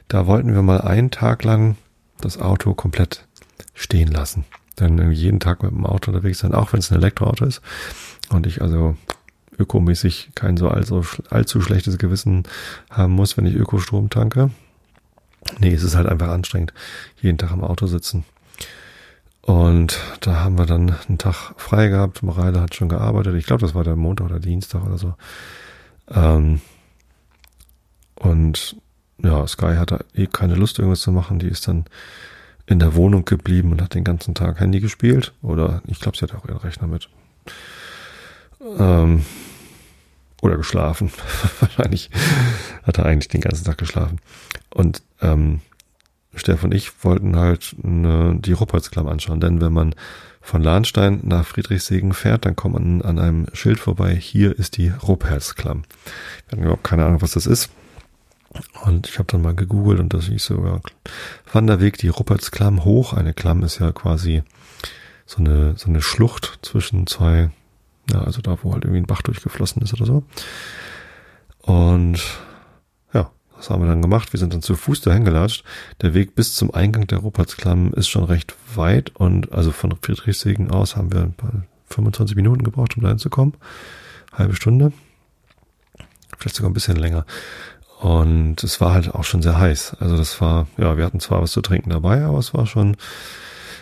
Da 0.08 0.28
wollten 0.28 0.54
wir 0.54 0.62
mal 0.62 0.82
einen 0.82 1.12
Tag 1.12 1.44
lang 1.44 1.78
das 2.20 2.40
Auto 2.40 2.74
komplett 2.74 3.28
stehen 3.74 4.10
lassen. 4.10 4.46
Dann 4.76 5.12
jeden 5.12 5.40
Tag 5.40 5.64
mit 5.64 5.72
dem 5.72 5.86
Auto 5.86 6.12
unterwegs 6.12 6.40
sein, 6.40 6.54
auch 6.54 6.74
wenn 6.74 6.80
es 6.80 6.92
ein 6.92 6.98
Elektroauto 6.98 7.46
ist. 7.46 7.62
Und 8.30 8.48
ich 8.48 8.62
also 8.62 8.96
ökomäßig 9.58 10.32
kein 10.36 10.58
so 10.58 10.70
allzu, 10.70 11.04
allzu 11.30 11.62
schlechtes 11.62 11.98
Gewissen 11.98 12.44
haben 12.90 13.14
muss, 13.14 13.38
wenn 13.38 13.46
ich 13.46 13.56
Ökostrom 13.56 14.10
tanke. 14.10 14.52
Nee, 15.60 15.74
es 15.74 15.84
ist 15.84 15.96
halt 15.96 16.08
einfach 16.08 16.30
anstrengend, 16.30 16.74
jeden 17.20 17.38
Tag 17.38 17.52
im 17.52 17.64
Auto 17.64 17.88
sitzen. 17.88 18.24
Und 19.42 20.00
da 20.22 20.42
haben 20.44 20.58
wir 20.58 20.66
dann 20.66 20.96
einen 21.08 21.18
Tag 21.18 21.54
frei 21.58 21.88
gehabt. 21.88 22.22
Mareile 22.22 22.62
hat 22.62 22.76
schon 22.76 22.90
gearbeitet. 22.90 23.36
Ich 23.36 23.46
glaube, 23.46 23.62
das 23.62 23.74
war 23.74 23.84
der 23.84 23.96
Montag 23.96 24.26
oder 24.26 24.40
Dienstag 24.40 24.86
oder 24.86 24.98
so. 24.98 25.16
Ähm, 26.10 26.62
und 28.16 28.76
ja, 29.18 29.48
Sky 29.48 29.76
hatte 29.78 30.06
eh 30.14 30.28
keine 30.28 30.56
Lust, 30.56 30.80
irgendwas 30.80 31.02
zu 31.02 31.12
machen. 31.12 31.40
Die 31.40 31.48
ist 31.48 31.68
dann 31.68 31.86
in 32.68 32.80
der 32.80 32.96
Wohnung 32.96 33.26
geblieben 33.26 33.72
und 33.72 33.82
hat 33.82 33.96
den 33.96 34.04
ganzen 34.04 34.36
Tag 34.36 34.60
Handy 34.60 34.80
gespielt. 34.80 35.34
Oder 35.42 35.82
ich 35.88 36.00
glaube, 36.00 36.18
sie 36.18 36.24
hatte 36.24 36.38
auch 36.38 36.46
ihren 36.46 36.58
Rechner 36.58 36.88
mit. 36.88 37.10
Ähm, 38.78 39.26
oder 40.42 40.58
geschlafen. 40.58 41.12
Wahrscheinlich 41.60 42.12
hat 42.84 43.00
er 43.00 43.06
eigentlich 43.06 43.30
den 43.30 43.42
ganzen 43.42 43.66
Tag 43.66 43.78
geschlafen. 43.80 44.20
Und 44.70 45.02
ähm, 45.22 45.62
Steff 46.34 46.64
und 46.64 46.74
ich 46.74 47.04
wollten 47.04 47.36
halt 47.36 47.76
eine, 47.84 48.36
die 48.40 48.54
Rupertsklamm 48.54 49.08
anschauen, 49.08 49.40
denn 49.40 49.62
wenn 49.62 49.74
man 49.74 49.96
von 50.42 50.64
Lahnstein 50.64 51.20
nach 51.24 51.46
Friedrichsegen 51.46 52.14
fährt, 52.14 52.46
dann 52.46 52.56
kommt 52.56 52.74
man 52.74 53.02
an 53.02 53.20
einem 53.20 53.48
Schild 53.54 53.80
vorbei, 53.80 54.16
hier 54.16 54.58
ist 54.58 54.78
die 54.78 54.90
Rupertsklamm. 54.90 55.84
Wir 56.48 56.52
hatten 56.52 56.64
überhaupt 56.64 56.84
keine 56.84 57.06
Ahnung, 57.06 57.22
was 57.22 57.34
das 57.34 57.46
ist. 57.46 57.70
Und 58.84 59.08
ich 59.08 59.18
habe 59.18 59.28
dann 59.32 59.42
mal 59.42 59.56
gegoogelt 59.56 60.00
und 60.00 60.14
das 60.14 60.26
hieß 60.26 60.44
sogar 60.44 60.82
Wanderweg, 61.54 61.98
die 61.98 62.10
Rupertsklamm 62.10 62.84
hoch. 62.84 63.14
Eine 63.14 63.34
Klamm 63.34 63.64
ist 63.64 63.80
ja 63.80 63.92
quasi 63.92 64.44
so 65.26 65.38
eine, 65.38 65.76
so 65.78 65.90
eine 65.90 66.02
Schlucht 66.02 66.60
zwischen 66.62 67.08
zwei 67.08 67.52
ja, 68.10 68.22
also 68.22 68.42
da, 68.42 68.58
wo 68.62 68.74
halt 68.74 68.84
irgendwie 68.84 69.02
ein 69.02 69.08
Bach 69.08 69.22
durchgeflossen 69.22 69.82
ist 69.82 69.94
oder 69.94 70.06
so. 70.06 70.24
Und 71.62 72.20
das 73.62 73.70
haben 73.70 73.84
wir 73.84 73.88
dann 73.88 74.02
gemacht. 74.02 74.34
Wir 74.34 74.40
sind 74.40 74.54
dann 74.54 74.64
zu 74.64 74.76
Fuß 74.76 75.02
dahin 75.02 75.24
gelatscht. 75.24 75.64
Der 76.02 76.16
Weg 76.16 76.34
bis 76.34 76.56
zum 76.56 76.74
Eingang 76.74 77.06
der 77.06 77.20
Rupertsklamm 77.20 77.94
ist 77.94 78.08
schon 78.08 78.24
recht 78.24 78.56
weit 78.74 79.16
und 79.16 79.52
also 79.52 79.72
von 79.72 79.96
Friedrichsegen 80.02 80.72
aus 80.72 80.96
haben 80.96 81.14
wir 81.14 81.22
ein 81.22 81.34
paar 81.34 81.64
25 81.90 82.36
Minuten 82.36 82.64
gebraucht, 82.64 82.98
um 82.98 83.04
dahin 83.04 83.20
zu 83.20 83.30
kommen. 83.30 83.54
Halbe 84.34 84.56
Stunde. 84.56 84.94
Vielleicht 86.40 86.56
sogar 86.56 86.72
ein 86.72 86.74
bisschen 86.74 86.96
länger. 86.96 87.28
Und 88.00 88.64
es 88.64 88.82
war 88.82 88.96
halt 88.96 89.14
auch 89.14 89.24
schon 89.26 89.44
sehr 89.44 89.60
heiß. 89.60 89.98
Also 90.00 90.18
das 90.18 90.42
war, 90.42 90.66
ja, 90.78 90.98
wir 90.98 91.06
hatten 91.06 91.20
zwar 91.20 91.44
was 91.44 91.52
zu 91.52 91.62
trinken 91.62 91.92
dabei, 91.92 92.24
aber 92.24 92.40
es 92.40 92.56
war 92.56 92.66
schon 92.66 92.98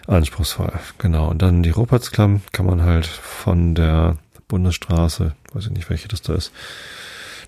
Anspruchsvoll, 0.07 0.73
genau. 0.97 1.29
Und 1.29 1.41
dann 1.41 1.63
die 1.63 1.69
Rupertsklamm 1.69 2.41
kann 2.51 2.65
man 2.65 2.81
halt 2.81 3.07
von 3.07 3.75
der 3.75 4.17
Bundesstraße, 4.49 5.35
weiß 5.53 5.67
ich 5.67 5.71
nicht, 5.71 5.89
welche 5.89 6.09
das 6.09 6.21
da 6.21 6.33
ist, 6.33 6.51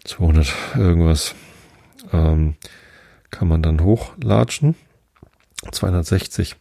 200 0.05 0.53
irgendwas, 0.77 1.35
ähm, 2.11 2.55
kann 3.29 3.47
man 3.47 3.61
dann 3.61 3.81
hochlatschen. 3.81 4.75
260. 5.71 6.55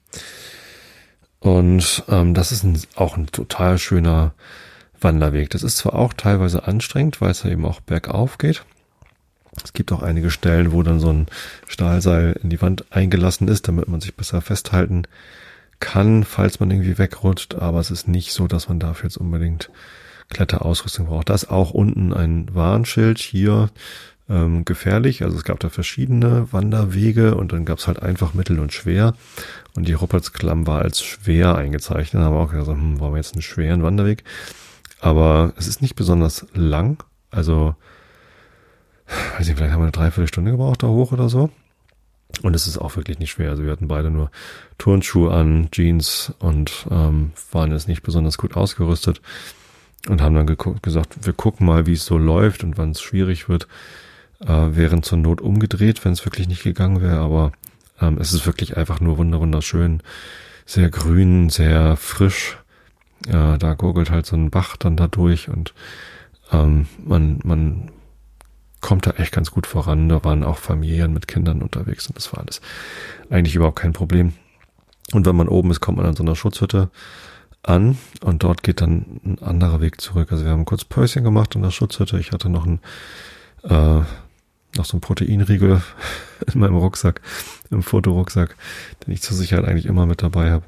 Und 1.40 2.04
ähm, 2.08 2.34
das 2.34 2.52
ist 2.52 2.64
ein, 2.64 2.78
auch 2.96 3.16
ein 3.16 3.26
total 3.26 3.78
schöner 3.78 4.34
Wanderweg. 5.00 5.50
Das 5.50 5.62
ist 5.62 5.78
zwar 5.78 5.94
auch 5.94 6.12
teilweise 6.12 6.66
anstrengend, 6.66 7.20
weil 7.20 7.30
es 7.30 7.42
ja 7.42 7.50
eben 7.50 7.64
auch 7.64 7.80
bergauf 7.80 8.38
geht. 8.38 8.64
Es 9.64 9.72
gibt 9.72 9.90
auch 9.92 10.02
einige 10.02 10.30
Stellen, 10.30 10.72
wo 10.72 10.82
dann 10.82 11.00
so 11.00 11.12
ein 11.12 11.26
Stahlseil 11.66 12.38
in 12.42 12.50
die 12.50 12.60
Wand 12.62 12.92
eingelassen 12.92 13.48
ist, 13.48 13.68
damit 13.68 13.88
man 13.88 14.00
sich 14.00 14.14
besser 14.14 14.40
festhalten 14.40 15.04
kann, 15.80 16.24
falls 16.24 16.60
man 16.60 16.70
irgendwie 16.70 16.98
wegrutscht, 16.98 17.54
aber 17.54 17.80
es 17.80 17.90
ist 17.90 18.06
nicht 18.06 18.32
so, 18.32 18.46
dass 18.46 18.68
man 18.68 18.78
dafür 18.78 19.08
jetzt 19.08 19.16
unbedingt 19.16 19.70
Kletterausrüstung 20.28 21.06
braucht. 21.06 21.30
Da 21.30 21.34
ist 21.34 21.50
auch 21.50 21.72
unten 21.72 22.12
ein 22.12 22.54
Warnschild 22.54 23.18
hier 23.18 23.70
ähm, 24.30 24.64
gefährlich. 24.64 25.22
Also 25.22 25.36
es 25.36 25.44
gab 25.44 25.60
da 25.60 25.68
verschiedene 25.68 26.52
Wanderwege 26.52 27.34
und 27.34 27.52
dann 27.52 27.64
gab 27.64 27.78
es 27.78 27.86
halt 27.86 28.02
einfach 28.02 28.32
mittel 28.32 28.60
und 28.60 28.72
schwer. 28.72 29.14
Und 29.74 29.88
die 29.88 29.92
Ruppertsklamm 29.92 30.66
war 30.66 30.82
als 30.82 31.02
schwer 31.02 31.56
eingezeichnet. 31.56 32.22
Da 32.22 32.26
haben 32.26 32.34
wir 32.34 32.40
auch 32.40 32.52
gesagt, 32.52 32.78
hm, 32.78 33.00
wollen 33.00 33.12
wir 33.12 33.18
jetzt 33.18 33.34
einen 33.34 33.42
schweren 33.42 33.82
Wanderweg? 33.82 34.24
Aber 35.00 35.52
es 35.56 35.66
ist 35.66 35.82
nicht 35.82 35.96
besonders 35.96 36.46
lang. 36.54 37.02
Also, 37.30 37.74
weiß 39.36 39.46
nicht, 39.46 39.56
vielleicht 39.56 39.72
haben 39.72 39.80
wir 39.80 39.84
eine 39.84 39.92
Dreiviertelstunde 39.92 40.52
gebraucht 40.52 40.82
da 40.82 40.88
hoch 40.88 41.12
oder 41.12 41.28
so. 41.28 41.50
Und 42.42 42.54
es 42.54 42.66
ist 42.66 42.78
auch 42.78 42.96
wirklich 42.96 43.18
nicht 43.18 43.30
schwer. 43.30 43.50
Also 43.50 43.64
wir 43.64 43.72
hatten 43.72 43.88
beide 43.88 44.10
nur 44.10 44.30
Turnschuhe 44.78 45.32
an, 45.32 45.68
Jeans 45.72 46.32
und 46.38 46.86
ähm, 46.90 47.32
waren 47.50 47.72
jetzt 47.72 47.88
nicht 47.88 48.02
besonders 48.02 48.38
gut 48.38 48.56
ausgerüstet 48.56 49.20
und 50.08 50.22
haben 50.22 50.34
dann 50.34 50.46
geguckt, 50.46 50.82
gesagt, 50.82 51.26
wir 51.26 51.32
gucken 51.32 51.66
mal, 51.66 51.86
wie 51.86 51.94
es 51.94 52.06
so 52.06 52.16
läuft 52.16 52.64
und 52.64 52.78
wann 52.78 52.90
es 52.90 53.00
schwierig 53.00 53.48
wird. 53.48 53.66
Äh, 54.44 54.74
wären 54.74 55.02
zur 55.02 55.18
Not 55.18 55.42
umgedreht, 55.42 56.04
wenn 56.04 56.12
es 56.12 56.24
wirklich 56.24 56.48
nicht 56.48 56.62
gegangen 56.62 57.02
wäre, 57.02 57.18
aber 57.18 57.52
ähm, 58.00 58.16
es 58.18 58.32
ist 58.32 58.46
wirklich 58.46 58.76
einfach 58.76 58.98
nur 58.98 59.18
wunderschön, 59.18 60.02
sehr 60.64 60.88
grün, 60.88 61.50
sehr 61.50 61.96
frisch. 61.96 62.56
Äh, 63.26 63.58
da 63.58 63.74
gurgelt 63.74 64.10
halt 64.10 64.24
so 64.24 64.36
ein 64.36 64.50
Bach 64.50 64.78
dann 64.78 64.96
da 64.96 65.08
durch 65.08 65.50
und 65.50 65.74
ähm, 66.52 66.86
man, 67.04 67.40
man 67.44 67.90
kommt 68.80 69.06
da 69.06 69.10
echt 69.10 69.32
ganz 69.32 69.50
gut 69.50 69.66
voran. 69.66 70.08
Da 70.08 70.24
waren 70.24 70.42
auch 70.42 70.56
Familien 70.56 71.12
mit 71.12 71.28
Kindern 71.28 71.60
unterwegs 71.60 72.06
und 72.06 72.16
das 72.16 72.32
war 72.32 72.40
alles 72.40 72.62
eigentlich 73.28 73.56
überhaupt 73.56 73.78
kein 73.78 73.92
Problem. 73.92 74.32
Und 75.12 75.26
wenn 75.26 75.36
man 75.36 75.48
oben 75.48 75.70
ist, 75.70 75.80
kommt 75.80 75.98
man 75.98 76.06
an 76.06 76.16
so 76.16 76.22
einer 76.22 76.36
Schutzhütte 76.36 76.90
an 77.62 77.98
und 78.22 78.42
dort 78.42 78.62
geht 78.62 78.80
dann 78.80 79.20
ein 79.22 79.38
anderer 79.42 79.82
Weg 79.82 80.00
zurück. 80.00 80.32
Also 80.32 80.44
wir 80.44 80.52
haben 80.52 80.64
kurz 80.64 80.84
Päuschen 80.84 81.24
gemacht 81.24 81.54
in 81.56 81.62
der 81.62 81.70
Schutzhütte. 81.72 82.18
Ich 82.18 82.32
hatte 82.32 82.48
noch 82.48 82.64
ein 82.64 82.80
äh, 83.64 84.00
noch 84.76 84.84
so 84.84 84.96
ein 84.96 85.00
Proteinriegel 85.00 85.82
in 86.52 86.60
meinem 86.60 86.76
Rucksack, 86.76 87.20
im 87.70 87.82
Fotorucksack, 87.82 88.56
den 89.04 89.12
ich 89.12 89.22
zur 89.22 89.36
Sicherheit 89.36 89.64
eigentlich 89.64 89.86
immer 89.86 90.06
mit 90.06 90.22
dabei 90.22 90.50
habe. 90.50 90.64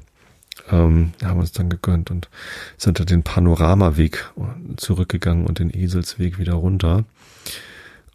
Ähm, 0.69 1.13
haben 1.23 1.39
uns 1.39 1.51
dann 1.51 1.69
gegönnt 1.69 2.11
und 2.11 2.29
sind 2.77 2.99
dann 2.99 3.07
den 3.07 3.23
Panoramaweg 3.23 4.31
zurückgegangen 4.77 5.47
und 5.47 5.59
den 5.59 5.75
Eselsweg 5.75 6.37
wieder 6.37 6.53
runter. 6.53 7.05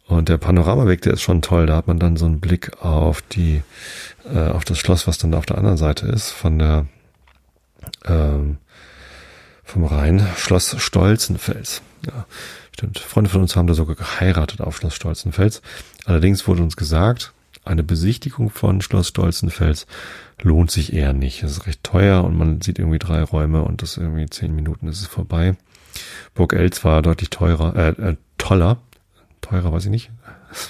Und 0.09 0.27
der 0.27 0.37
Panoramaweg, 0.37 1.01
der 1.01 1.13
ist 1.13 1.21
schon 1.21 1.43
toll. 1.43 1.67
Da 1.67 1.75
hat 1.75 1.87
man 1.87 1.99
dann 1.99 2.17
so 2.17 2.25
einen 2.25 2.39
Blick 2.39 2.81
auf 2.81 3.21
die, 3.21 3.61
äh, 4.33 4.47
auf 4.47 4.65
das 4.65 4.79
Schloss, 4.79 5.05
was 5.05 5.19
dann 5.19 5.35
auf 5.35 5.45
der 5.45 5.57
anderen 5.57 5.77
Seite 5.77 6.07
ist, 6.07 6.31
von 6.31 6.57
der, 6.57 6.87
ähm, 8.05 8.57
vom 9.63 9.83
Rhein, 9.83 10.25
Schloss 10.35 10.75
Stolzenfels. 10.79 11.83
Ja, 12.07 12.25
stimmt. 12.79 12.99
Freunde 12.99 13.29
von 13.29 13.41
uns 13.41 13.55
haben 13.55 13.67
da 13.67 13.73
sogar 13.73 13.95
geheiratet 13.95 14.61
auf 14.61 14.77
Schloss 14.77 14.95
Stolzenfels. 14.95 15.61
Allerdings 16.05 16.47
wurde 16.47 16.63
uns 16.63 16.77
gesagt, 16.77 17.33
eine 17.65 17.83
Besichtigung 17.83 18.49
von 18.49 18.81
Schloss 18.81 19.09
Stolzenfels 19.09 19.85
lohnt 20.41 20.71
sich 20.71 20.93
eher 20.93 21.11
nicht. 21.11 21.43
Es 21.43 21.51
ist 21.51 21.67
recht 21.67 21.83
teuer 21.83 22.23
und 22.23 22.37
man 22.37 22.61
sieht 22.61 22.79
irgendwie 22.79 22.99
drei 22.99 23.21
Räume 23.21 23.63
und 23.63 23.81
das 23.81 23.97
irgendwie 23.97 24.27
zehn 24.27 24.55
Minuten 24.55 24.87
ist 24.87 25.01
es 25.01 25.07
vorbei. 25.07 25.57
Burg 26.35 26.53
Els 26.53 26.85
war 26.85 27.01
deutlich 27.01 27.29
teurer, 27.29 27.75
äh, 27.75 27.89
äh 27.89 28.15
toller 28.37 28.77
teurer, 29.41 29.73
weiß 29.73 29.85
ich 29.85 29.91
nicht. 29.91 30.11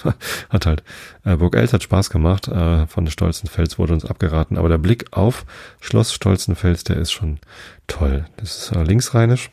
hat 0.50 0.66
halt 0.66 0.82
äh, 1.24 1.36
Burg 1.36 1.54
Els 1.54 1.72
hat 1.72 1.84
Spaß 1.84 2.10
gemacht. 2.10 2.48
Äh, 2.48 2.88
von 2.88 3.06
Stolzenfels 3.08 3.78
wurde 3.78 3.92
uns 3.94 4.04
abgeraten, 4.04 4.58
aber 4.58 4.68
der 4.68 4.78
Blick 4.78 5.06
auf 5.12 5.46
Schloss 5.80 6.12
Stolzenfels, 6.12 6.82
der 6.82 6.96
ist 6.96 7.12
schon 7.12 7.38
toll. 7.86 8.24
Das 8.36 8.56
ist 8.56 8.72
äh, 8.72 8.82
linksrheinisch 8.82 9.50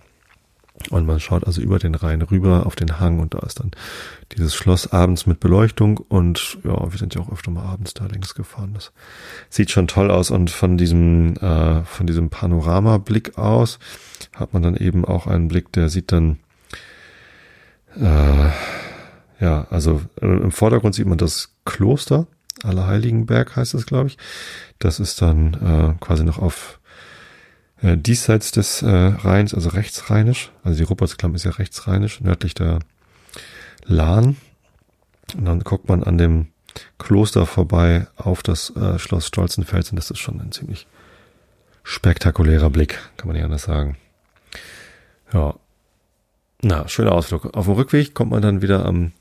und 0.89 1.05
man 1.05 1.19
schaut 1.19 1.45
also 1.45 1.61
über 1.61 1.79
den 1.79 1.95
Rhein 1.95 2.21
rüber 2.21 2.65
auf 2.65 2.75
den 2.75 2.99
Hang 2.99 3.19
und 3.19 3.33
da 3.33 3.39
ist 3.39 3.59
dann 3.59 3.71
dieses 4.33 4.55
Schloss 4.55 4.91
abends 4.91 5.25
mit 5.25 5.39
Beleuchtung 5.39 5.97
und 5.97 6.57
ja, 6.63 6.91
wir 6.91 6.97
sind 6.97 7.15
ja 7.15 7.21
auch 7.21 7.31
öfter 7.31 7.51
mal 7.51 7.65
abends 7.65 7.93
da 7.93 8.05
längs 8.05 8.35
gefahren. 8.35 8.71
Das 8.73 8.91
sieht 9.49 9.71
schon 9.71 9.87
toll 9.87 10.11
aus 10.11 10.31
und 10.31 10.49
von 10.49 10.77
diesem 10.77 11.35
äh, 11.37 11.83
von 11.83 12.07
diesem 12.07 12.29
Panoramablick 12.29 13.37
aus 13.37 13.79
hat 14.35 14.53
man 14.53 14.61
dann 14.61 14.75
eben 14.75 15.05
auch 15.05 15.27
einen 15.27 15.47
Blick, 15.47 15.71
der 15.73 15.89
sieht 15.89 16.11
dann 16.11 16.39
äh, 17.95 18.49
ja, 19.39 19.67
also 19.69 20.01
äh, 20.21 20.25
im 20.25 20.51
Vordergrund 20.51 20.95
sieht 20.95 21.07
man 21.07 21.17
das 21.17 21.55
Kloster, 21.65 22.27
Allerheiligenberg 22.63 23.55
heißt 23.55 23.73
es, 23.73 23.85
glaube 23.85 24.07
ich. 24.07 24.17
Das 24.79 24.99
ist 24.99 25.21
dann 25.21 25.53
äh, 25.53 26.03
quasi 26.03 26.23
noch 26.23 26.39
auf 26.39 26.76
äh, 27.81 27.97
diesseits 27.97 28.51
des 28.51 28.81
äh, 28.81 28.87
Rheins, 28.87 29.53
also 29.53 29.69
rechtsrheinisch. 29.69 30.51
Also 30.63 30.77
die 30.77 30.83
Ruppertsklamm 30.83 31.35
ist 31.35 31.45
ja 31.45 31.51
rechtsrheinisch, 31.51 32.21
nördlich 32.21 32.53
der 32.53 32.79
Lahn. 33.85 34.37
Und 35.37 35.45
dann 35.45 35.59
guckt 35.61 35.89
man 35.89 36.03
an 36.03 36.17
dem 36.17 36.47
Kloster 36.97 37.45
vorbei 37.45 38.07
auf 38.15 38.43
das 38.43 38.75
äh, 38.75 38.99
Schloss 38.99 39.27
Stolzenfels 39.27 39.91
und 39.91 39.97
das 39.97 40.11
ist 40.11 40.19
schon 40.19 40.39
ein 40.39 40.51
ziemlich 40.51 40.87
spektakulärer 41.83 42.69
Blick, 42.69 42.99
kann 43.17 43.27
man 43.27 43.35
nicht 43.35 43.45
anders 43.45 43.63
sagen. 43.63 43.97
Ja. 45.33 45.55
Na, 46.61 46.87
schöner 46.87 47.11
Ausflug. 47.11 47.55
Auf 47.55 47.65
dem 47.65 47.75
Rückweg 47.75 48.13
kommt 48.13 48.31
man 48.31 48.41
dann 48.41 48.61
wieder 48.61 48.85
am 48.85 49.11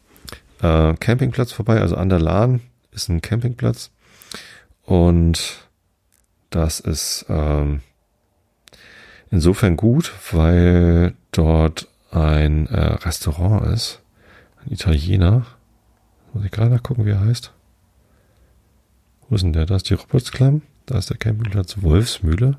äh, 0.63 0.95
Campingplatz 0.95 1.53
vorbei, 1.53 1.81
also 1.81 1.97
an 1.97 2.09
der 2.09 2.19
Lahn 2.19 2.61
ist 2.93 3.09
ein 3.09 3.21
Campingplatz 3.21 3.91
und 4.83 5.69
das 6.51 6.81
ist 6.81 7.27
ähm, 7.29 7.83
insofern 9.31 9.77
gut, 9.77 10.13
weil 10.33 11.15
dort 11.33 11.89
ein 12.11 12.67
äh, 12.67 12.95
Restaurant 12.95 13.67
ist, 13.73 14.01
ein 14.65 14.73
Italiener. 14.73 15.47
Muss 16.33 16.45
ich 16.45 16.51
gerade 16.51 16.71
nachgucken, 16.71 17.07
wie 17.07 17.11
er 17.11 17.21
heißt. 17.21 17.53
Wo 19.29 19.35
ist 19.35 19.43
denn 19.43 19.53
der? 19.53 19.67
Da 19.67 19.77
ist 19.77 19.91
die 19.91 19.95
Robertsklamm, 19.95 20.63
da 20.87 20.99
ist 20.99 21.11
der 21.11 21.17
Campingplatz 21.17 21.83
Wolfsmühle, 21.83 22.59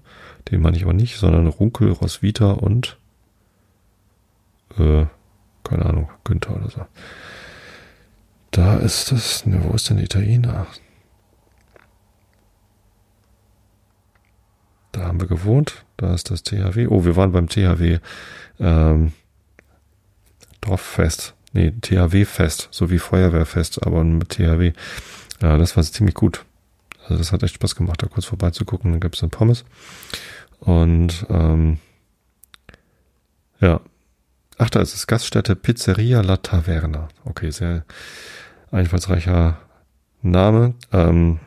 den 0.51 0.61
meine 0.61 0.77
ich 0.77 0.83
aber 0.83 0.93
nicht, 0.93 1.17
sondern 1.17 1.47
Runkel, 1.47 1.91
Roswitha 1.91 2.51
und 2.51 2.97
äh, 4.77 5.05
keine 5.63 5.85
Ahnung, 5.85 6.09
Günther 6.23 6.55
oder 6.55 6.69
so. 6.69 6.85
Da 8.51 8.77
ist 8.77 9.11
das, 9.11 9.45
ne, 9.45 9.61
wo 9.63 9.73
ist 9.75 9.89
denn 9.89 9.99
Italiener? 9.99 10.67
Da 14.97 15.05
haben 15.05 15.21
wir 15.21 15.27
gewohnt. 15.27 15.85
Da 15.97 16.13
ist 16.15 16.31
das 16.31 16.41
THW. 16.41 16.87
Oh, 16.87 17.05
wir 17.05 17.15
waren 17.15 17.31
beim 17.31 17.47
THW 17.47 17.99
ähm, 18.59 19.13
Dorffest. 20.61 21.35
Nee, 21.53 21.71
THW-Fest, 21.79 22.69
so 22.71 22.89
wie 22.89 22.97
Feuerwehrfest, 22.97 23.85
aber 23.85 24.03
mit 24.03 24.29
THW. 24.29 24.73
Ja, 25.41 25.57
das 25.57 25.77
war 25.77 25.83
ziemlich 25.83 26.15
gut. 26.15 26.45
Also 27.03 27.17
das 27.17 27.31
hat 27.31 27.43
echt 27.43 27.53
Spaß 27.55 27.75
gemacht, 27.75 28.01
da 28.01 28.07
kurz 28.07 28.25
vorbeizugucken. 28.25 28.91
Dann 28.91 28.99
gab 28.99 29.13
es 29.13 29.19
dann 29.19 29.29
Pommes. 29.29 29.65
Und 30.59 31.25
ähm, 31.29 31.77
ja. 33.61 33.79
Ach, 34.57 34.71
da 34.71 34.81
ist 34.81 34.95
es 34.95 35.05
Gaststätte 35.05 35.55
Pizzeria 35.55 36.21
La 36.21 36.37
Taverna. 36.37 37.09
Okay, 37.23 37.51
sehr 37.51 37.85
einfallsreicher 38.71 39.59
Name. 40.23 40.73
Ähm, 40.91 41.39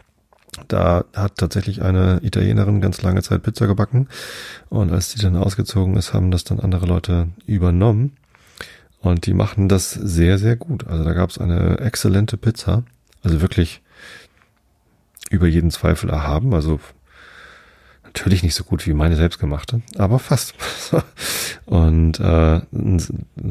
da 0.68 1.04
hat 1.14 1.36
tatsächlich 1.36 1.82
eine 1.82 2.20
Italienerin 2.22 2.80
ganz 2.80 3.02
lange 3.02 3.22
Zeit 3.22 3.42
Pizza 3.42 3.66
gebacken. 3.66 4.08
Und 4.68 4.92
als 4.92 5.14
die 5.14 5.20
dann 5.20 5.36
ausgezogen 5.36 5.96
ist, 5.96 6.14
haben 6.14 6.30
das 6.30 6.44
dann 6.44 6.60
andere 6.60 6.86
Leute 6.86 7.28
übernommen. 7.46 8.16
Und 9.00 9.26
die 9.26 9.34
machen 9.34 9.68
das 9.68 9.92
sehr, 9.92 10.38
sehr 10.38 10.56
gut. 10.56 10.86
Also 10.86 11.04
da 11.04 11.12
gab 11.14 11.30
es 11.30 11.38
eine 11.38 11.78
exzellente 11.78 12.36
Pizza. 12.36 12.84
Also 13.22 13.40
wirklich 13.40 13.82
über 15.30 15.46
jeden 15.46 15.70
Zweifel 15.70 16.10
erhaben. 16.10 16.54
Also 16.54 16.80
natürlich 18.04 18.42
nicht 18.42 18.54
so 18.54 18.64
gut 18.64 18.86
wie 18.86 18.92
meine 18.92 19.16
selbstgemachte, 19.16 19.82
aber 19.96 20.18
fast. 20.18 20.54
Und 21.66 22.18
äh, 22.18 22.60
ein 22.72 23.00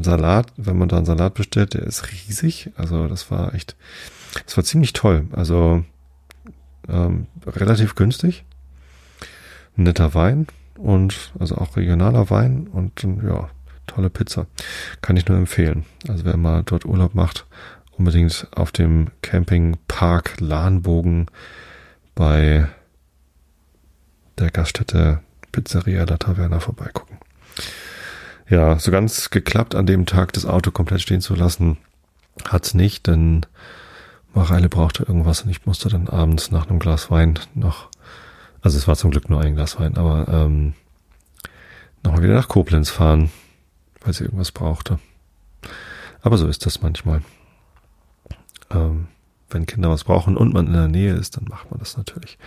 Salat, 0.04 0.52
wenn 0.58 0.78
man 0.78 0.90
da 0.90 0.98
einen 0.98 1.06
Salat 1.06 1.34
bestellt, 1.34 1.74
der 1.74 1.84
ist 1.84 2.12
riesig. 2.12 2.72
Also 2.76 3.08
das 3.08 3.32
war 3.32 3.54
echt, 3.54 3.76
das 4.46 4.58
war 4.58 4.64
ziemlich 4.64 4.94
toll. 4.94 5.28
Also 5.32 5.86
ähm, 6.90 7.28
relativ 7.46 7.96
günstig. 7.96 8.46
Netter 9.76 10.14
Wein 10.14 10.48
und 10.78 11.32
also 11.40 11.56
auch 11.56 11.78
regionaler 11.78 12.30
Wein 12.30 12.68
und 12.68 13.04
ja, 13.04 13.50
tolle 13.88 14.10
Pizza. 14.10 14.48
Kann 15.02 15.18
ich 15.18 15.28
nur 15.28 15.38
empfehlen. 15.38 15.86
Also 16.08 16.26
wer 16.26 16.38
mal 16.38 16.64
dort 16.64 16.86
Urlaub 16.86 17.16
macht, 17.16 17.46
unbedingt 17.98 18.48
auf 18.56 18.72
dem 18.72 19.08
Campingpark 19.22 20.40
Lahnbogen 20.40 21.28
bei 22.16 22.68
der 24.38 24.52
Gaststätte 24.52 25.22
Pizzeria 25.52 26.04
La 26.06 26.18
Taverna 26.18 26.60
vorbeigucken. 26.60 27.18
Ja, 28.50 28.80
so 28.80 28.92
ganz 28.92 29.30
geklappt 29.30 29.76
an 29.76 29.86
dem 29.86 30.06
Tag 30.06 30.34
das 30.34 30.46
Auto 30.46 30.72
komplett 30.72 31.02
stehen 31.02 31.22
zu 31.22 31.36
lassen, 31.36 31.78
hat's 32.46 32.74
nicht, 32.74 33.06
denn 33.08 33.46
Mareile 34.34 34.70
brauchte 34.70 35.04
irgendwas 35.04 35.42
und 35.42 35.50
ich 35.50 35.66
musste 35.66 35.90
dann 35.90 36.08
abends 36.08 36.52
nach 36.52 36.68
einem 36.68 36.80
Glas 36.80 37.10
Wein 37.10 37.40
noch, 37.56 37.90
also 38.62 38.78
es 38.78 38.88
war 38.88 38.96
zum 38.96 39.12
Glück 39.12 39.30
nur 39.30 39.42
ein 39.42 39.56
Glas 39.56 39.80
Wein, 39.80 39.98
aber 39.98 40.28
ähm, 40.28 40.74
nochmal 42.04 42.24
wieder 42.24 42.36
nach 42.36 42.48
Koblenz 42.48 42.90
fahren, 42.90 43.32
weil 44.02 44.14
sie 44.14 44.26
irgendwas 44.26 44.52
brauchte. 44.52 45.00
Aber 46.22 46.38
so 46.38 46.48
ist 46.48 46.66
das 46.66 46.82
manchmal. 46.82 47.22
Ähm, 48.70 49.08
wenn 49.50 49.66
Kinder 49.66 49.90
was 49.90 50.04
brauchen 50.04 50.38
und 50.38 50.54
man 50.54 50.68
in 50.68 50.74
der 50.74 50.88
Nähe 50.88 51.14
ist, 51.14 51.38
dann 51.38 51.46
macht 51.46 51.72
man 51.72 51.80
das 51.80 51.98
natürlich. 51.98 52.38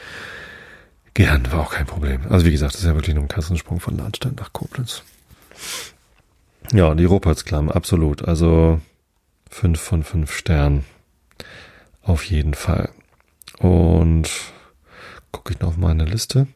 Gern, 1.14 1.50
war 1.52 1.60
auch 1.60 1.72
kein 1.72 1.86
Problem. 1.86 2.22
Also 2.28 2.46
wie 2.46 2.52
gesagt, 2.52 2.74
das 2.74 2.80
ist 2.80 2.86
ja 2.86 2.94
wirklich 2.94 3.14
nur 3.14 3.24
ein 3.24 3.28
Kassensprung 3.28 3.80
von 3.80 3.96
Landstein 3.96 4.36
nach 4.38 4.52
Koblenz. 4.52 5.02
Ja, 6.72 6.94
die 6.94 7.04
Rupertsklamm, 7.04 7.70
absolut. 7.70 8.22
Also 8.22 8.80
fünf 9.50 9.80
von 9.80 10.04
fünf 10.04 10.32
Sternen. 10.32 10.84
Auf 12.02 12.24
jeden 12.24 12.54
Fall. 12.54 12.90
Und 13.58 14.28
gucke 15.30 15.52
ich 15.52 15.60
noch 15.60 15.68
auf 15.68 15.76
meine 15.76 16.04
Liste. 16.04 16.46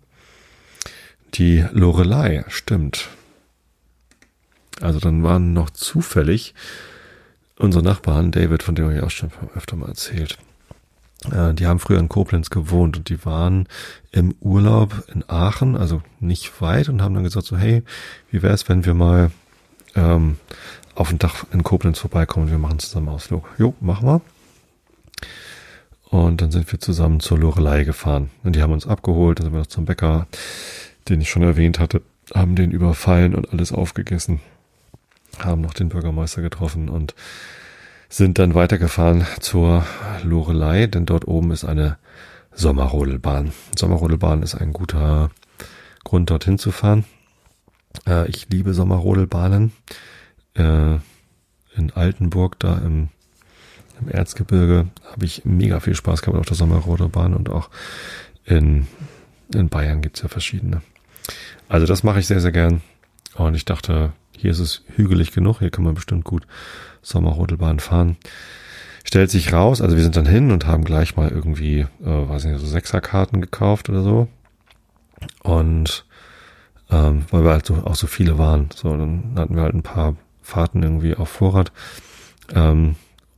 Die 1.35 1.65
Lorelei, 1.73 2.45
stimmt. 2.49 3.09
Also 4.81 5.01
dann 5.01 5.23
waren 5.23 5.53
noch 5.53 5.71
zufällig 5.71 6.55
unsere 7.59 7.83
Nachbarn, 7.83 8.33
David, 8.33 8.63
von 8.63 8.75
dem 8.75 8.91
ich 8.91 9.03
auch 9.03 9.11
schon 9.11 9.31
öfter 9.55 9.77
mal 9.77 9.89
erzählt. 9.89 10.39
Äh, 11.33 11.55
die 11.55 11.67
haben 11.67 11.79
früher 11.79 11.99
in 11.99 12.09
Koblenz 12.09 12.51
gewohnt 12.51 12.97
und 12.97 13.09
die 13.09 13.25
waren 13.25 13.69
im 14.13 14.35
Urlaub 14.41 15.05
in 15.13 15.29
Aachen, 15.29 15.77
also 15.77 16.03
nicht 16.21 16.61
weit, 16.61 16.89
und 16.89 17.03
haben 17.03 17.15
dann 17.15 17.25
gesagt 17.25 17.47
so, 17.47 17.57
hey, 17.57 17.83
wie 18.31 18.43
wäre 18.43 18.55
es, 18.55 18.69
wenn 18.69 18.85
wir 18.85 18.95
mal 18.95 19.31
ähm, 19.95 20.37
auf 20.95 21.09
den 21.09 21.19
Dach 21.19 21.47
in 21.53 21.63
Koblenz 21.63 21.99
vorbeikommen 21.99 22.47
und 22.47 22.53
wir 22.53 22.59
machen 22.59 22.79
zusammen 22.79 23.09
Ausflug. 23.09 23.49
Jo, 23.59 23.75
machen 23.81 24.07
wir. 24.07 24.21
Und 26.11 26.41
dann 26.41 26.51
sind 26.51 26.71
wir 26.71 26.79
zusammen 26.79 27.21
zur 27.21 27.39
Lorelei 27.39 27.85
gefahren. 27.85 28.31
Und 28.45 28.57
die 28.57 28.63
haben 28.63 28.73
uns 28.73 28.87
abgeholt, 28.87 29.39
dann 29.39 29.47
sind 29.47 29.55
wir 29.55 29.61
noch 29.61 29.67
zum 29.67 29.85
Bäcker, 29.85 30.27
den 31.09 31.21
ich 31.21 31.31
schon 31.31 31.43
erwähnt 31.43 31.79
hatte, 31.79 32.03
haben 32.35 32.57
den 32.57 32.71
überfallen 32.71 33.35
und 33.35 33.53
alles 33.53 33.73
aufgegessen. 33.73 34.41
Haben 35.39 35.61
noch 35.61 35.75
den 35.75 35.89
Bürgermeister 35.89 36.43
getroffen 36.43 36.89
und 36.89 37.15
sind 38.09 38.39
dann 38.39 38.55
weitergefahren 38.55 39.27
zur 39.41 39.85
Lorelei, 40.23 40.87
denn 40.87 41.07
dort 41.07 41.27
oben 41.27 41.51
ist 41.51 41.65
eine 41.65 41.99
Sommerrodelbahn. 42.53 43.53
Sommerrodelbahn 43.77 44.43
ist 44.43 44.55
ein 44.55 44.73
guter 44.73 45.31
Grund, 46.05 46.31
dorthin 46.31 46.59
zu 46.59 46.71
fahren. 46.71 47.05
Äh, 48.07 48.29
ich 48.29 48.49
liebe 48.49 48.75
Sommerrodelbahnen. 48.75 49.73
Äh, 50.55 50.99
in 51.77 51.93
Altenburg, 51.95 52.59
da 52.59 52.79
im 52.79 53.11
im 54.01 54.09
Erzgebirge 54.09 54.87
habe 55.11 55.25
ich 55.25 55.45
mega 55.45 55.81
viel 55.81 55.95
Spaß 55.95 56.23
gehabt 56.23 56.39
auf 56.39 56.47
der 56.47 56.57
Sommerrodelbahn 56.57 57.35
und 57.35 57.49
auch 57.49 57.71
in, 58.45 58.87
in 59.53 59.69
Bayern 59.69 60.03
gibt's 60.03 60.23
ja 60.23 60.29
verschiedene. 60.29 60.83
Also 61.69 61.87
das 61.87 62.03
mache 62.03 62.21
ich 62.21 62.27
sehr, 62.27 62.41
sehr 62.41 62.53
gern. 62.53 62.83
Und 63.35 63.55
ich 63.55 63.65
dachte, 63.65 64.13
hier 64.37 64.51
ist 64.51 64.61
es 64.61 64.83
hügelig 64.95 65.33
genug, 65.33 65.59
hier 65.59 65.71
kann 65.71 65.85
man 65.85 65.95
bestimmt 65.95 66.25
gut 66.25 66.47
Sommerrodelbahn 67.03 67.81
fahren. 67.81 68.17
Stellt 69.05 69.31
sich 69.31 69.53
raus, 69.53 69.81
also 69.81 69.97
wir 69.97 70.03
sind 70.03 70.17
dann 70.17 70.27
hin 70.27 70.51
und 70.51 70.67
haben 70.67 70.85
gleich 70.85 71.17
mal 71.17 71.31
irgendwie, 71.31 71.81
äh, 71.81 71.87
weiß 72.05 72.45
nicht, 72.45 72.59
so 72.59 72.67
Sechserkarten 72.67 73.41
gekauft 73.41 73.89
oder 73.89 74.03
so. 74.03 74.29
Und 75.43 76.05
ähm, 76.91 77.25
weil 77.31 77.45
wir 77.45 77.53
halt 77.53 77.67
so, 77.67 77.75
auch 77.85 77.95
so 77.95 78.07
viele 78.07 78.39
waren. 78.39 78.69
So, 78.75 78.97
dann 78.97 79.35
hatten 79.37 79.57
wir 79.57 79.63
halt 79.63 79.75
ein 79.75 79.83
paar 79.83 80.17
Fahrten 80.43 80.83
irgendwie 80.83 81.15
auf 81.15 81.29
Vorrat. 81.29 81.73
Ähm, 82.55 82.97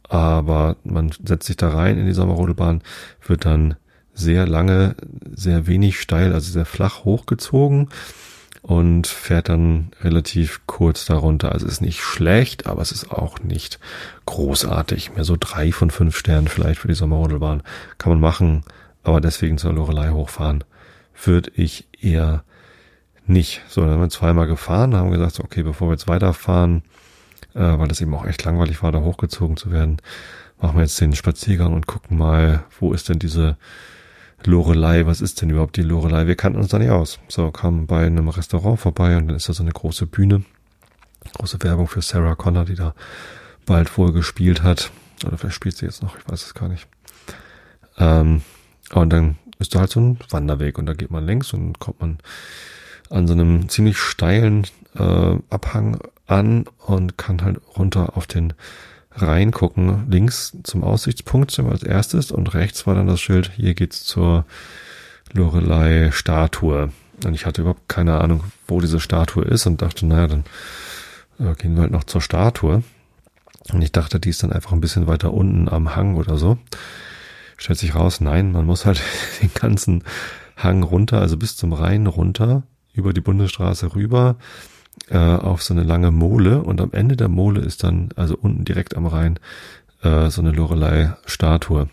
aber 0.08 0.76
man 0.84 1.10
setzt 1.24 1.46
sich 1.46 1.56
da 1.56 1.68
rein 1.68 1.98
in 1.98 2.06
die 2.06 2.12
Sommerrodelbahn, 2.12 2.82
wird 3.26 3.44
dann 3.44 3.76
sehr 4.14 4.46
lange, 4.46 4.96
sehr 5.32 5.66
wenig 5.66 6.00
steil, 6.00 6.32
also 6.32 6.50
sehr 6.50 6.64
flach 6.64 7.04
hochgezogen 7.04 7.88
und 8.62 9.06
fährt 9.06 9.48
dann 9.48 9.90
relativ 10.02 10.62
kurz 10.66 11.04
darunter. 11.04 11.52
Also 11.52 11.66
ist 11.66 11.80
nicht 11.80 12.00
schlecht, 12.00 12.66
aber 12.66 12.82
es 12.82 12.90
ist 12.90 13.12
auch 13.12 13.38
nicht 13.40 13.78
großartig. 14.26 15.14
Mehr 15.14 15.24
so 15.24 15.36
drei 15.38 15.72
von 15.72 15.90
fünf 15.90 16.16
Sternen 16.16 16.48
vielleicht 16.48 16.80
für 16.80 16.88
die 16.88 16.94
Sommerrodelbahn 16.94 17.62
kann 17.98 18.10
man 18.10 18.20
machen, 18.20 18.64
aber 19.04 19.20
deswegen 19.20 19.58
zur 19.58 19.72
Lorelei 19.72 20.10
hochfahren 20.10 20.64
würde 21.22 21.50
ich 21.54 21.86
eher 22.00 22.44
nicht. 23.26 23.62
So, 23.68 23.82
dann 23.82 23.90
haben 23.90 24.00
wir 24.00 24.08
zweimal 24.08 24.46
gefahren, 24.46 24.96
haben 24.96 25.10
gesagt, 25.10 25.40
okay, 25.40 25.62
bevor 25.62 25.88
wir 25.88 25.92
jetzt 25.92 26.08
weiterfahren, 26.08 26.82
äh, 27.58 27.78
weil 27.78 27.88
das 27.88 28.00
eben 28.00 28.14
auch 28.14 28.24
echt 28.24 28.44
langweilig 28.44 28.82
war, 28.82 28.92
da 28.92 29.00
hochgezogen 29.00 29.56
zu 29.56 29.72
werden. 29.72 29.98
Machen 30.60 30.76
wir 30.76 30.82
jetzt 30.82 31.00
den 31.00 31.14
Spaziergang 31.14 31.72
und 31.72 31.86
gucken 31.86 32.16
mal, 32.16 32.64
wo 32.78 32.92
ist 32.92 33.08
denn 33.08 33.18
diese 33.18 33.56
Lorelei, 34.44 35.06
was 35.06 35.20
ist 35.20 35.42
denn 35.42 35.50
überhaupt 35.50 35.76
die 35.76 35.82
Lorelei? 35.82 36.26
Wir 36.26 36.36
kannten 36.36 36.58
uns 36.58 36.68
da 36.68 36.78
nicht 36.78 36.90
aus. 36.90 37.18
So, 37.28 37.50
kamen 37.50 37.86
bei 37.86 38.06
einem 38.06 38.28
Restaurant 38.28 38.78
vorbei 38.78 39.16
und 39.16 39.28
dann 39.28 39.36
ist 39.36 39.48
da 39.48 39.52
so 39.52 39.62
eine 39.62 39.72
große 39.72 40.06
Bühne. 40.06 40.44
Große 41.36 41.62
Werbung 41.62 41.88
für 41.88 42.00
Sarah 42.00 42.36
Connor, 42.36 42.64
die 42.64 42.76
da 42.76 42.94
bald 43.66 43.96
wohl 43.98 44.12
gespielt 44.12 44.62
hat. 44.62 44.90
Oder 45.26 45.36
vielleicht 45.36 45.56
spielt 45.56 45.76
sie 45.76 45.86
jetzt 45.86 46.02
noch, 46.02 46.16
ich 46.16 46.28
weiß 46.28 46.44
es 46.44 46.54
gar 46.54 46.68
nicht. 46.68 46.86
Ähm, 47.98 48.42
und 48.92 49.10
dann 49.12 49.36
ist 49.58 49.74
da 49.74 49.80
halt 49.80 49.90
so 49.90 50.00
ein 50.00 50.18
Wanderweg 50.30 50.78
und 50.78 50.86
da 50.86 50.94
geht 50.94 51.10
man 51.10 51.26
längs 51.26 51.52
und 51.52 51.80
kommt 51.80 52.00
man 52.00 52.18
an 53.10 53.26
so 53.26 53.32
einem 53.32 53.68
ziemlich 53.68 53.98
steilen 53.98 54.66
äh, 54.94 55.36
Abhang 55.50 55.98
an 56.28 56.66
und 56.78 57.18
kann 57.18 57.42
halt 57.42 57.60
runter 57.76 58.16
auf 58.16 58.26
den 58.26 58.52
Rhein 59.10 59.50
gucken. 59.50 60.06
Links 60.08 60.56
zum 60.62 60.84
Aussichtspunkt 60.84 61.50
sind 61.50 61.66
wir 61.66 61.72
als 61.72 61.82
erstes 61.82 62.30
und 62.30 62.54
rechts 62.54 62.86
war 62.86 62.94
dann 62.94 63.06
das 63.06 63.20
Schild, 63.20 63.50
hier 63.56 63.74
geht's 63.74 64.04
zur 64.04 64.44
Lorelei-Statue. 65.32 66.92
Und 67.24 67.34
ich 67.34 67.46
hatte 67.46 67.62
überhaupt 67.62 67.88
keine 67.88 68.20
Ahnung, 68.20 68.44
wo 68.66 68.80
diese 68.80 69.00
Statue 69.00 69.44
ist 69.44 69.66
und 69.66 69.82
dachte, 69.82 70.06
naja, 70.06 70.28
dann 70.28 70.44
äh, 71.40 71.54
gehen 71.54 71.74
wir 71.74 71.82
halt 71.82 71.90
noch 71.90 72.04
zur 72.04 72.20
Statue. 72.20 72.82
Und 73.72 73.82
ich 73.82 73.92
dachte, 73.92 74.20
die 74.20 74.30
ist 74.30 74.42
dann 74.42 74.52
einfach 74.52 74.72
ein 74.72 74.80
bisschen 74.80 75.06
weiter 75.06 75.32
unten 75.32 75.68
am 75.68 75.96
Hang 75.96 76.16
oder 76.16 76.36
so. 76.38 76.58
Stellt 77.56 77.78
sich 77.78 77.94
raus, 77.94 78.20
nein, 78.20 78.52
man 78.52 78.66
muss 78.66 78.86
halt 78.86 79.02
den 79.42 79.52
ganzen 79.52 80.04
Hang 80.56 80.82
runter, 80.82 81.20
also 81.20 81.36
bis 81.36 81.56
zum 81.56 81.72
Rhein 81.72 82.06
runter, 82.06 82.62
über 82.92 83.12
die 83.12 83.20
Bundesstraße 83.20 83.94
rüber, 83.94 84.36
äh, 85.10 85.16
auf 85.16 85.62
so 85.62 85.74
eine 85.74 85.82
lange 85.82 86.10
Mole 86.10 86.62
und 86.62 86.80
am 86.80 86.92
Ende 86.92 87.16
der 87.16 87.28
Mole 87.28 87.60
ist 87.60 87.84
dann, 87.84 88.10
also 88.16 88.36
unten 88.36 88.64
direkt 88.64 88.96
am 88.96 89.06
Rhein, 89.06 89.38
äh, 90.02 90.30
so 90.30 90.40
eine 90.40 90.52
Lorelei-Statue. 90.52 91.88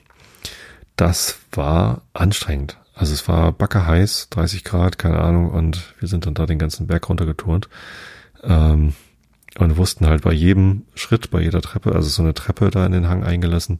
Das 0.95 1.39
war 1.51 2.01
anstrengend. 2.14 2.78
Also 2.93 3.14
es 3.14 3.28
war 3.28 3.51
backerheiß, 3.51 4.30
30 4.30 4.64
Grad, 4.64 4.97
keine 4.97 5.20
Ahnung, 5.20 5.49
und 5.49 5.93
wir 5.99 6.08
sind 6.08 6.26
dann 6.26 6.34
da 6.34 6.45
den 6.45 6.60
ganzen 6.60 6.88
Berg 6.88 7.10
runtergeturnt. 7.10 7.68
Ähm, 8.43 8.93
und 9.58 9.78
wussten 9.78 10.08
halt 10.08 10.24
bei 10.24 10.34
jedem 10.34 10.84
Schritt, 10.95 11.32
bei 11.32 11.41
jeder 11.41 11.62
Treppe, 11.62 11.93
also 11.93 12.10
so 12.10 12.22
eine 12.22 12.34
Treppe 12.34 12.70
da 12.72 12.86
in 12.86 12.91
den 12.91 13.08
Hang 13.08 13.24
eingelassen, 13.24 13.80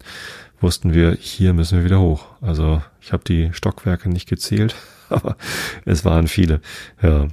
wussten 0.62 0.94
wir, 0.94 1.14
hier 1.20 1.54
müssen 1.54 1.78
wir 1.78 1.86
wieder 1.86 2.00
hoch. 2.00 2.28
Also 2.42 2.82
ich 3.02 3.12
habe 3.12 3.24
die 3.26 3.52
Stockwerke 3.54 4.10
nicht 4.10 4.30
gezählt, 4.30 4.76
aber 5.10 5.36
es 5.86 6.06
waren 6.06 6.28
viele. 6.28 6.62
Ja. 7.02 7.28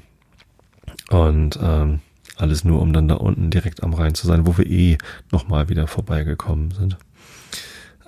Und 1.13 1.59
ähm, 1.63 2.01
alles 2.39 2.65
nur, 2.65 2.81
um 2.81 2.95
dann 2.95 3.07
da 3.07 3.17
unten 3.17 3.51
direkt 3.51 3.83
am 3.83 3.93
Rhein 3.93 4.15
zu 4.15 4.27
sein, 4.27 4.47
wo 4.47 4.57
wir 4.57 4.67
eh 4.67 4.97
nochmal 5.31 5.69
wieder 5.69 5.87
vorbeigekommen 5.87 6.71
sind. 6.71 6.97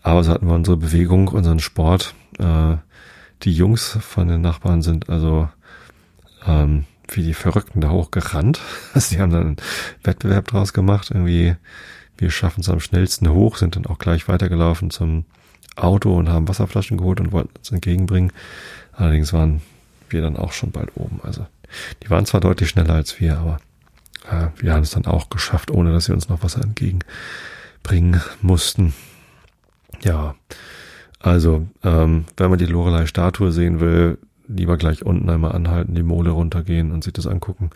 Aber 0.03 0.25
so 0.25 0.33
hatten 0.33 0.47
wir 0.47 0.55
unsere 0.55 0.79
Bewegung, 0.79 1.29
unseren 1.29 1.61
Sport. 1.61 2.15
Äh, 2.39 2.77
die 3.43 3.53
Jungs 3.53 3.99
von 4.01 4.29
den 4.29 4.41
Nachbarn 4.41 4.81
sind 4.81 5.11
also 5.11 5.51
ähm, 6.47 6.85
wie 7.09 7.23
die 7.23 7.35
Verrückten 7.35 7.83
da 7.83 7.91
hochgerannt. 7.91 8.61
Sie 8.95 9.21
haben 9.21 9.33
dann 9.33 9.47
einen 9.47 9.57
Wettbewerb 10.03 10.49
draus 10.49 10.73
gemacht. 10.73 11.11
Irgendwie, 11.11 11.57
wir 12.17 12.31
schaffen 12.31 12.63
es 12.63 12.71
am 12.71 12.81
schnellsten 12.81 13.29
hoch, 13.29 13.59
sind 13.59 13.77
dann 13.77 13.85
auch 13.85 13.99
gleich 13.99 14.29
weitergelaufen 14.29 14.89
zum 14.89 15.27
Auto 15.77 16.17
und 16.17 16.31
haben 16.31 16.49
Wasserflaschen 16.49 16.97
geholt 16.97 17.21
und 17.21 17.33
wollten 17.33 17.55
uns 17.59 17.71
entgegenbringen. 17.71 18.33
Allerdings 18.93 19.35
waren 19.35 19.61
wir 20.09 20.23
dann 20.23 20.39
auch 20.39 20.53
schon 20.53 20.71
bald 20.71 20.97
oben. 20.97 21.21
Also 21.23 21.47
die 22.03 22.11
waren 22.11 22.27
zwar 22.27 22.41
deutlich 22.41 22.69
schneller 22.69 22.95
als 22.95 23.21
wir, 23.21 23.39
aber 23.39 23.59
äh, 24.31 24.49
wir 24.61 24.73
haben 24.73 24.83
es 24.83 24.91
dann 24.91 25.07
auch 25.07 25.31
geschafft, 25.31 25.71
ohne 25.71 25.93
dass 25.93 26.07
sie 26.07 26.13
uns 26.13 26.29
noch 26.29 26.43
Wasser 26.43 26.63
entgegenbringen 26.63 28.21
mussten. 28.43 28.95
Ja, 30.03 30.35
also, 31.21 31.67
ähm, 31.83 32.27
wenn 32.37 32.51
man 32.51 32.59
die 32.59 32.67
Lorelei-Statue 32.67 33.51
sehen 33.51 33.81
will, 33.81 34.19
lieber 34.47 34.77
gleich 34.77 35.05
unten 35.05 35.31
einmal 35.31 35.53
anhalten, 35.53 35.95
die 35.95 36.03
Mole 36.03 36.31
runtergehen 36.31 36.93
und 36.93 37.03
sich 37.03 37.15
das 37.15 37.27
angucken. 37.27 37.71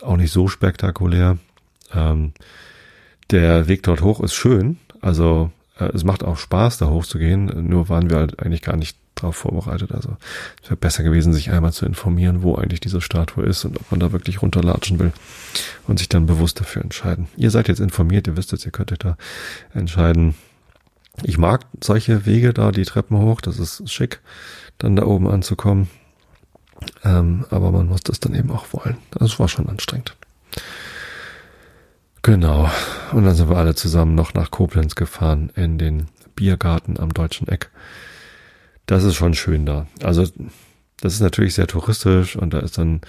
Auch 0.00 0.16
nicht 0.16 0.32
so 0.32 0.46
spektakulär. 0.46 1.38
Ähm, 1.92 2.32
der 3.30 3.66
Weg 3.66 3.82
dort 3.82 4.02
hoch 4.02 4.20
ist 4.20 4.34
schön. 4.34 4.78
Also 5.00 5.50
es 5.76 6.04
macht 6.04 6.24
auch 6.24 6.36
Spaß, 6.36 6.78
da 6.78 6.88
hoch 6.88 7.04
zu 7.04 7.18
gehen. 7.18 7.68
Nur 7.68 7.88
waren 7.88 8.10
wir 8.10 8.18
halt 8.18 8.40
eigentlich 8.40 8.62
gar 8.62 8.76
nicht 8.76 8.96
darauf 9.14 9.36
vorbereitet. 9.36 9.92
Also 9.92 10.16
es 10.62 10.70
wäre 10.70 10.76
besser 10.76 11.02
gewesen, 11.02 11.32
sich 11.32 11.50
einmal 11.50 11.72
zu 11.72 11.86
informieren, 11.86 12.42
wo 12.42 12.54
eigentlich 12.54 12.80
diese 12.80 13.00
Statue 13.00 13.44
ist 13.44 13.64
und 13.64 13.78
ob 13.78 13.90
man 13.90 14.00
da 14.00 14.12
wirklich 14.12 14.42
runterlatschen 14.42 14.98
will 14.98 15.12
und 15.86 15.98
sich 15.98 16.08
dann 16.08 16.26
bewusst 16.26 16.60
dafür 16.60 16.82
entscheiden. 16.82 17.28
Ihr 17.36 17.50
seid 17.50 17.68
jetzt 17.68 17.80
informiert, 17.80 18.26
ihr 18.26 18.36
wisst 18.36 18.52
jetzt, 18.52 18.64
ihr 18.64 18.72
könntet 18.72 19.04
da 19.04 19.16
entscheiden, 19.72 20.34
ich 21.22 21.38
mag 21.38 21.66
solche 21.80 22.26
Wege 22.26 22.52
da, 22.52 22.72
die 22.72 22.84
Treppen 22.84 23.18
hoch, 23.18 23.40
das 23.40 23.58
ist 23.58 23.90
schick, 23.90 24.20
dann 24.78 24.96
da 24.96 25.04
oben 25.04 25.28
anzukommen. 25.28 25.88
Ähm, 27.04 27.46
aber 27.50 27.70
man 27.70 27.86
muss 27.86 28.02
das 28.02 28.20
dann 28.20 28.34
eben 28.34 28.50
auch 28.50 28.66
wollen. 28.72 28.96
Das 29.12 29.38
war 29.38 29.48
schon 29.48 29.68
anstrengend. 29.68 30.16
Genau. 32.24 32.70
Und 33.12 33.26
dann 33.26 33.34
sind 33.34 33.50
wir 33.50 33.58
alle 33.58 33.74
zusammen 33.74 34.14
noch 34.14 34.32
nach 34.32 34.50
Koblenz 34.50 34.94
gefahren 34.94 35.52
in 35.56 35.76
den 35.76 36.06
Biergarten 36.34 36.98
am 36.98 37.12
Deutschen 37.12 37.48
Eck. 37.48 37.70
Das 38.86 39.04
ist 39.04 39.14
schon 39.14 39.34
schön 39.34 39.66
da. 39.66 39.86
Also 40.02 40.26
das 41.00 41.12
ist 41.12 41.20
natürlich 41.20 41.52
sehr 41.52 41.66
touristisch 41.66 42.34
und 42.34 42.54
da 42.54 42.60
ist 42.60 42.78
dann 42.78 43.02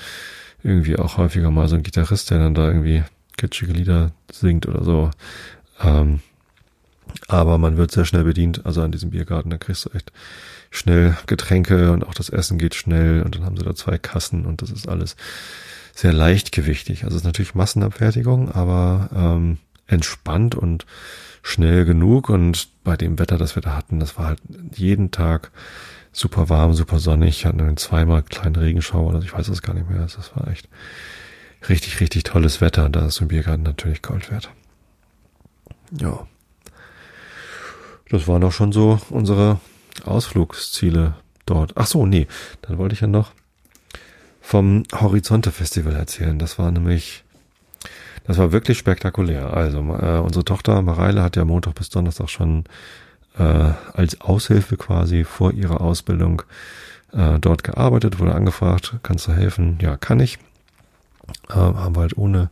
irgendwie 0.64 0.98
auch 1.00 1.16
häufiger 1.16 1.50
mal 1.50 1.70
so 1.70 1.78
ein 1.78 1.84
Gitarrist, 1.84 2.30
der 2.30 2.40
dann 2.40 2.56
da 2.56 2.68
irgendwie 2.68 3.04
kitschige 3.38 3.72
Lieder 3.72 4.12
singt 4.30 4.68
oder 4.68 4.84
so. 4.84 5.12
Ähm, 5.82 6.20
aber 7.30 7.58
man 7.58 7.78
wird 7.78 7.92
sehr 7.92 8.04
schnell 8.04 8.26
bedient, 8.26 8.66
also 8.66 8.82
an 8.82 8.92
diesem 8.92 9.12
Biergarten, 9.12 9.50
da 9.50 9.58
kriegst 9.58 9.86
du 9.86 9.92
echt 9.92 10.12
schnell 10.72 11.16
Getränke 11.26 11.94
und 11.94 12.06
auch 12.06 12.14
das 12.14 12.28
Essen 12.28 12.58
geht 12.58 12.76
schnell 12.76 13.22
und 13.24 13.36
dann 13.36 13.46
haben 13.46 13.56
sie 13.56 13.64
da 13.64 13.76
zwei 13.76 13.98
Kassen 13.98 14.46
und 14.46 14.62
das 14.62 14.72
ist 14.72 14.90
alles 14.90 15.16
sehr 15.96 16.14
leichtgewichtig. 16.14 17.06
Also 17.06 17.16
es 17.16 17.22
ist 17.22 17.26
natürlich 17.26 17.56
Massenabfertigung, 17.56 18.52
aber 18.52 19.10
ähm, 19.16 19.58
entspannt 19.88 20.54
und 20.54 20.86
schnell 21.42 21.86
genug 21.86 22.30
und 22.30 22.68
bei 22.84 22.98
dem 22.98 23.18
Wetter, 23.18 23.38
das 23.38 23.56
wir 23.56 23.62
da 23.62 23.76
hatten, 23.76 24.00
das 24.00 24.18
war 24.18 24.28
halt 24.28 24.40
jeden 24.74 25.12
Tag 25.12 25.52
super 26.12 26.50
warm, 26.50 26.74
super 26.74 27.00
sonnig, 27.00 27.46
hatten 27.46 27.78
zweimal 27.78 28.24
kleinen 28.24 28.56
Regenschauer, 28.56 29.14
also 29.14 29.26
ich 29.26 29.34
weiß 29.34 29.48
es 29.48 29.62
gar 29.62 29.74
nicht 29.74 29.90
mehr, 29.90 30.02
das 30.02 30.36
war 30.36 30.48
echt 30.50 30.68
richtig, 31.70 32.00
richtig 32.02 32.24
tolles 32.24 32.62
Wetter, 32.62 32.90
da 32.90 33.06
ist 33.06 33.16
so 33.16 33.26
ein 33.26 33.30
Biergarten 33.30 33.64
natürlich 33.64 34.02
Gold 34.02 34.32
wert. 34.32 34.50
Ja. 35.92 36.28
Das 38.10 38.28
waren 38.28 38.42
doch 38.42 38.52
schon 38.52 38.72
so 38.72 39.00
unsere 39.10 39.60
Ausflugsziele 40.04 41.16
dort. 41.46 41.74
Ach 41.76 41.88
so, 41.88 42.06
nee, 42.06 42.28
dann 42.62 42.78
wollte 42.78 42.94
ich 42.94 43.02
ja 43.02 43.08
noch 43.08 43.32
vom 44.46 44.84
Horizonte 44.94 45.52
Festival 45.52 45.96
erzählen. 45.96 46.38
Das 46.38 46.60
war 46.60 46.70
nämlich, 46.70 47.24
das 48.28 48.38
war 48.38 48.52
wirklich 48.52 48.78
spektakulär. 48.78 49.52
Also 49.52 49.80
äh, 49.80 50.20
unsere 50.20 50.46
Tochter 50.46 50.84
Mareile 50.84 51.24
hat 51.24 51.36
ja 51.36 51.46
Montag 51.46 51.74
bis 51.74 51.90
Donnerstag 51.90 52.30
schon 52.30 52.66
äh, 53.40 53.72
als 53.94 54.22
Aushilfe 54.22 54.78
quasi 54.78 55.24
vor 55.24 55.52
ihrer 55.52 55.82
Ausbildung 55.82 56.44
äh, 57.12 57.40
dort 57.40 57.64
gearbeitet, 57.64 58.20
wurde 58.20 58.36
angefragt, 58.36 58.98
kannst 59.02 59.28
du 59.28 59.32
helfen? 59.32 59.80
Ja, 59.82 59.98
kann 59.98 60.20
ich. 60.20 60.38
Äh, 61.50 61.56
haben 61.56 61.98
halt 61.98 62.16
ohne 62.16 62.52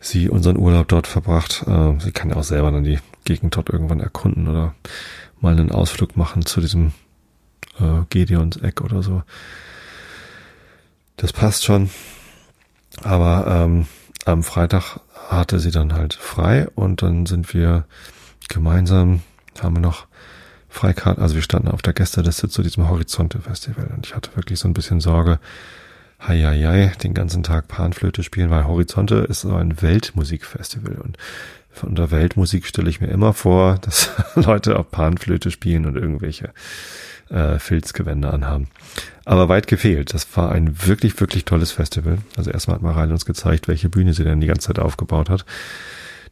sie 0.00 0.28
unseren 0.30 0.56
Urlaub 0.56 0.88
dort 0.88 1.06
verbracht. 1.06 1.62
Äh, 1.64 2.00
sie 2.00 2.10
kann 2.10 2.30
ja 2.30 2.36
auch 2.36 2.42
selber 2.42 2.72
dann 2.72 2.82
die 2.82 2.98
Gegend 3.24 3.56
dort 3.56 3.70
irgendwann 3.70 4.00
erkunden 4.00 4.48
oder 4.48 4.74
mal 5.40 5.52
einen 5.52 5.70
Ausflug 5.70 6.16
machen 6.16 6.44
zu 6.44 6.60
diesem 6.60 6.92
äh, 7.78 8.02
Gedeons 8.10 8.56
Eck 8.56 8.80
oder 8.80 9.04
so. 9.04 9.22
Das 11.20 11.34
passt 11.34 11.66
schon. 11.66 11.90
Aber 13.02 13.46
ähm, 13.46 13.86
am 14.24 14.42
Freitag 14.42 15.00
hatte 15.28 15.60
sie 15.60 15.70
dann 15.70 15.92
halt 15.92 16.14
frei 16.14 16.66
und 16.74 17.02
dann 17.02 17.26
sind 17.26 17.52
wir 17.52 17.84
gemeinsam, 18.48 19.20
haben 19.60 19.76
wir 19.76 19.82
noch 19.82 20.06
Freikarten, 20.70 21.22
also 21.22 21.34
wir 21.34 21.42
standen 21.42 21.68
auf 21.68 21.82
der 21.82 21.92
Gästeliste 21.92 22.48
zu 22.48 22.62
diesem 22.62 22.88
Horizonte 22.88 23.40
Festival 23.40 23.92
und 23.94 24.06
ich 24.06 24.14
hatte 24.14 24.34
wirklich 24.34 24.58
so 24.58 24.66
ein 24.66 24.72
bisschen 24.72 25.00
Sorge, 25.00 25.40
Heieiei, 26.26 26.92
den 27.02 27.12
ganzen 27.12 27.42
Tag 27.42 27.68
Panflöte 27.68 28.22
spielen, 28.22 28.50
weil 28.50 28.66
Horizonte 28.66 29.16
ist 29.16 29.42
so 29.42 29.54
ein 29.54 29.82
Weltmusikfestival 29.82 30.96
und 30.96 31.18
von 31.72 31.94
der 31.94 32.10
Weltmusik 32.10 32.66
stelle 32.66 32.90
ich 32.90 33.00
mir 33.00 33.08
immer 33.08 33.32
vor, 33.32 33.78
dass 33.82 34.10
Leute 34.34 34.78
auf 34.78 34.90
Panflöte 34.90 35.50
spielen 35.50 35.86
und 35.86 35.96
irgendwelche 35.96 36.52
äh, 37.30 37.58
Filzgewänder 37.58 38.32
anhaben. 38.32 38.68
Aber 39.24 39.48
weit 39.48 39.66
gefehlt. 39.66 40.14
Das 40.14 40.36
war 40.36 40.50
ein 40.50 40.86
wirklich, 40.86 41.18
wirklich 41.20 41.44
tolles 41.44 41.72
Festival. 41.72 42.18
Also 42.36 42.50
erstmal 42.50 42.76
hat 42.76 42.82
Mareile 42.82 43.12
uns 43.12 43.24
gezeigt, 43.24 43.68
welche 43.68 43.88
Bühne 43.88 44.12
sie 44.12 44.24
denn 44.24 44.40
die 44.40 44.46
ganze 44.46 44.68
Zeit 44.68 44.78
aufgebaut 44.78 45.30
hat. 45.30 45.44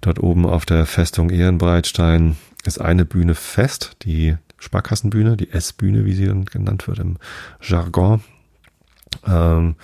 Dort 0.00 0.20
oben 0.20 0.46
auf 0.46 0.66
der 0.66 0.86
Festung 0.86 1.30
Ehrenbreitstein 1.30 2.36
ist 2.64 2.80
eine 2.80 3.04
Bühne 3.04 3.34
fest, 3.34 3.96
die 4.02 4.36
Sparkassenbühne, 4.58 5.36
die 5.36 5.50
S-Bühne, 5.50 6.04
wie 6.04 6.14
sie 6.14 6.26
dann 6.26 6.44
genannt 6.44 6.88
wird 6.88 6.98
im 6.98 7.18
Jargon. 7.62 8.22
Ähm, 9.26 9.76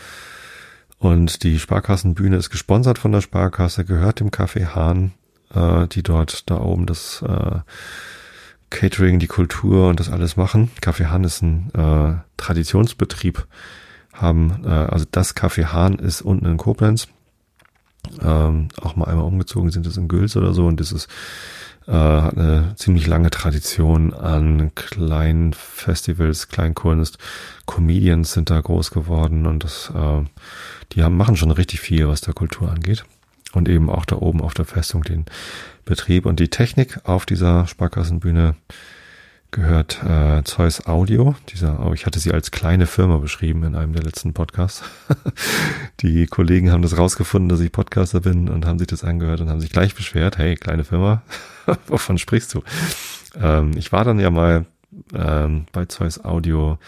und 0.99 1.43
die 1.43 1.59
Sparkassenbühne 1.59 2.37
ist 2.37 2.51
gesponsert 2.51 2.99
von 2.99 3.13
der 3.13 3.21
Sparkasse, 3.21 3.85
gehört 3.85 4.21
dem 4.21 4.31
Café 4.31 4.75
Hahn, 4.75 5.13
äh, 5.55 5.87
die 5.89 6.03
dort 6.03 6.49
da 6.51 6.61
oben 6.61 6.87
das 6.87 7.23
äh, 7.23 7.61
Catering, 8.71 9.19
die 9.19 9.27
Kultur 9.27 9.89
und 9.89 10.01
das 10.01 10.11
alles 10.11 10.37
machen. 10.37 10.71
Café 10.81 11.07
Hahn 11.07 11.25
ist 11.25 11.43
ein 11.43 11.71
äh, 11.75 12.15
Traditionsbetrieb, 12.37 13.47
haben, 14.13 14.65
äh, 14.65 14.69
also 14.69 15.07
das 15.11 15.37
Café 15.37 15.67
Hahn 15.67 15.95
ist 15.99 16.23
unten 16.23 16.47
in 16.47 16.57
Koblenz, 16.57 17.09
ähm, 18.21 18.69
auch 18.81 18.97
mal 18.97 19.07
einmal 19.07 19.25
umgezogen 19.25 19.71
sind 19.71 19.87
es 19.87 19.97
in 19.97 20.09
Güls 20.09 20.37
oder 20.37 20.53
so 20.53 20.67
und 20.67 20.81
das 20.81 20.93
ist 20.93 21.09
äh, 21.87 21.93
hat 21.93 22.37
eine 22.39 22.75
ziemlich 22.77 23.07
lange 23.07 23.31
Tradition 23.31 24.15
an 24.15 24.75
kleinen 24.75 25.53
Festivals, 25.53 26.49
Kleinkunst. 26.49 27.19
Comedians 27.67 28.33
sind 28.33 28.51
da 28.51 28.61
groß 28.61 28.91
geworden 28.91 29.47
und 29.47 29.65
das, 29.65 29.93
äh, 29.95 30.25
die 30.93 31.03
haben, 31.03 31.17
machen 31.17 31.37
schon 31.37 31.51
richtig 31.51 31.81
viel, 31.81 32.09
was 32.09 32.21
der 32.23 32.35
Kultur 32.35 32.71
angeht. 32.71 33.05
Und 33.55 33.69
eben 33.69 33.91
auch 33.91 34.05
da 34.05 34.17
oben 34.17 34.41
auf 34.41 34.55
der 34.55 34.65
Festung 34.65 35.03
den 35.03 35.27
Betrieb 35.85 36.27
und 36.27 36.41
die 36.41 36.49
Technik 36.49 37.01
auf 37.05 37.27
dieser 37.27 37.67
Sparkassenbühne 37.67 38.57
gehört 39.55 40.03
äh, 40.03 40.43
Zeus 40.43 40.87
Audio. 40.87 41.37
Dieser, 41.51 41.87
oh, 41.87 41.93
ich 41.93 42.07
hatte 42.07 42.19
sie 42.19 42.33
als 42.33 42.51
kleine 42.51 42.87
Firma 42.87 43.19
beschrieben 43.19 43.63
in 43.63 43.77
einem 43.77 43.93
der 43.93 44.03
letzten 44.03 44.35
Podcasts. 44.35 44.83
die 46.01 46.27
Kollegen 46.27 46.73
haben 46.73 46.83
das 46.83 46.99
rausgefunden, 46.99 47.49
dass 47.49 47.61
ich 47.61 47.71
Podcaster 47.71 48.21
bin 48.21 48.49
und 48.49 48.67
haben 48.67 48.81
sich 48.81 48.89
das 48.89 49.05
angehört 49.05 49.41
und 49.41 49.49
haben 49.49 49.61
sich 49.61 49.71
gleich 49.71 49.95
beschwert. 49.95 50.39
Hey, 50.39 50.57
kleine 50.57 50.85
Firma, 50.85 51.23
wovon 51.87 52.19
sprichst 52.19 52.53
du? 52.55 52.63
Ähm, 53.41 53.73
ich 53.77 53.93
war 53.93 54.05
dann 54.05 54.19
ja 54.19 54.31
mal 54.31 54.67
ähm, 55.15 55.67
bei 55.73 55.85
Zeus 55.87 56.25
Audio 56.25 56.79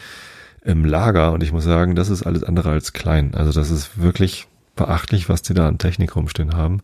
im 0.63 0.85
Lager 0.85 1.33
und 1.33 1.45
ich 1.45 1.53
muss 1.53 1.65
sagen, 1.65 1.95
das 1.95 2.11
ist 2.11 2.25
alles 2.25 2.43
andere 2.43 2.71
als 2.71 2.93
klein. 2.93 3.35
Also 3.35 3.53
das 3.53 3.71
ist 3.71 4.01
wirklich 4.01 4.49
beachtlich, 4.77 5.29
was 5.29 5.43
die 5.43 5.55
da 5.55 5.67
an 5.67 5.79
Technik 5.79 6.15
rumstehen 6.15 6.55
haben. 6.55 6.83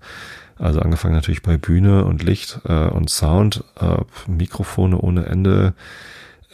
Also 0.59 0.81
angefangen 0.81 1.15
natürlich 1.15 1.43
bei 1.43 1.57
Bühne 1.57 2.05
und 2.05 2.23
Licht 2.23 2.61
äh, 2.65 2.89
und 2.89 3.11
Sound, 3.11 3.65
äh, 3.81 3.97
Mikrofone 4.27 4.99
ohne 4.99 5.27
Ende. 5.27 5.75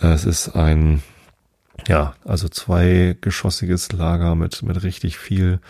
Äh, 0.00 0.08
es 0.08 0.24
ist 0.24 0.50
ein, 0.50 1.02
ja, 1.86 2.14
also 2.24 2.48
zweigeschossiges 2.48 3.92
Lager 3.92 4.34
mit, 4.34 4.62
mit 4.62 4.82
richtig 4.82 5.18
viel 5.18 5.60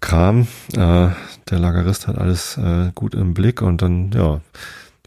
Kram. 0.00 0.46
Äh, 0.72 0.76
der 0.76 1.58
Lagerist 1.58 2.06
hat 2.06 2.18
alles 2.18 2.56
äh, 2.56 2.92
gut 2.94 3.14
im 3.14 3.34
Blick 3.34 3.62
und 3.62 3.82
dann, 3.82 4.10
ja, 4.12 4.40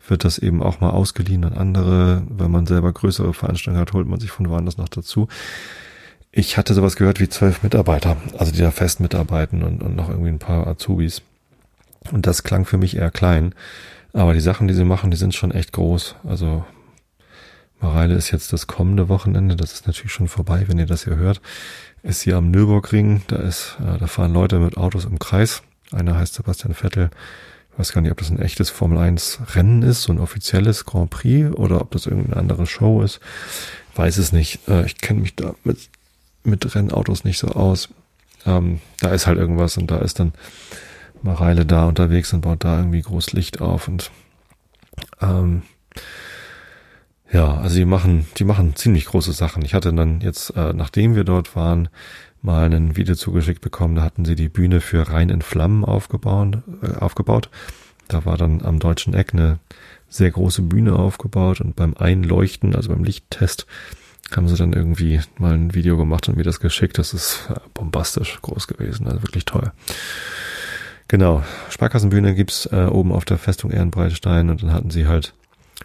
wird 0.08 0.26
das 0.26 0.38
eben 0.38 0.62
auch 0.62 0.82
mal 0.82 0.90
ausgeliehen 0.90 1.46
an 1.46 1.54
andere. 1.54 2.24
Wenn 2.28 2.52
man 2.52 2.66
selber 2.66 2.92
größere 2.92 3.34
Veranstaltungen 3.34 3.82
hat, 3.82 3.94
holt 3.94 4.08
man 4.08 4.20
sich 4.20 4.32
von 4.32 4.50
woanders 4.50 4.78
noch 4.78 4.90
dazu. 4.90 5.28
Ich 6.32 6.58
hatte 6.58 6.74
sowas 6.74 6.96
gehört 6.96 7.20
wie 7.20 7.28
zwölf 7.28 7.62
Mitarbeiter, 7.62 8.16
also 8.38 8.52
die 8.52 8.62
da 8.62 8.72
fest 8.72 9.02
mitarbeiten 9.02 9.64
und, 9.64 9.84
und 9.84 9.96
noch 9.96 10.10
irgendwie 10.10 10.30
ein 10.30 10.40
paar 10.40 10.66
Azubis. 10.66 11.22
Und 12.12 12.26
das 12.26 12.44
klang 12.44 12.66
für 12.66 12.78
mich 12.78 12.96
eher 12.96 13.12
klein. 13.12 13.54
Aber 14.14 14.34
die 14.34 14.40
Sachen, 14.40 14.68
die 14.68 14.74
sie 14.74 14.86
machen, 14.86 15.12
die 15.12 15.18
sind 15.18 15.36
schon 15.36 15.52
echt 15.52 15.74
groß. 15.74 16.16
Also 16.24 16.66
Mareile 17.82 18.16
ist 18.16 18.32
jetzt 18.32 18.54
das 18.54 18.68
kommende 18.68 19.10
Wochenende, 19.10 19.56
das 19.56 19.74
ist 19.74 19.88
natürlich 19.88 20.14
schon 20.14 20.28
vorbei, 20.28 20.66
wenn 20.68 20.78
ihr 20.78 20.86
das 20.86 21.04
hier 21.04 21.16
hört, 21.16 21.42
ist 22.04 22.22
hier 22.22 22.38
am 22.38 22.52
Nürburgring, 22.52 23.24
da 23.28 23.38
ist, 23.38 23.78
äh, 23.80 23.98
da 23.98 24.08
fahren 24.08 24.34
Leute 24.34 24.60
mit 24.60 24.78
Autos 24.78 25.06
im 25.06 25.20
Kreis. 25.20 25.64
Einer 25.92 26.16
heißt 26.16 26.36
Sebastian 26.36 26.74
Vettel. 26.74 27.10
Ich 27.74 27.80
weiß 27.80 27.94
gar 27.94 28.02
nicht, 28.02 28.12
ob 28.12 28.18
das 28.18 28.30
ein 28.30 28.40
echtes 28.40 28.70
Formel 28.70 28.98
1 28.98 29.40
Rennen 29.56 29.82
ist, 29.82 30.04
so 30.04 30.14
ein 30.14 30.20
offizielles 30.20 30.86
Grand 30.86 31.10
Prix 31.10 31.54
oder 31.56 31.82
ob 31.82 31.92
das 31.92 32.06
irgendeine 32.06 32.38
andere 32.38 32.66
Show 32.66 33.02
ist. 33.02 33.20
Weiß 33.96 34.18
es 34.18 34.32
nicht. 34.32 34.68
Äh, 34.68 34.86
ich 34.86 35.00
kenne 35.00 35.22
mich 35.22 35.36
da 35.36 35.56
mit, 35.64 35.90
mit 36.44 36.76
Rennautos 36.76 37.24
nicht 37.24 37.38
so 37.38 37.48
aus. 37.50 37.90
Ähm, 38.46 38.80
da 39.00 39.10
ist 39.10 39.28
halt 39.28 39.38
irgendwas 39.38 39.78
und 39.78 39.92
da 39.92 40.00
ist 40.00 40.20
dann 40.20 40.34
Mareile 41.22 41.66
da 41.66 41.86
unterwegs 41.86 42.34
und 42.34 42.42
baut 42.42 42.64
da 42.64 42.80
irgendwie 42.80 43.02
groß 43.02 43.34
Licht 43.34 43.62
auf 43.62 43.88
und 43.88 44.12
ähm, 45.22 45.64
ja, 47.32 47.58
also 47.58 47.76
die 47.76 47.86
machen, 47.86 48.26
die 48.38 48.44
machen 48.44 48.76
ziemlich 48.76 49.06
große 49.06 49.32
Sachen. 49.32 49.64
Ich 49.64 49.74
hatte 49.74 49.94
dann 49.94 50.20
jetzt, 50.20 50.50
äh, 50.58 50.74
nachdem 50.74 51.16
wir 51.16 51.24
dort 51.24 51.56
waren, 51.56 51.88
mal 52.42 52.66
ein 52.66 52.98
Video 52.98 53.16
zugeschickt 53.16 53.62
bekommen. 53.62 53.96
Da 53.96 54.02
hatten 54.02 54.26
sie 54.26 54.36
die 54.36 54.50
Bühne 54.50 54.82
für 54.82 55.08
Rein 55.08 55.30
in 55.30 55.42
Flammen 55.42 55.86
aufgebaut. 55.86 56.58
Äh, 56.82 56.98
aufgebaut. 56.98 57.50
Da 58.10 58.26
war 58.26 58.36
dann 58.36 58.62
am 58.64 58.80
deutschen 58.80 59.14
Eck 59.14 59.34
eine 59.34 59.60
sehr 60.10 60.32
große 60.32 60.64
Bühne 60.64 60.98
aufgebaut 60.98 61.62
und 61.62 61.78
beim 61.78 61.94
Einleuchten, 61.94 62.76
also 62.76 62.90
beim 62.90 63.06
Lichttest, 63.06 63.66
haben 64.38 64.48
sie 64.48 64.56
dann 64.56 64.74
irgendwie 64.74 65.22
mal 65.38 65.54
ein 65.54 65.74
Video 65.74 65.98
gemacht 65.98 66.28
und 66.28 66.38
mir 66.38 66.44
das 66.44 66.60
geschickt. 66.60 66.98
Das 66.98 67.14
ist 67.14 67.50
bombastisch 67.74 68.40
groß 68.42 68.68
gewesen, 68.68 69.08
also 69.08 69.24
wirklich 69.24 69.46
toll. 69.46 69.72
Genau, 71.08 71.44
Sparkassenbühne 71.70 72.36
gibt's 72.36 72.68
äh, 72.68 72.86
oben 72.86 73.12
auf 73.12 73.26
der 73.26 73.38
Festung 73.38 73.72
Ehrenbreitstein 73.72 74.50
und 74.50 74.64
dann 74.64 74.72
hatten 74.72 74.92
sie 74.92 75.08
halt 75.08 75.34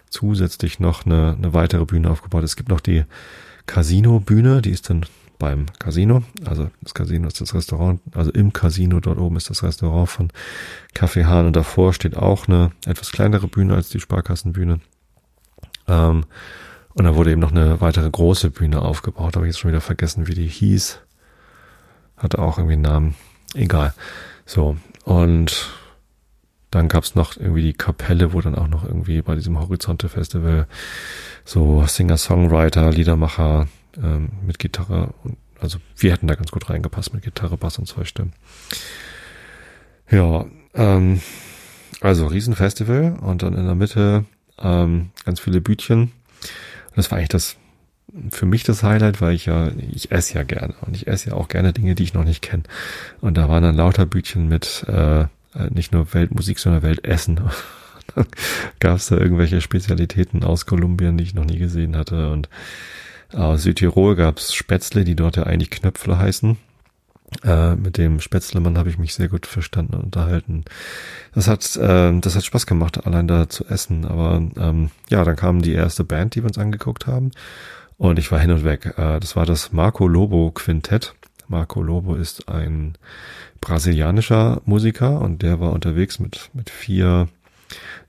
zusätzlich 0.09 0.79
noch 0.79 1.05
eine, 1.05 1.35
eine 1.37 1.53
weitere 1.53 1.85
Bühne 1.85 2.09
aufgebaut. 2.09 2.43
Es 2.43 2.55
gibt 2.55 2.69
noch 2.69 2.79
die 2.79 3.03
Casino-Bühne, 3.65 4.61
die 4.61 4.71
ist 4.71 4.89
dann 4.89 5.05
beim 5.37 5.65
Casino. 5.79 6.23
Also 6.45 6.69
das 6.81 6.93
Casino 6.93 7.27
ist 7.27 7.41
das 7.41 7.53
Restaurant, 7.53 8.01
also 8.13 8.31
im 8.31 8.53
Casino 8.53 8.99
dort 8.99 9.19
oben 9.19 9.35
ist 9.35 9.49
das 9.49 9.63
Restaurant 9.63 10.09
von 10.09 10.31
Café 10.95 11.25
Hahn 11.25 11.47
und 11.47 11.55
davor 11.55 11.93
steht 11.93 12.15
auch 12.15 12.47
eine 12.47 12.71
etwas 12.85 13.11
kleinere 13.11 13.47
Bühne 13.47 13.75
als 13.75 13.89
die 13.89 13.99
Sparkassenbühne. 13.99 14.79
Ähm, 15.87 16.25
und 16.97 17.03
da 17.03 17.15
wurde 17.15 17.31
eben 17.31 17.41
noch 17.41 17.51
eine 17.51 17.79
weitere 17.79 18.09
große 18.09 18.49
Bühne 18.49 18.81
aufgebaut, 18.81 19.35
habe 19.35 19.45
ich 19.45 19.53
jetzt 19.53 19.59
schon 19.59 19.71
wieder 19.71 19.81
vergessen, 19.81 20.27
wie 20.27 20.33
die 20.33 20.47
hieß. 20.47 20.99
Hatte 22.17 22.39
auch 22.39 22.57
irgendwie 22.57 22.73
einen 22.73 22.81
Namen. 22.81 23.15
Egal. 23.53 23.93
So, 24.45 24.77
und 25.03 25.69
dann 26.71 26.87
gab's 26.87 27.15
noch 27.15 27.37
irgendwie 27.37 27.61
die 27.61 27.73
Kapelle, 27.73 28.33
wo 28.33 28.41
dann 28.41 28.55
auch 28.55 28.67
noch 28.67 28.83
irgendwie 28.83 29.21
bei 29.21 29.35
diesem 29.35 29.59
Horizonte 29.59 30.09
Festival 30.09 30.67
so 31.45 31.85
Singer-Songwriter, 31.85 32.91
Liedermacher 32.91 33.67
ähm, 34.01 34.29
mit 34.45 34.59
Gitarre 34.59 35.13
und 35.23 35.37
also 35.59 35.79
wir 35.95 36.11
hätten 36.11 36.27
da 36.27 36.35
ganz 36.35 36.51
gut 36.51 36.69
reingepasst 36.69 37.13
mit 37.13 37.23
Gitarre, 37.23 37.57
Bass 37.57 37.79
und 37.79 37.87
zwei 37.87 38.03
Stimmen. 38.03 38.33
Ja, 40.09 40.45
ähm, 40.75 41.21
also 42.01 42.27
Riesenfestival 42.27 43.17
und 43.21 43.43
dann 43.43 43.53
in 43.53 43.65
der 43.65 43.75
Mitte 43.75 44.25
ähm, 44.59 45.11
ganz 45.25 45.39
viele 45.39 45.61
Bütchen. 45.61 46.11
Das 46.97 47.11
war 47.11 47.19
eigentlich 47.19 47.29
das 47.29 47.55
für 48.31 48.45
mich 48.45 48.63
das 48.63 48.83
Highlight, 48.83 49.21
weil 49.21 49.35
ich 49.35 49.45
ja, 49.45 49.69
ich 49.93 50.11
esse 50.11 50.33
ja 50.33 50.43
gerne 50.43 50.73
und 50.81 50.95
ich 50.95 51.07
esse 51.07 51.29
ja 51.29 51.35
auch 51.35 51.47
gerne 51.47 51.73
Dinge, 51.73 51.93
die 51.93 52.03
ich 52.03 52.13
noch 52.13 52.23
nicht 52.23 52.41
kenne. 52.41 52.63
Und 53.21 53.37
da 53.37 53.47
waren 53.49 53.63
dann 53.63 53.75
lauter 53.75 54.05
Bütchen 54.05 54.47
mit 54.47 54.83
äh, 54.87 55.25
nicht 55.69 55.91
nur 55.91 56.13
Weltmusik, 56.13 56.57
sondern 56.57 56.81
Weltessen. 56.81 57.39
Gab 58.79 58.97
es 58.97 59.07
da 59.07 59.17
irgendwelche 59.17 59.61
Spezialitäten 59.61 60.43
aus 60.43 60.65
Kolumbien, 60.65 61.17
die 61.17 61.23
ich 61.23 61.35
noch 61.35 61.45
nie 61.45 61.59
gesehen 61.59 61.95
hatte. 61.95 62.31
Und 62.31 62.49
aus 63.31 63.63
Südtirol 63.63 64.15
gab 64.15 64.37
es 64.37 64.55
Spätzle, 64.55 65.03
die 65.03 65.15
dort 65.15 65.35
ja 65.35 65.43
eigentlich 65.43 65.69
Knöpfle 65.69 66.17
heißen. 66.17 66.57
Äh, 67.43 67.75
mit 67.75 67.97
dem 67.97 68.21
Spätzlemann 68.21 68.77
habe 68.77 68.89
ich 68.89 68.97
mich 68.97 69.13
sehr 69.13 69.27
gut 69.27 69.45
verstanden 69.45 69.95
und 69.95 70.05
unterhalten. 70.05 70.63
Das 71.33 71.47
hat, 71.47 71.75
äh, 71.75 72.17
das 72.19 72.35
hat 72.35 72.45
Spaß 72.45 72.65
gemacht, 72.65 73.05
allein 73.05 73.27
da 73.27 73.49
zu 73.49 73.65
essen. 73.65 74.05
Aber 74.05 74.41
ähm, 74.57 74.91
ja, 75.09 75.23
dann 75.23 75.35
kam 75.35 75.61
die 75.61 75.73
erste 75.73 76.03
Band, 76.03 76.35
die 76.35 76.41
wir 76.41 76.47
uns 76.47 76.57
angeguckt 76.57 77.05
haben. 77.05 77.31
Und 77.97 78.17
ich 78.17 78.31
war 78.31 78.39
hin 78.39 78.51
und 78.51 78.63
weg. 78.63 78.93
Äh, 78.97 79.19
das 79.19 79.35
war 79.35 79.45
das 79.45 79.73
Marco 79.73 80.07
Lobo 80.07 80.51
Quintett. 80.51 81.15
Marco 81.49 81.81
Lobo 81.81 82.15
ist 82.15 82.47
ein 82.47 82.97
brasilianischer 83.61 84.61
Musiker 84.65 85.21
und 85.21 85.41
der 85.41 85.59
war 85.59 85.73
unterwegs 85.73 86.19
mit, 86.19 86.49
mit 86.53 86.69
vier 86.69 87.27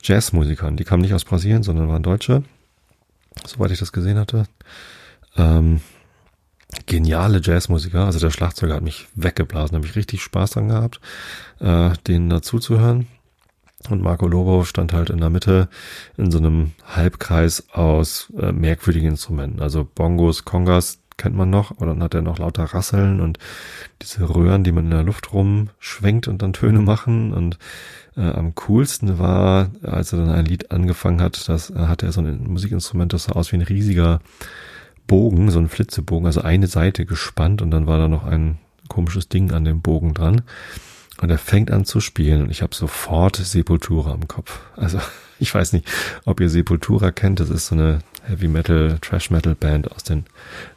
Jazzmusikern. 0.02 0.76
Die 0.76 0.84
kamen 0.84 1.02
nicht 1.02 1.14
aus 1.14 1.24
Brasilien, 1.24 1.62
sondern 1.62 1.88
waren 1.88 2.02
Deutsche, 2.02 2.44
soweit 3.44 3.70
ich 3.70 3.78
das 3.78 3.92
gesehen 3.92 4.18
hatte. 4.18 4.44
Ähm, 5.36 5.80
geniale 6.86 7.40
Jazzmusiker. 7.42 8.04
Also 8.04 8.18
der 8.18 8.30
Schlagzeuger 8.30 8.74
hat 8.74 8.82
mich 8.82 9.08
weggeblasen, 9.14 9.76
habe 9.76 9.86
ich 9.86 9.96
richtig 9.96 10.22
Spaß 10.22 10.52
dran 10.52 10.68
gehabt, 10.68 11.00
äh, 11.60 11.90
denen 12.06 12.28
dazu 12.30 12.58
zu 12.58 12.78
hören. 12.78 13.06
Und 13.88 14.02
Marco 14.02 14.26
Lobo 14.26 14.64
stand 14.64 14.92
halt 14.92 15.08
in 15.08 15.18
der 15.18 15.30
Mitte 15.30 15.68
in 16.16 16.30
so 16.30 16.38
einem 16.38 16.72
Halbkreis 16.84 17.68
aus 17.72 18.32
äh, 18.38 18.52
merkwürdigen 18.52 19.10
Instrumenten. 19.10 19.62
Also 19.62 19.84
Bongos, 19.84 20.44
Kongas 20.44 20.98
kennt 21.16 21.36
man 21.36 21.50
noch, 21.50 21.72
aber 21.72 21.86
dann 21.86 22.02
hat 22.02 22.14
er 22.14 22.22
noch 22.22 22.38
lauter 22.38 22.64
Rasseln 22.64 23.20
und 23.20 23.38
diese 24.02 24.28
Röhren, 24.34 24.64
die 24.64 24.72
man 24.72 24.84
in 24.84 24.90
der 24.90 25.02
Luft 25.02 25.32
rumschwenkt 25.32 26.28
und 26.28 26.42
dann 26.42 26.52
Töne 26.52 26.80
machen. 26.80 27.32
Und 27.32 27.58
äh, 28.16 28.22
am 28.22 28.54
coolsten 28.54 29.18
war, 29.18 29.70
als 29.82 30.12
er 30.12 30.18
dann 30.18 30.30
ein 30.30 30.44
Lied 30.44 30.70
angefangen 30.70 31.20
hat, 31.20 31.48
das 31.48 31.70
äh, 31.70 31.74
hatte 31.74 32.06
er 32.06 32.12
so 32.12 32.20
ein 32.20 32.48
Musikinstrument, 32.48 33.12
das 33.12 33.24
sah 33.24 33.32
aus 33.32 33.52
wie 33.52 33.56
ein 33.56 33.62
riesiger 33.62 34.20
Bogen, 35.08 35.50
so 35.50 35.58
ein 35.58 35.68
Flitzebogen, 35.68 36.26
also 36.26 36.42
eine 36.42 36.68
Seite 36.68 37.04
gespannt 37.04 37.60
und 37.62 37.72
dann 37.72 37.88
war 37.88 37.98
da 37.98 38.06
noch 38.06 38.24
ein 38.24 38.58
komisches 38.88 39.28
Ding 39.28 39.50
an 39.50 39.64
dem 39.64 39.80
Bogen 39.80 40.14
dran. 40.14 40.42
Und 41.20 41.30
er 41.30 41.38
fängt 41.38 41.72
an 41.72 41.84
zu 41.84 41.98
spielen 42.00 42.42
und 42.42 42.50
ich 42.50 42.62
habe 42.62 42.76
sofort 42.76 43.36
Sepultura 43.36 44.14
im 44.14 44.28
Kopf. 44.28 44.60
Also 44.76 45.00
ich 45.40 45.52
weiß 45.52 45.72
nicht, 45.72 45.88
ob 46.24 46.40
ihr 46.40 46.48
Sepultura 46.48 47.10
kennt. 47.10 47.40
Das 47.40 47.50
ist 47.50 47.66
so 47.66 47.74
eine 47.74 47.98
Heavy 48.22 48.46
Metal, 48.46 48.98
Trash 49.00 49.30
Metal 49.30 49.56
Band 49.56 49.90
aus 49.90 50.04
den 50.04 50.26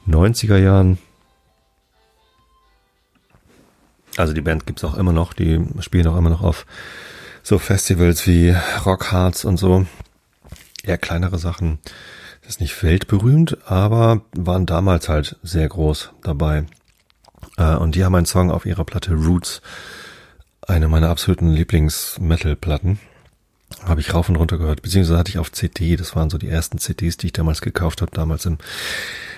90er 0.08 0.58
Jahren. 0.58 0.98
Also 4.18 4.34
die 4.34 4.42
Band 4.42 4.66
gibt's 4.66 4.84
auch 4.84 4.98
immer 4.98 5.14
noch. 5.14 5.34
Die 5.34 5.64
spielen 5.80 6.08
auch 6.08 6.18
immer 6.18 6.30
noch 6.30 6.42
auf 6.42 6.66
so 7.44 7.60
Festivals 7.60 8.26
wie 8.28 8.56
Rock 8.86 9.12
Hearts 9.12 9.46
und 9.46 9.58
so. 9.58 9.86
Eher 10.84 10.98
kleinere 10.98 11.38
Sachen. 11.38 11.80
Ist 12.52 12.60
nicht 12.60 12.84
weltberühmt, 12.84 13.60
aber 13.72 14.24
waren 14.36 14.66
damals 14.66 15.08
halt 15.08 15.38
sehr 15.42 15.70
groß 15.70 16.12
dabei. 16.22 16.66
Äh, 17.56 17.76
und 17.76 17.96
die 17.96 18.04
haben 18.04 18.14
einen 18.14 18.26
Song 18.26 18.52
auf 18.52 18.66
ihrer 18.66 18.84
Platte 18.84 19.14
Roots 19.14 19.62
eine 20.68 20.90
meiner 20.90 21.08
absoluten 21.08 21.48
Lieblings-Metal-Platten. 21.48 23.00
habe 23.86 24.02
ich 24.02 24.14
rauf 24.14 24.28
und 24.28 24.36
runter 24.36 24.58
gehört, 24.58 24.82
beziehungsweise 24.82 25.18
hatte 25.18 25.30
ich 25.30 25.40
auf 25.40 25.54
CD, 25.54 25.96
das 25.96 26.14
waren 26.18 26.30
so 26.30 26.38
die 26.38 26.50
ersten 26.50 26.78
CDs, 26.78 27.16
die 27.16 27.28
ich 27.28 27.34
damals 27.34 27.62
gekauft 27.62 28.02
habe. 28.02 28.12
Damals 28.12 28.46
im, 28.46 28.58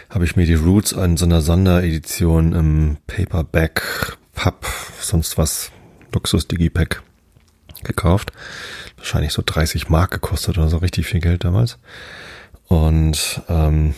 habe 0.09 0.25
ich 0.25 0.35
mir 0.35 0.47
die 0.47 0.55
Roots 0.55 0.91
in 0.91 1.15
so 1.15 1.25
einer 1.25 1.41
Sonderedition 1.41 2.53
im 2.53 2.97
Paperback, 3.05 4.17
Pub, 4.33 4.65
sonst 4.99 5.37
was, 5.37 5.69
Luxus 6.11 6.47
Digipack 6.47 7.03
gekauft. 7.83 8.31
Wahrscheinlich 8.97 9.33
so 9.33 9.43
30 9.45 9.89
Mark 9.89 10.09
gekostet 10.09 10.57
oder 10.57 10.69
so, 10.69 10.77
richtig 10.77 11.05
viel 11.05 11.19
Geld 11.19 11.43
damals. 11.43 11.77
Und 12.73 13.41
ähm, 13.49 13.93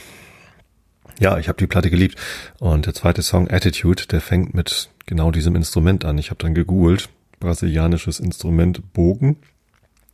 ja, 1.19 1.37
ich 1.37 1.47
habe 1.47 1.57
die 1.57 1.67
Platte 1.67 1.89
geliebt. 1.89 2.19
Und 2.59 2.85
der 2.85 2.93
zweite 2.93 3.21
Song, 3.21 3.49
Attitude, 3.49 4.07
der 4.07 4.21
fängt 4.21 4.53
mit 4.53 4.89
genau 5.05 5.31
diesem 5.31 5.55
Instrument 5.55 6.03
an. 6.03 6.17
Ich 6.17 6.29
habe 6.29 6.43
dann 6.43 6.53
gegoogelt, 6.53 7.09
brasilianisches 7.39 8.19
Instrument 8.19 8.93
Bogen 8.93 9.37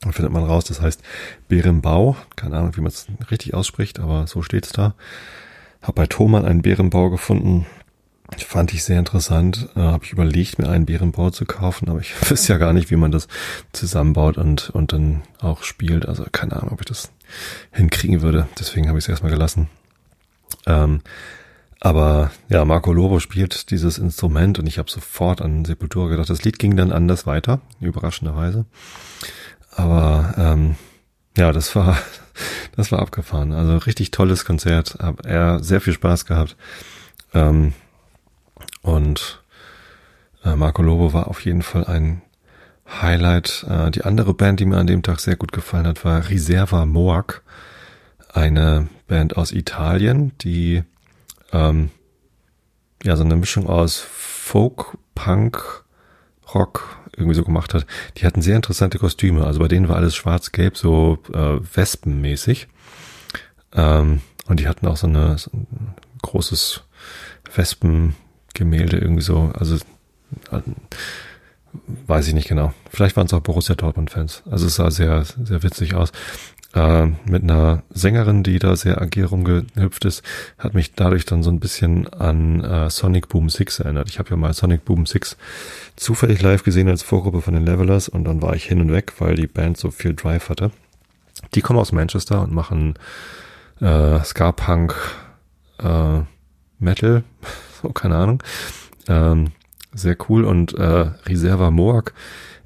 da 0.01 0.11
findet 0.11 0.33
man 0.33 0.43
raus, 0.43 0.65
das 0.65 0.81
heißt 0.81 1.01
Bärenbau. 1.47 2.15
Keine 2.35 2.57
Ahnung, 2.57 2.75
wie 2.75 2.81
man 2.81 2.89
es 2.89 3.07
richtig 3.29 3.53
ausspricht, 3.53 3.99
aber 3.99 4.25
so 4.25 4.41
steht's 4.41 4.71
da. 4.71 4.95
Hab 5.81 5.95
bei 5.95 6.07
Thomann 6.07 6.45
einen 6.45 6.63
Bärenbau 6.63 7.11
gefunden. 7.11 7.67
Fand 8.37 8.73
ich 8.73 8.83
sehr 8.83 8.99
interessant. 8.99 9.69
Äh, 9.75 9.79
Habe 9.79 10.03
ich 10.03 10.11
überlegt, 10.11 10.59
mir 10.59 10.69
einen 10.69 10.85
Bärenbau 10.85 11.29
zu 11.29 11.45
kaufen, 11.45 11.89
aber 11.89 11.99
ich 11.99 12.13
wüsste 12.29 12.53
ja 12.53 12.59
gar 12.59 12.73
nicht, 12.73 12.91
wie 12.91 12.95
man 12.95 13.11
das 13.11 13.27
zusammenbaut 13.71 14.37
und, 14.37 14.69
und 14.69 14.93
dann 14.93 15.21
auch 15.39 15.63
spielt. 15.63 16.05
Also 16.05 16.25
keine 16.31 16.57
Ahnung, 16.57 16.71
ob 16.71 16.81
ich 16.81 16.87
das 16.87 17.11
hinkriegen 17.71 18.21
würde. 18.21 18.47
Deswegen 18.59 18.87
habe 18.87 18.99
ich 18.99 19.05
es 19.05 19.09
erstmal 19.09 19.31
gelassen. 19.31 19.69
Ähm, 20.65 21.01
aber 21.79 22.31
ja, 22.49 22.63
Marco 22.63 22.93
Lobo 22.93 23.19
spielt 23.19 23.71
dieses 23.71 23.97
Instrument 23.97 24.59
und 24.59 24.67
ich 24.67 24.77
habe 24.77 24.91
sofort 24.91 25.41
an 25.41 25.65
Sepultura 25.65 26.09
gedacht. 26.09 26.29
Das 26.29 26.43
Lied 26.43 26.59
ging 26.59 26.75
dann 26.75 26.91
anders 26.91 27.25
weiter, 27.25 27.59
überraschenderweise. 27.79 28.65
Aber 29.75 30.33
ähm, 30.37 30.75
ja, 31.37 31.51
das 31.51 31.75
war 31.75 31.97
das 32.75 32.91
war 32.91 32.99
abgefahren. 32.99 33.51
Also 33.51 33.77
richtig 33.77 34.11
tolles 34.11 34.45
Konzert. 34.45 34.97
Hab 34.99 35.25
er 35.25 35.63
sehr 35.63 35.81
viel 35.81 35.93
Spaß 35.93 36.25
gehabt. 36.25 36.55
Ähm, 37.33 37.73
und 38.81 39.41
äh, 40.43 40.55
Marco 40.55 40.81
Lobo 40.81 41.13
war 41.13 41.27
auf 41.27 41.43
jeden 41.45 41.61
Fall 41.61 41.85
ein 41.85 42.21
Highlight. 43.01 43.65
Äh, 43.69 43.91
die 43.91 44.03
andere 44.03 44.33
Band, 44.33 44.59
die 44.59 44.65
mir 44.65 44.77
an 44.77 44.87
dem 44.87 45.03
Tag 45.03 45.19
sehr 45.19 45.35
gut 45.35 45.51
gefallen 45.51 45.87
hat, 45.87 46.03
war 46.03 46.29
Riserva 46.29 46.85
Moak, 46.85 47.43
eine 48.33 48.87
Band 49.07 49.37
aus 49.37 49.51
Italien, 49.51 50.31
die 50.39 50.83
ähm, 51.51 51.91
ja 53.03 53.15
so 53.15 53.23
eine 53.23 53.35
Mischung 53.35 53.67
aus 53.67 53.99
Folk, 53.99 54.97
Punk, 55.15 55.83
Rock 56.53 56.97
irgendwie 57.15 57.35
so 57.35 57.43
gemacht 57.43 57.73
hat, 57.73 57.85
die 58.17 58.25
hatten 58.25 58.41
sehr 58.41 58.55
interessante 58.55 58.97
Kostüme. 58.97 59.45
Also 59.45 59.59
bei 59.59 59.67
denen 59.67 59.89
war 59.89 59.97
alles 59.97 60.15
schwarz-gelb, 60.15 60.77
so 60.77 61.19
äh, 61.33 61.59
Wespenmäßig. 61.75 62.67
Ähm, 63.73 64.21
und 64.47 64.59
die 64.59 64.67
hatten 64.67 64.87
auch 64.87 64.97
so, 64.97 65.07
eine, 65.07 65.37
so 65.37 65.51
ein 65.53 65.95
großes 66.21 66.83
Wespengemälde 68.51 68.97
irgendwie 68.97 69.21
so. 69.21 69.51
Also 69.57 69.77
weiß 72.07 72.27
ich 72.27 72.33
nicht 72.33 72.49
genau. 72.49 72.73
Vielleicht 72.89 73.15
waren 73.15 73.27
es 73.27 73.33
auch 73.33 73.39
Borussia 73.39 73.75
Dortmund-Fans. 73.75 74.43
Also 74.49 74.67
es 74.67 74.75
sah 74.75 74.91
sehr, 74.91 75.23
sehr 75.23 75.63
witzig 75.63 75.95
aus 75.95 76.11
äh, 76.73 77.05
mit 77.25 77.43
einer 77.43 77.83
Sängerin, 77.89 78.43
die 78.43 78.59
da 78.59 78.75
sehr 78.75 79.01
agil 79.01 79.25
rumgehüpft 79.25 80.05
ist, 80.05 80.23
hat 80.57 80.73
mich 80.73 80.93
dadurch 80.93 81.25
dann 81.25 81.43
so 81.43 81.49
ein 81.49 81.59
bisschen 81.59 82.11
an 82.13 82.63
äh, 82.63 82.89
Sonic 82.89 83.29
Boom 83.29 83.49
6 83.49 83.79
erinnert. 83.79 84.09
Ich 84.09 84.19
habe 84.19 84.29
ja 84.29 84.35
mal 84.35 84.53
Sonic 84.53 84.85
Boom 84.85 85.05
6 85.05 85.37
zufällig 85.95 86.41
live 86.41 86.63
gesehen 86.63 86.89
als 86.89 87.03
Vorgruppe 87.03 87.41
von 87.41 87.53
den 87.53 87.65
Levelers 87.65 88.09
und 88.09 88.25
dann 88.25 88.41
war 88.41 88.55
ich 88.55 88.65
hin 88.65 88.81
und 88.81 88.91
weg, 88.91 89.13
weil 89.19 89.35
die 89.35 89.47
Band 89.47 89.77
so 89.77 89.91
viel 89.91 90.13
Drive 90.13 90.49
hatte. 90.49 90.71
Die 91.55 91.61
kommen 91.61 91.79
aus 91.79 91.91
Manchester 91.91 92.41
und 92.41 92.53
machen 92.53 92.95
äh, 93.79 94.23
Ska-Punk, 94.23 94.95
äh, 95.79 96.19
Metal, 96.79 97.23
so 97.81 97.89
keine 97.93 98.17
Ahnung. 98.17 98.43
Ähm, 99.07 99.51
sehr 99.93 100.15
cool 100.29 100.45
und 100.45 100.73
äh, 100.73 101.11
Reserva 101.25 101.71
Moak 101.71 102.13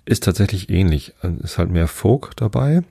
ist 0.06 0.24
tatsächlich 0.24 0.70
ähnlich. 0.70 1.14
Ist 1.42 1.58
halt 1.58 1.72
mehr 1.72 1.88
Folk 1.88 2.36
dabei 2.36 2.84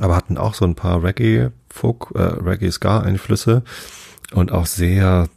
aber 0.00 0.16
hatten 0.16 0.38
auch 0.38 0.54
so 0.54 0.64
ein 0.64 0.74
paar 0.74 1.02
Reggae, 1.02 1.50
Folk, 1.68 2.08
äh, 2.14 2.20
Reggae 2.20 2.70
Ska 2.70 3.00
Einflüsse 3.00 3.62
und 4.32 4.52
auch 4.52 4.66
sehr 4.66 5.28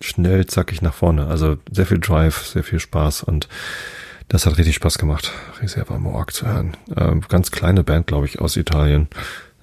schnell 0.00 0.46
zackig 0.46 0.82
nach 0.82 0.94
vorne. 0.94 1.26
Also 1.26 1.56
sehr 1.70 1.86
viel 1.86 1.98
Drive, 1.98 2.46
sehr 2.46 2.62
viel 2.62 2.80
Spaß 2.80 3.22
und 3.22 3.48
das 4.28 4.44
hat 4.44 4.58
richtig 4.58 4.74
Spaß 4.74 4.98
gemacht, 4.98 5.32
Reserva 5.60 5.98
Moak 5.98 6.32
zu 6.32 6.46
hören. 6.46 6.76
Ähm, 6.94 7.22
ganz 7.28 7.50
kleine 7.50 7.82
Band, 7.82 8.06
glaube 8.06 8.26
ich, 8.26 8.40
aus 8.40 8.56
Italien. 8.56 9.08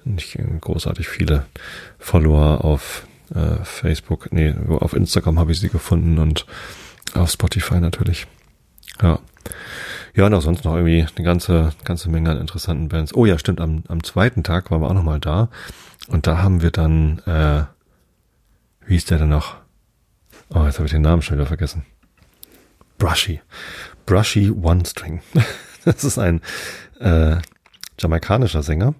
Nicht 0.04 0.38
großartig 0.60 1.08
viele 1.08 1.46
Follower 1.98 2.64
auf 2.64 3.05
äh, 3.34 3.64
Facebook, 3.64 4.32
nee, 4.32 4.54
auf 4.68 4.92
Instagram 4.92 5.38
habe 5.38 5.52
ich 5.52 5.60
sie 5.60 5.68
gefunden 5.68 6.18
und 6.18 6.46
auf 7.14 7.30
Spotify 7.30 7.80
natürlich. 7.80 8.26
Ja. 9.02 9.18
Ja, 10.14 10.26
und 10.26 10.34
auch 10.34 10.42
sonst 10.42 10.64
noch 10.64 10.74
irgendwie 10.74 11.06
eine 11.14 11.24
ganze, 11.24 11.72
ganze 11.84 12.08
Menge 12.08 12.30
an 12.30 12.38
interessanten 12.38 12.88
Bands. 12.88 13.14
Oh 13.14 13.26
ja, 13.26 13.38
stimmt, 13.38 13.60
am, 13.60 13.84
am 13.88 14.02
zweiten 14.02 14.42
Tag 14.42 14.70
waren 14.70 14.80
wir 14.80 14.88
auch 14.88 14.94
nochmal 14.94 15.20
da. 15.20 15.50
Und 16.08 16.26
da 16.26 16.38
haben 16.38 16.62
wir 16.62 16.70
dann, 16.70 17.18
äh, 17.26 17.64
wie 18.86 18.94
hieß 18.94 19.06
der 19.06 19.18
denn 19.18 19.28
noch? 19.28 19.56
Oh, 20.48 20.64
jetzt 20.64 20.78
habe 20.78 20.86
ich 20.86 20.92
den 20.92 21.02
Namen 21.02 21.22
schon 21.22 21.36
wieder 21.36 21.46
vergessen. 21.46 21.84
Brushy. 22.98 23.40
Brushy 24.06 24.50
One 24.50 24.84
String. 24.86 25.20
das 25.84 26.04
ist 26.04 26.18
ein 26.18 26.40
äh, 27.00 27.36
jamaikanischer 27.98 28.62
Sänger. 28.62 28.94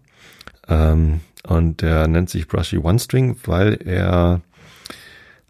Ähm, 0.69 1.21
und 1.47 1.81
der 1.81 2.09
nennt 2.09 2.29
sich 2.29 2.49
Brushy 2.49 2.79
One 2.79 2.99
String, 2.99 3.37
weil 3.45 3.79
er 3.85 4.41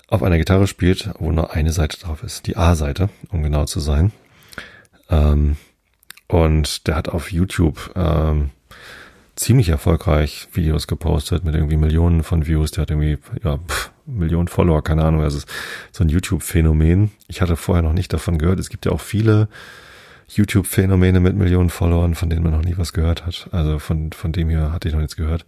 auf 0.08 0.22
einer 0.22 0.38
Gitarre 0.38 0.66
spielt, 0.66 1.10
wo 1.18 1.32
nur 1.32 1.52
eine 1.52 1.72
Seite 1.72 1.98
drauf 1.98 2.22
ist. 2.22 2.46
Die 2.46 2.56
A-Seite, 2.56 3.08
um 3.30 3.42
genau 3.42 3.64
zu 3.64 3.80
sein. 3.80 4.12
Ähm, 5.10 5.56
und 6.28 6.86
der 6.86 6.96
hat 6.96 7.08
auf 7.08 7.32
YouTube 7.32 7.92
ähm, 7.96 8.50
ziemlich 9.36 9.68
erfolgreich 9.68 10.48
Videos 10.52 10.86
gepostet 10.86 11.44
mit 11.44 11.54
irgendwie 11.54 11.76
Millionen 11.76 12.22
von 12.22 12.46
Views. 12.46 12.72
Der 12.72 12.82
hat 12.82 12.90
irgendwie 12.90 13.18
ja, 13.42 13.58
pff, 13.58 13.90
Millionen 14.06 14.48
Follower, 14.48 14.82
keine 14.82 15.04
Ahnung. 15.04 15.22
Das 15.22 15.34
ist 15.34 15.48
so 15.92 16.04
ein 16.04 16.08
YouTube-Phänomen. 16.08 17.10
Ich 17.28 17.40
hatte 17.40 17.56
vorher 17.56 17.82
noch 17.82 17.92
nicht 17.92 18.12
davon 18.12 18.38
gehört. 18.38 18.60
Es 18.60 18.68
gibt 18.68 18.86
ja 18.86 18.92
auch 18.92 19.00
viele 19.00 19.48
YouTube-Phänomene 20.28 21.20
mit 21.20 21.36
Millionen 21.36 21.70
Followern, 21.70 22.14
von 22.14 22.30
denen 22.30 22.42
man 22.42 22.52
noch 22.52 22.64
nie 22.64 22.76
was 22.76 22.92
gehört 22.92 23.26
hat. 23.26 23.48
Also 23.52 23.78
von, 23.78 24.12
von 24.12 24.32
dem 24.32 24.48
hier 24.48 24.72
hatte 24.72 24.88
ich 24.88 24.94
noch 24.94 25.00
nichts 25.00 25.16
gehört. 25.16 25.44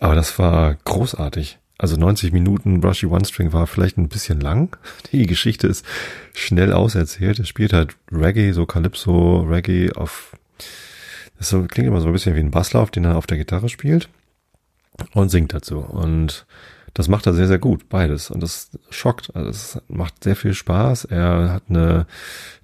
Aber 0.00 0.14
das 0.14 0.38
war 0.38 0.76
großartig. 0.84 1.58
Also 1.78 1.96
90 1.96 2.32
Minuten 2.32 2.80
Brushy 2.80 3.06
One 3.06 3.24
String 3.24 3.52
war 3.52 3.66
vielleicht 3.66 3.98
ein 3.98 4.08
bisschen 4.08 4.40
lang. 4.40 4.76
Die 5.12 5.26
Geschichte 5.26 5.66
ist 5.66 5.84
schnell 6.34 6.72
auserzählt. 6.72 7.38
Es 7.38 7.48
spielt 7.48 7.72
halt 7.72 7.96
Reggae, 8.10 8.52
so 8.52 8.66
Calypso, 8.66 9.42
Reggae 9.42 9.92
auf, 9.92 10.36
das 11.38 11.50
klingt 11.68 11.88
immer 11.88 12.00
so 12.00 12.08
ein 12.08 12.12
bisschen 12.12 12.34
wie 12.34 12.40
ein 12.40 12.50
Basslauf, 12.50 12.90
den 12.90 13.04
er 13.04 13.16
auf 13.16 13.26
der 13.26 13.38
Gitarre 13.38 13.68
spielt 13.68 14.08
und 15.14 15.28
singt 15.28 15.52
dazu. 15.54 15.78
Und 15.78 16.46
das 16.94 17.06
macht 17.06 17.26
er 17.26 17.34
sehr, 17.34 17.46
sehr 17.46 17.60
gut, 17.60 17.88
beides. 17.88 18.30
Und 18.30 18.42
das 18.42 18.70
schockt. 18.90 19.34
Also 19.36 19.50
es 19.50 19.80
macht 19.86 20.24
sehr 20.24 20.34
viel 20.34 20.54
Spaß. 20.54 21.04
Er 21.04 21.52
hat 21.52 21.64
eine 21.68 22.06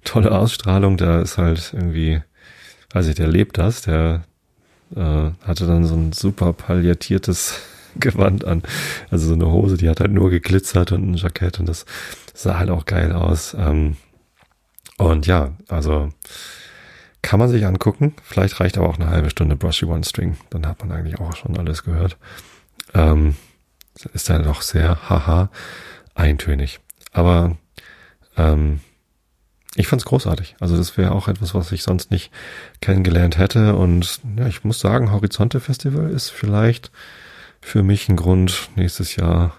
tolle 0.03 0.37
Ausstrahlung. 0.37 0.97
Da 0.97 1.21
ist 1.21 1.37
halt 1.37 1.71
irgendwie, 1.73 2.21
weiß 2.91 3.07
ich, 3.07 3.15
der 3.15 3.27
lebt 3.27 3.57
das. 3.57 3.81
Der 3.83 4.25
äh, 4.95 5.31
hatte 5.45 5.65
dann 5.67 5.85
so 5.85 5.95
ein 5.95 6.11
super 6.11 6.53
palliatiertes 6.53 7.59
Gewand 7.95 8.45
an. 8.45 8.63
Also 9.09 9.27
so 9.27 9.33
eine 9.33 9.49
Hose, 9.51 9.77
die 9.77 9.89
hat 9.89 9.99
halt 10.01 10.11
nur 10.11 10.29
geglitzert 10.29 10.91
und 10.91 11.11
ein 11.11 11.15
Jackett 11.15 11.59
und 11.59 11.67
das 11.67 11.85
sah 12.33 12.59
halt 12.59 12.69
auch 12.69 12.85
geil 12.85 13.13
aus. 13.13 13.55
Ähm, 13.57 13.95
und 14.97 15.27
ja, 15.27 15.53
also 15.67 16.09
kann 17.21 17.39
man 17.39 17.49
sich 17.49 17.65
angucken. 17.65 18.13
Vielleicht 18.23 18.59
reicht 18.59 18.77
aber 18.77 18.87
auch 18.87 18.99
eine 18.99 19.09
halbe 19.09 19.29
Stunde 19.29 19.55
Brushy 19.55 19.85
One 19.85 20.03
String. 20.03 20.37
Dann 20.51 20.67
hat 20.67 20.79
man 20.81 20.91
eigentlich 20.91 21.19
auch 21.19 21.35
schon 21.35 21.57
alles 21.57 21.83
gehört. 21.83 22.17
Ähm, 22.93 23.35
ist 24.13 24.29
dann 24.29 24.43
doch 24.43 24.61
sehr 24.61 25.09
haha 25.09 25.49
eintönig. 26.13 26.79
Aber 27.13 27.57
ähm, 28.37 28.81
ich 29.75 29.87
fand's 29.87 30.05
großartig. 30.05 30.55
Also 30.59 30.77
das 30.77 30.97
wäre 30.97 31.11
auch 31.11 31.27
etwas, 31.27 31.53
was 31.53 31.71
ich 31.71 31.83
sonst 31.83 32.11
nicht 32.11 32.31
kennengelernt 32.81 33.37
hätte. 33.37 33.75
Und 33.75 34.21
ja, 34.37 34.47
ich 34.47 34.63
muss 34.63 34.79
sagen, 34.79 35.11
Horizonte 35.11 35.59
Festival 35.59 36.09
ist 36.09 36.29
vielleicht 36.29 36.91
für 37.61 37.83
mich 37.83 38.07
ein 38.09 38.15
Grund, 38.15 38.69
nächstes 38.75 39.15
Jahr 39.15 39.55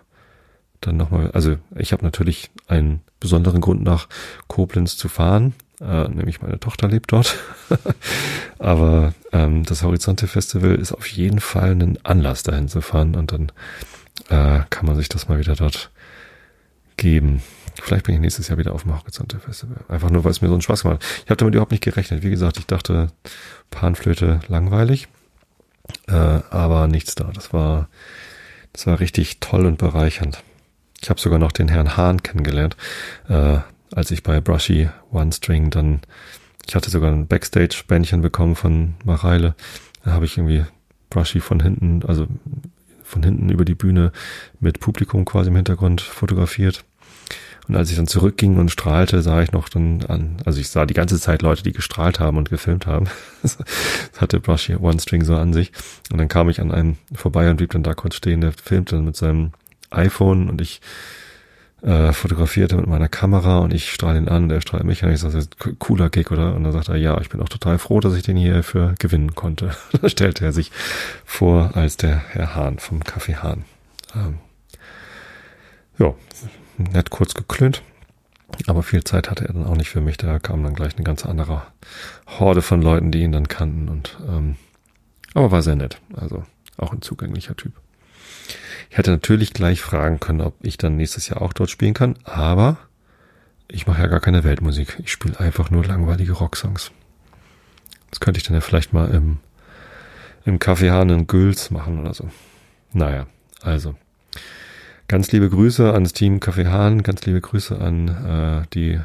dann 0.81 0.97
nochmal, 0.97 1.31
also 1.33 1.57
ich 1.75 1.93
habe 1.93 2.05
natürlich 2.05 2.51
einen 2.69 3.03
besonderen 3.21 3.61
Grund 3.61 3.83
nach 3.83 4.09
Koblenz 4.47 4.97
zu 4.97 5.09
fahren, 5.09 5.55
äh, 5.81 6.09
nämlich 6.09 6.43
meine 6.43 6.61
Tochter 6.61 6.89
lebt 6.89 7.13
dort. 7.13 7.37
Aber 8.59 9.15
ähm, 9.33 9.65
das 9.65 9.83
Horizonte 9.83 10.27
Festival 10.27 10.77
ist 10.77 10.93
auf 10.93 11.07
jeden 11.07 11.41
Fall 11.41 11.73
ein 11.73 11.99
Anlass, 12.05 12.43
dahin 12.43 12.69
zu 12.69 12.81
fahren 12.81 13.17
und 13.17 13.33
dann 13.33 13.53
äh, 14.29 14.65
kann 14.71 14.87
man 14.87 14.97
sich 14.97 15.09
das 15.09 15.29
mal 15.29 15.39
wieder 15.39 15.57
dort 15.57 15.91
geben. 16.97 17.43
Vielleicht 17.83 18.07
bin 18.07 18.15
ich 18.15 18.21
nächstes 18.21 18.49
Jahr 18.49 18.59
wieder 18.59 18.75
auf 18.75 18.83
dem 18.83 18.99
Horizonte 18.99 19.39
Festival. 19.39 19.79
Einfach 19.89 20.11
nur, 20.11 20.25
weil 20.25 20.31
es 20.31 20.41
mir 20.41 20.49
so 20.49 20.55
einen 20.55 20.63
Spaß 20.63 20.83
gemacht 20.83 21.03
hat. 21.03 21.23
Ich 21.25 21.31
habe 21.31 21.37
damit 21.37 21.55
überhaupt 21.55 21.73
nicht 21.73 21.85
gerechnet. 21.85 22.23
Wie 22.23 22.31
gesagt, 22.31 22.59
ich 22.59 22.67
dachte, 22.67 23.09
Panflöte 23.71 24.41
langweilig. 24.49 25.09
Äh, 26.09 26.15
aber 26.15 26.87
nichts 26.87 27.15
da. 27.15 27.31
Das 27.33 27.53
war, 27.53 27.89
das 28.73 28.87
war 28.87 29.01
richtig 29.01 29.41
toll 29.41 29.67
und 29.67 29.79
bereichernd. 29.79 30.43
Ich 31.03 31.11
habe 31.11 31.21
sogar 31.21 31.39
noch 31.39 31.53
den 31.53 31.69
Herrn 31.69 31.97
Hahn 31.97 32.23
kennengelernt, 32.23 32.77
äh, 33.29 33.59
als 33.93 34.11
ich 34.11 34.23
bei 34.23 34.41
Brushy 34.41 34.89
One 35.13 35.33
String 35.33 35.71
dann, 35.71 36.01
ich 36.67 36.75
hatte 36.75 36.91
sogar 36.91 37.13
ein 37.13 37.27
Backstage-Bändchen 37.27 38.23
bekommen 38.23 38.57
von 38.57 38.95
Mareile. 39.05 39.55
Da 40.05 40.13
habe 40.13 40.25
ich 40.25 40.37
irgendwie 40.37 40.65
Brushy 41.11 41.41
von 41.41 41.61
hinten, 41.61 42.03
also 42.07 42.27
von 43.03 43.23
hinten 43.23 43.51
über 43.51 43.65
die 43.65 43.75
Bühne 43.75 44.11
mit 44.59 44.81
Publikum 44.81 45.25
quasi 45.25 45.51
im 45.51 45.57
Hintergrund 45.57 46.01
fotografiert. 46.01 46.85
Und 47.69 47.77
als 47.77 47.91
ich 47.91 47.97
dann 47.97 48.07
zurückging 48.07 48.57
und 48.57 48.71
strahlte, 48.71 49.23
sah 49.23 49.43
ich 49.43 49.53
noch 49.53 49.69
dann 49.69 50.05
an, 50.07 50.37
also 50.45 50.61
ich 50.61 50.69
sah 50.69 50.87
die 50.87 50.95
ganze 50.95 51.19
Zeit 51.19 51.43
Leute, 51.43 51.63
die 51.63 51.73
gestrahlt 51.73 52.21
haben 52.21 52.37
und 52.37 52.51
gefilmt 52.51 52.87
haben. 52.87 53.07
Das 53.43 53.59
hatte 54.21 54.41
Brushy 54.41 54.75
One 54.75 54.99
String 54.99 55.23
so 55.25 55.37
an 55.37 55.53
sich. 55.53 55.71
Und 56.11 56.19
dann 56.19 56.27
kam 56.27 56.49
ich 56.49 56.61
an 56.61 56.73
einem 56.73 56.97
vorbei 57.15 57.49
und 57.49 57.59
blieb 57.59 57.71
dann 57.71 57.85
da 57.85 57.95
kurz 57.95 58.17
stehen. 58.17 58.41
Der 58.41 58.53
filmte 58.53 58.97
dann 58.97 59.05
mit 59.05 59.15
seinem 59.15 59.53
iPhone 59.91 60.49
und 60.49 60.61
ich 60.61 60.81
äh, 61.83 62.13
fotografierte 62.13 62.77
mit 62.77 62.87
meiner 62.87 63.09
Kamera 63.09 63.59
und 63.59 63.73
ich 63.73 63.93
strahle 63.93 64.19
ihn 64.19 64.29
an 64.29 64.45
und 64.45 64.51
er 64.51 64.61
strahlt 64.61 64.85
mich 64.85 65.05
an. 65.05 65.13
Ich 65.13 65.21
sage, 65.21 65.47
cooler 65.79 66.11
Gig, 66.11 66.31
oder? 66.33 66.55
Und 66.55 66.65
dann 66.65 66.73
sagt 66.73 66.89
er, 66.89 66.97
ja, 66.97 67.21
ich 67.21 67.29
bin 67.29 67.41
auch 67.41 67.49
total 67.49 67.79
froh, 67.79 68.01
dass 68.01 68.15
ich 68.15 68.23
den 68.23 68.37
hier 68.37 68.63
für 68.63 68.95
gewinnen 68.99 69.35
konnte. 69.35 69.71
da 70.01 70.09
stellte 70.09 70.45
er 70.45 70.53
sich 70.53 70.73
vor 71.25 71.71
als 71.75 71.97
der 71.97 72.17
Herr 72.17 72.55
Hahn 72.55 72.79
vom 72.79 73.03
Café 73.03 73.37
Hahn. 73.37 73.65
Ähm, 74.15 74.39
ja, 75.99 76.15
nett 76.79 77.11
kurz 77.11 77.35
geklönt. 77.35 77.83
Aber 78.67 78.83
viel 78.83 79.03
Zeit 79.05 79.31
hatte 79.31 79.47
er 79.47 79.53
dann 79.53 79.67
auch 79.67 79.77
nicht 79.77 79.91
für 79.91 80.01
mich. 80.01 80.17
Da 80.17 80.39
kam 80.39 80.63
dann 80.63 80.75
gleich 80.75 80.95
eine 80.95 81.05
ganz 81.05 81.27
andere 81.27 81.63
Horde 82.27 82.63
von 82.63 82.81
Leuten, 82.81 83.11
die 83.11 83.23
ihn 83.23 83.33
dann 83.33 83.49
kannten. 83.49 83.89
Und 83.89 84.17
ähm, 84.29 84.57
aber 85.35 85.51
war 85.51 85.63
sehr 85.63 85.77
nett. 85.77 86.01
Also 86.15 86.45
auch 86.79 86.93
ein 86.93 87.03
zugänglicher 87.03 87.57
Typ. 87.57 87.73
Ich 88.91 88.99
hätte 88.99 89.11
natürlich 89.11 89.53
gleich 89.53 89.81
fragen 89.81 90.21
können, 90.21 90.41
ob 90.41 90.55
ich 90.63 90.79
dann 90.79 90.97
nächstes 90.97 91.29
Jahr 91.29 91.43
auch 91.43 91.53
dort 91.53 91.71
spielen 91.71 91.95
kann, 91.95 92.17
aber 92.25 92.79
ich 93.69 93.87
mache 93.87 94.01
ja 94.01 94.07
gar 94.07 94.21
keine 94.21 94.45
Weltmusik. 94.45 94.99
Ich 95.01 95.11
spiele 95.11 95.41
einfach 95.41 95.71
nur 95.71 95.85
langweilige 95.85 96.33
Rocksongs. 96.33 96.93
Das 98.11 98.21
könnte 98.21 98.39
ich 98.39 98.45
dann 98.45 98.55
ja 98.55 98.61
vielleicht 98.61 98.93
mal 98.93 99.11
im, 99.11 99.39
im 100.45 100.59
Kaffeehahn 100.59 101.11
in 101.11 101.27
Güls 101.27 101.71
machen 101.71 101.99
oder 102.01 102.15
so. 102.15 102.31
Naja, 102.93 103.27
also. 103.63 103.97
Ganz 105.09 105.31
liebe 105.31 105.49
Grüße 105.49 105.95
an 105.95 106.03
das 106.03 106.15
Team 106.15 106.41
Kaffee 106.41 106.67
Hahn, 106.67 107.05
ganz 107.05 107.25
liebe 107.27 107.41
Grüße 107.41 107.81
an 107.81 108.09
äh, 108.09 108.67
die 108.75 109.01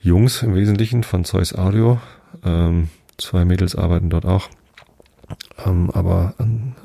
Jungs 0.00 0.42
im 0.44 0.54
Wesentlichen 0.54 1.02
von 1.02 1.24
Zeus 1.24 1.52
Audio. 1.52 2.00
Ähm, 2.44 2.88
zwei 3.16 3.44
Mädels 3.44 3.74
arbeiten 3.74 4.08
dort 4.08 4.24
auch. 4.24 4.48
Ähm, 5.66 5.90
aber 5.90 6.34
ein 6.38 6.76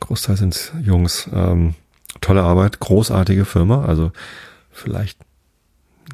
Großteil 0.00 0.36
sind 0.36 0.72
Jungs. 0.82 1.30
Ähm, 1.32 1.74
tolle 2.20 2.42
Arbeit, 2.42 2.80
großartige 2.80 3.44
Firma. 3.44 3.84
Also 3.84 4.10
vielleicht 4.72 5.20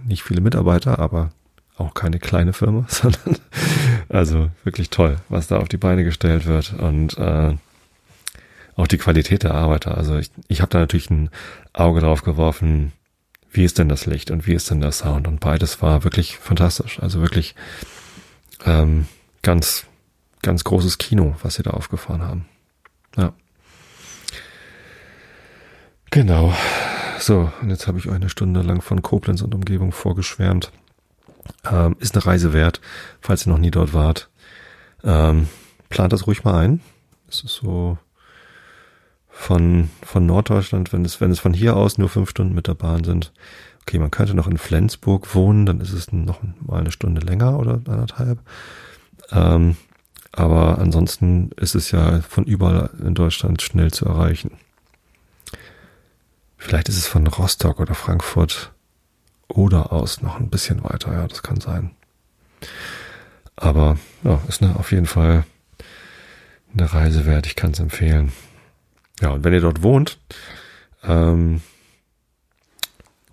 nicht 0.07 0.25
viele 0.25 0.43
Mitarbeiter, 0.43 0.99
aber 0.99 1.31
auch 1.79 1.95
keine 1.95 2.19
kleine 2.19 2.53
Firma, 2.53 2.85
sondern 2.89 3.39
also 4.11 4.51
wirklich 4.63 4.91
toll, 4.91 5.17
was 5.31 5.47
da 5.47 5.57
auf 5.57 5.69
die 5.69 5.79
Beine 5.79 6.05
gestellt 6.05 6.45
wird 6.45 6.75
und 6.75 7.17
äh, 7.17 7.55
auch 8.77 8.87
die 8.87 8.99
Qualität 8.99 9.43
der 9.43 9.55
Arbeiter. 9.55 9.97
Also 9.97 10.17
ich, 10.17 10.31
ich 10.49 10.61
habe 10.61 10.71
da 10.71 10.79
natürlich 10.81 11.11
ein 11.11 11.31
Auge 11.73 12.01
drauf 12.01 12.23
geworfen, 12.23 12.93
wie 13.51 13.65
ist 13.65 13.79
denn 13.79 13.89
das 13.89 14.07
Licht 14.07 14.31
und 14.31 14.47
wie 14.47 14.55
ist 14.55 14.71
denn 14.71 14.81
der 14.81 14.93
Sound 14.93 15.29
und 15.29 15.41
beides 15.41 15.81
war 15.81 16.05
wirklich 16.05 16.39
fantastisch. 16.39 17.01
Also 17.01 17.21
wirklich 17.21 17.55
ähm, 18.65 19.07
ganz 19.43 19.87
ganz 20.45 20.63
großes 20.63 20.99
Kino, 20.99 21.35
was 21.43 21.55
sie 21.55 21.63
da 21.63 21.71
aufgefahren 21.71 22.23
haben. 22.23 22.47
Ja. 23.17 23.33
Genau. 26.11 26.55
So, 27.19 27.51
und 27.63 27.71
jetzt 27.71 27.87
habe 27.87 27.99
ich 27.99 28.09
euch 28.09 28.15
eine 28.15 28.29
Stunde 28.29 28.61
lang 28.61 28.83
von 28.83 29.03
Koblenz 29.03 29.41
und 29.43 29.55
Umgebung 29.55 29.91
vorgeschwärmt. 29.91 30.71
Ähm, 31.65 31.97
ist 31.99 32.15
eine 32.15 32.27
Reise 32.27 32.53
wert, 32.53 32.81
falls 33.21 33.47
ihr 33.47 33.51
noch 33.51 33.59
nie 33.59 33.71
dort 33.71 33.95
wart. 33.95 34.31
Ähm, 35.03 35.49
plant 35.89 36.13
das 36.13 36.27
ruhig 36.27 36.45
mal 36.45 36.63
ein. 36.63 36.81
Es 37.29 37.43
ist 37.43 37.55
so 37.55 37.99
von, 39.35 39.91
von 40.03 40.25
Norddeutschland, 40.25 40.93
wenn 40.93 41.05
es, 41.05 41.21
wenn 41.21 41.31
es 41.31 41.41
von 41.41 41.53
hier 41.53 41.77
aus 41.77 41.99
nur 41.99 42.09
fünf 42.09 42.31
Stunden 42.31 42.55
mit 42.55 42.69
der 42.69 42.75
Bahn 42.75 43.05
sind. 43.05 43.33
Okay, 43.83 43.99
man 43.99 44.11
könnte 44.11 44.35
noch 44.35 44.47
in 44.47 44.57
Flensburg 44.57 45.35
wohnen, 45.35 45.67
dann 45.67 45.81
ist 45.81 45.93
es 45.93 46.11
noch 46.13 46.41
mal 46.65 46.81
eine 46.81 46.93
Stunde 46.93 47.21
länger 47.21 47.59
oder 47.59 47.75
anderthalb. 47.75 48.39
Ähm, 49.31 49.77
aber 50.33 50.79
ansonsten 50.79 51.51
ist 51.57 51.75
es 51.75 51.91
ja 51.91 52.21
von 52.21 52.45
überall 52.45 52.91
in 53.05 53.15
Deutschland 53.15 53.61
schnell 53.61 53.91
zu 53.91 54.07
erreichen. 54.07 54.53
Vielleicht 56.57 56.89
ist 56.89 56.97
es 56.97 57.07
von 57.07 57.27
Rostock 57.27 57.81
oder 57.81 57.95
Frankfurt 57.95 58.73
oder 59.49 59.93
aus 59.93 60.23
noch 60.23 60.41
ein 60.41 60.49
bisschen 60.49 60.83
weiter, 60.83 61.13
ja, 61.13 61.27
das 61.27 61.43
kann 61.43 61.61
sein. 61.61 61.91
Aber 63.57 63.99
ja, 64.23 64.41
ist 64.49 64.63
eine, 64.63 64.77
auf 64.77 64.91
jeden 64.91 65.07
Fall 65.07 65.45
eine 66.73 66.93
Reise 66.93 67.27
wert, 67.27 67.47
ich 67.47 67.57
kann 67.57 67.73
es 67.73 67.81
empfehlen. 67.81 68.33
Ja, 69.21 69.31
und 69.31 69.45
wenn 69.45 69.53
ihr 69.53 69.61
dort 69.61 69.83
wohnt, 69.83 70.19
ähm, 71.05 71.61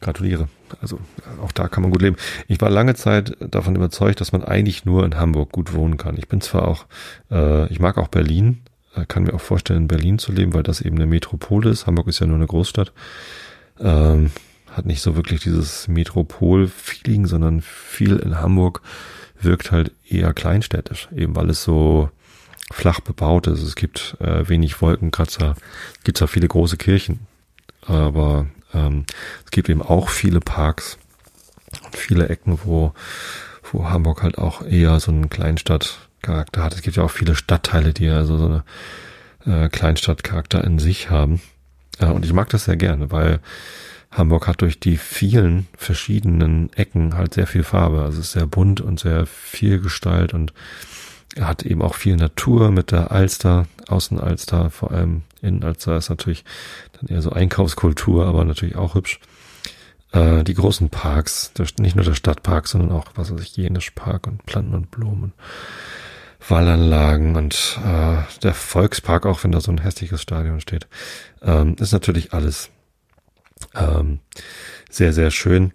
gratuliere. 0.01 0.47
Also 0.81 0.99
auch 1.41 1.51
da 1.51 1.67
kann 1.67 1.83
man 1.83 1.91
gut 1.91 2.01
leben. 2.01 2.15
Ich 2.47 2.59
war 2.59 2.69
lange 2.69 2.95
Zeit 2.95 3.37
davon 3.39 3.75
überzeugt, 3.75 4.19
dass 4.19 4.31
man 4.31 4.43
eigentlich 4.43 4.85
nur 4.85 5.05
in 5.05 5.15
Hamburg 5.15 5.51
gut 5.51 5.73
wohnen 5.73 5.97
kann. 5.97 6.17
Ich 6.17 6.27
bin 6.27 6.41
zwar 6.41 6.67
auch, 6.67 6.85
äh, 7.29 7.71
ich 7.71 7.79
mag 7.79 7.97
auch 7.97 8.07
Berlin, 8.07 8.61
äh, 8.95 9.05
kann 9.05 9.23
mir 9.23 9.33
auch 9.33 9.41
vorstellen, 9.41 9.83
in 9.83 9.87
Berlin 9.87 10.17
zu 10.17 10.31
leben, 10.31 10.53
weil 10.53 10.63
das 10.63 10.81
eben 10.81 10.95
eine 10.95 11.05
Metropole 11.05 11.69
ist. 11.69 11.87
Hamburg 11.87 12.07
ist 12.07 12.19
ja 12.19 12.27
nur 12.27 12.37
eine 12.37 12.47
Großstadt. 12.47 12.91
Ähm, 13.79 14.31
hat 14.71 14.85
nicht 14.85 15.01
so 15.01 15.15
wirklich 15.15 15.41
dieses 15.41 15.87
Metropol-Feeling, 15.87 17.27
sondern 17.27 17.61
viel 17.61 18.17
in 18.17 18.39
Hamburg 18.39 18.81
wirkt 19.39 19.71
halt 19.71 19.91
eher 20.07 20.33
kleinstädtisch, 20.33 21.09
eben 21.15 21.35
weil 21.35 21.49
es 21.49 21.63
so 21.63 22.09
flach 22.71 22.99
bebaut 22.99 23.47
ist. 23.47 23.61
Es 23.61 23.75
gibt 23.75 24.17
äh, 24.19 24.47
wenig 24.47 24.81
Wolkenkratzer, 24.81 25.55
es 25.97 26.03
gibt 26.03 26.17
zwar 26.17 26.27
viele 26.27 26.47
große 26.47 26.77
Kirchen, 26.77 27.27
aber 27.85 28.47
ähm, 28.73 29.05
es 29.45 29.51
gibt 29.51 29.69
eben 29.69 29.81
auch 29.81 30.09
viele 30.09 30.39
Parks 30.39 30.97
und 31.85 31.95
viele 31.95 32.29
Ecken, 32.29 32.59
wo, 32.63 32.93
wo 33.71 33.89
Hamburg 33.89 34.23
halt 34.23 34.37
auch 34.37 34.65
eher 34.65 34.99
so 34.99 35.11
einen 35.11 35.29
Kleinstadtcharakter 35.29 36.63
hat. 36.63 36.73
Es 36.73 36.81
gibt 36.81 36.97
ja 36.97 37.03
auch 37.03 37.11
viele 37.11 37.35
Stadtteile, 37.35 37.93
die 37.93 38.09
also 38.09 38.37
so 38.37 38.45
eine 39.45 39.65
äh, 39.65 39.69
Kleinstadtcharakter 39.69 40.63
in 40.63 40.79
sich 40.79 41.09
haben. 41.09 41.41
Äh, 41.99 42.07
und 42.07 42.25
ich 42.25 42.33
mag 42.33 42.49
das 42.49 42.65
sehr 42.65 42.77
gerne, 42.77 43.11
weil 43.11 43.39
Hamburg 44.11 44.47
hat 44.47 44.61
durch 44.61 44.79
die 44.79 44.97
vielen 44.97 45.67
verschiedenen 45.77 46.71
Ecken 46.73 47.15
halt 47.15 47.33
sehr 47.33 47.47
viel 47.47 47.63
Farbe. 47.63 48.01
Also 48.01 48.19
es 48.19 48.27
ist 48.27 48.31
sehr 48.33 48.45
bunt 48.45 48.81
und 48.81 48.99
sehr 48.99 49.25
viel 49.25 49.79
Gestalt 49.79 50.33
und 50.33 50.53
er 51.35 51.47
hat 51.47 51.63
eben 51.63 51.81
auch 51.81 51.95
viel 51.95 52.15
Natur 52.15 52.71
mit 52.71 52.91
der 52.91 53.11
Alster, 53.11 53.67
Außenalster, 53.87 54.69
vor 54.69 54.91
allem 54.91 55.23
Innenalster 55.41 55.97
ist 55.97 56.09
natürlich 56.09 56.43
dann 56.93 57.09
eher 57.09 57.21
so 57.21 57.31
Einkaufskultur, 57.31 58.25
aber 58.25 58.45
natürlich 58.45 58.75
auch 58.75 58.95
hübsch. 58.95 59.19
Äh, 60.11 60.43
die 60.43 60.53
großen 60.53 60.89
Parks, 60.89 61.53
der, 61.53 61.67
nicht 61.79 61.95
nur 61.95 62.05
der 62.05 62.13
Stadtpark, 62.13 62.67
sondern 62.67 62.91
auch, 62.91 63.05
was 63.15 63.33
weiß 63.33 63.41
ich, 63.41 63.55
Jenisch 63.55 63.91
Park 63.91 64.27
und 64.27 64.45
Planten 64.45 64.75
und 64.75 64.91
Blumen, 64.91 65.33
Wallanlagen 66.47 67.35
und 67.35 67.79
äh, 67.85 68.17
der 68.43 68.53
Volkspark, 68.53 69.25
auch 69.25 69.43
wenn 69.43 69.51
da 69.51 69.61
so 69.61 69.71
ein 69.71 69.81
hässliches 69.81 70.21
Stadion 70.21 70.59
steht, 70.59 70.87
ähm, 71.41 71.75
ist 71.79 71.93
natürlich 71.93 72.33
alles 72.33 72.69
ähm, 73.75 74.19
sehr, 74.89 75.13
sehr 75.13 75.31
schön. 75.31 75.71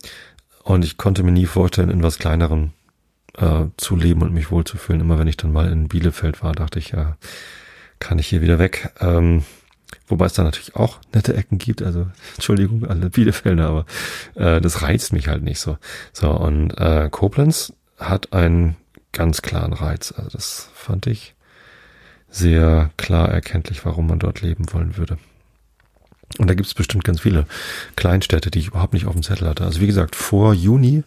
Und 0.65 0.85
ich 0.85 0.97
konnte 0.97 1.23
mir 1.23 1.33
nie 1.33 1.47
vorstellen, 1.47 1.91
in 1.91 2.03
was 2.03 2.19
kleinerem 2.19 2.73
äh, 3.39 3.67
zu 3.77 3.97
leben 3.97 4.23
und 4.23 4.33
mich 4.33 4.51
wohlzufühlen. 4.51 5.01
Immer 5.01 5.19
wenn 5.19 5.29
ich 5.29 5.37
dann 5.37 5.53
mal 5.53 5.71
in 5.71 5.89
Bielefeld 5.89 6.43
war, 6.43 6.53
dachte 6.53 6.79
ich, 6.79 6.91
ja, 6.91 7.17
kann 7.99 8.19
ich 8.19 8.29
hier 8.29 8.43
wieder 8.43 8.59
weg. 8.59 8.91
Ähm, 9.01 9.45
wobei 10.09 10.27
es 10.27 10.35
da 10.35 10.43
natürlich 10.43 10.77
auch 10.77 10.99
nette 11.15 11.35
Ecken 11.35 11.59
gibt. 11.59 11.83
Also 11.83 12.07
Entschuldigung, 12.35 12.85
alle 12.87 13.11
Bielefelder, 13.11 13.69
aber 13.69 13.87
äh, 14.35 14.61
das 14.61 14.83
reizt 14.83 15.13
mich 15.13 15.29
halt 15.29 15.43
nicht 15.43 15.61
so. 15.61 15.79
So, 16.13 16.31
und 16.31 16.73
äh, 16.79 17.09
Koblenz 17.11 17.73
hat 17.99 18.33
einen 18.33 18.77
ganz 19.13 19.43
klaren 19.43 19.73
Reiz. 19.73 20.13
Also 20.17 20.31
das 20.31 20.69
fand 20.75 21.07
ich 21.07 21.35
sehr 22.29 22.91
klar 22.97 23.31
erkenntlich, 23.31 23.85
warum 23.85 24.07
man 24.07 24.19
dort 24.19 24.43
leben 24.43 24.73
wollen 24.73 24.97
würde. 24.97 25.19
Und 26.39 26.49
da 26.49 26.55
gibt 26.55 26.67
es 26.67 26.75
bestimmt 26.75 27.05
ganz 27.05 27.21
viele 27.21 27.47
Kleinstädte, 27.95 28.51
die 28.51 28.59
ich 28.59 28.69
überhaupt 28.69 28.93
nicht 28.93 29.07
auf 29.07 29.13
dem 29.13 29.23
Zettel 29.23 29.49
hatte. 29.49 29.65
Also 29.65 29.81
wie 29.81 29.87
gesagt, 29.87 30.17
vor 30.17 30.53
Juni 30.53 31.05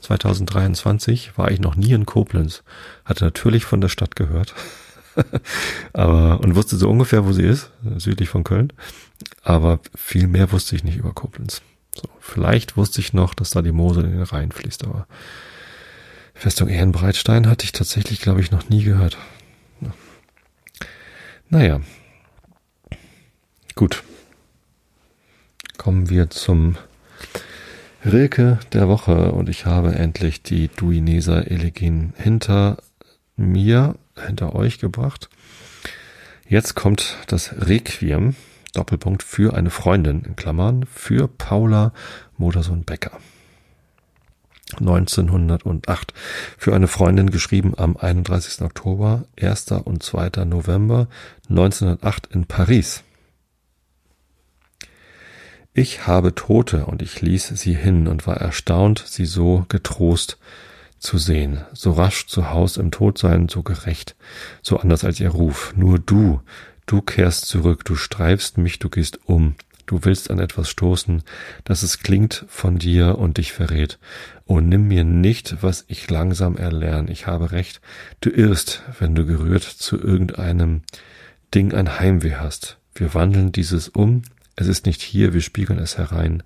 2023 0.00 1.36
war 1.36 1.50
ich 1.50 1.60
noch 1.60 1.76
nie 1.76 1.92
in 1.92 2.06
Koblenz. 2.06 2.62
Hatte 3.04 3.24
natürlich 3.24 3.64
von 3.64 3.80
der 3.80 3.88
Stadt 3.88 4.16
gehört. 4.16 4.54
aber, 5.92 6.40
und 6.40 6.54
wusste 6.54 6.76
so 6.76 6.88
ungefähr, 6.88 7.26
wo 7.26 7.32
sie 7.32 7.42
ist, 7.42 7.70
südlich 7.96 8.28
von 8.28 8.44
Köln. 8.44 8.72
Aber 9.42 9.80
viel 9.94 10.26
mehr 10.26 10.52
wusste 10.52 10.76
ich 10.76 10.84
nicht 10.84 10.96
über 10.96 11.12
Koblenz. 11.12 11.62
So, 11.94 12.08
vielleicht 12.20 12.76
wusste 12.76 13.00
ich 13.00 13.12
noch, 13.12 13.34
dass 13.34 13.50
da 13.50 13.62
die 13.62 13.72
Mosel 13.72 14.04
in 14.04 14.12
den 14.12 14.22
Rhein 14.22 14.52
fließt, 14.52 14.84
aber 14.84 15.06
Festung 16.34 16.68
Ehrenbreitstein 16.68 17.48
hatte 17.48 17.64
ich 17.64 17.72
tatsächlich, 17.72 18.20
glaube 18.20 18.40
ich, 18.40 18.52
noch 18.52 18.68
nie 18.68 18.84
gehört. 18.84 19.18
Naja, 21.50 21.80
gut. 23.74 24.02
Kommen 25.78 26.10
wir 26.10 26.28
zum 26.28 26.76
Rilke 28.04 28.60
der 28.72 28.88
Woche 28.88 29.32
und 29.32 29.48
ich 29.48 29.66
habe 29.66 29.94
endlich 29.94 30.42
die 30.42 30.68
Duineser 30.68 31.50
Elegien 31.50 32.12
hinter 32.16 32.76
mir, 33.36 33.96
hinter 34.16 34.54
euch 34.54 34.78
gebracht. 34.78 35.28
Jetzt 36.48 36.74
kommt 36.74 37.16
das 37.26 37.54
Requiem, 37.58 38.36
Doppelpunkt, 38.72 39.22
für 39.22 39.54
eine 39.54 39.70
Freundin, 39.70 40.22
in 40.22 40.36
Klammern, 40.36 40.84
für 40.86 41.28
Paula 41.28 41.92
Modersohn-Becker. 42.36 43.18
1908 44.78 46.12
für 46.56 46.74
eine 46.74 46.88
Freundin 46.88 47.30
geschrieben 47.30 47.72
am 47.76 47.96
31. 47.96 48.62
Oktober, 48.62 49.24
1. 49.40 49.72
und 49.84 50.02
2. 50.02 50.44
November 50.44 51.08
1908 51.48 52.28
in 52.32 52.46
Paris. 52.46 53.02
Ich 55.78 56.08
habe 56.08 56.34
Tote 56.34 56.86
und 56.86 57.02
ich 57.02 57.22
ließ 57.22 57.52
sie 57.54 57.72
hin 57.72 58.08
und 58.08 58.26
war 58.26 58.38
erstaunt, 58.38 59.04
sie 59.06 59.26
so 59.26 59.64
getrost 59.68 60.36
zu 60.98 61.18
sehen, 61.18 61.60
so 61.72 61.92
rasch 61.92 62.26
zu 62.26 62.50
Haus 62.50 62.78
im 62.78 62.90
Todsein, 62.90 63.48
so 63.48 63.62
gerecht, 63.62 64.16
so 64.60 64.78
anders 64.78 65.04
als 65.04 65.20
ihr 65.20 65.28
Ruf. 65.28 65.74
Nur 65.76 66.00
du, 66.00 66.40
du 66.86 67.00
kehrst 67.00 67.46
zurück, 67.46 67.84
du 67.84 67.94
streifst 67.94 68.58
mich, 68.58 68.80
du 68.80 68.88
gehst 68.88 69.20
um, 69.26 69.54
du 69.86 70.00
willst 70.02 70.32
an 70.32 70.40
etwas 70.40 70.68
stoßen, 70.68 71.22
dass 71.62 71.84
es 71.84 72.00
klingt 72.00 72.44
von 72.48 72.80
dir 72.80 73.16
und 73.16 73.38
dich 73.38 73.52
verrät. 73.52 74.00
Oh, 74.46 74.58
nimm 74.58 74.88
mir 74.88 75.04
nicht, 75.04 75.58
was 75.62 75.84
ich 75.86 76.10
langsam 76.10 76.56
erlern, 76.56 77.06
ich 77.06 77.28
habe 77.28 77.52
recht, 77.52 77.80
du 78.20 78.30
irrst, 78.30 78.82
wenn 78.98 79.14
du 79.14 79.24
gerührt 79.24 79.62
zu 79.62 79.96
irgendeinem 79.96 80.82
Ding 81.54 81.72
ein 81.72 82.00
Heimweh 82.00 82.34
hast. 82.34 82.78
Wir 82.96 83.14
wandeln 83.14 83.52
dieses 83.52 83.88
um, 83.88 84.22
es 84.58 84.66
ist 84.66 84.86
nicht 84.86 85.02
hier, 85.02 85.34
wir 85.34 85.40
spiegeln 85.40 85.78
es 85.78 85.98
herein. 85.98 86.42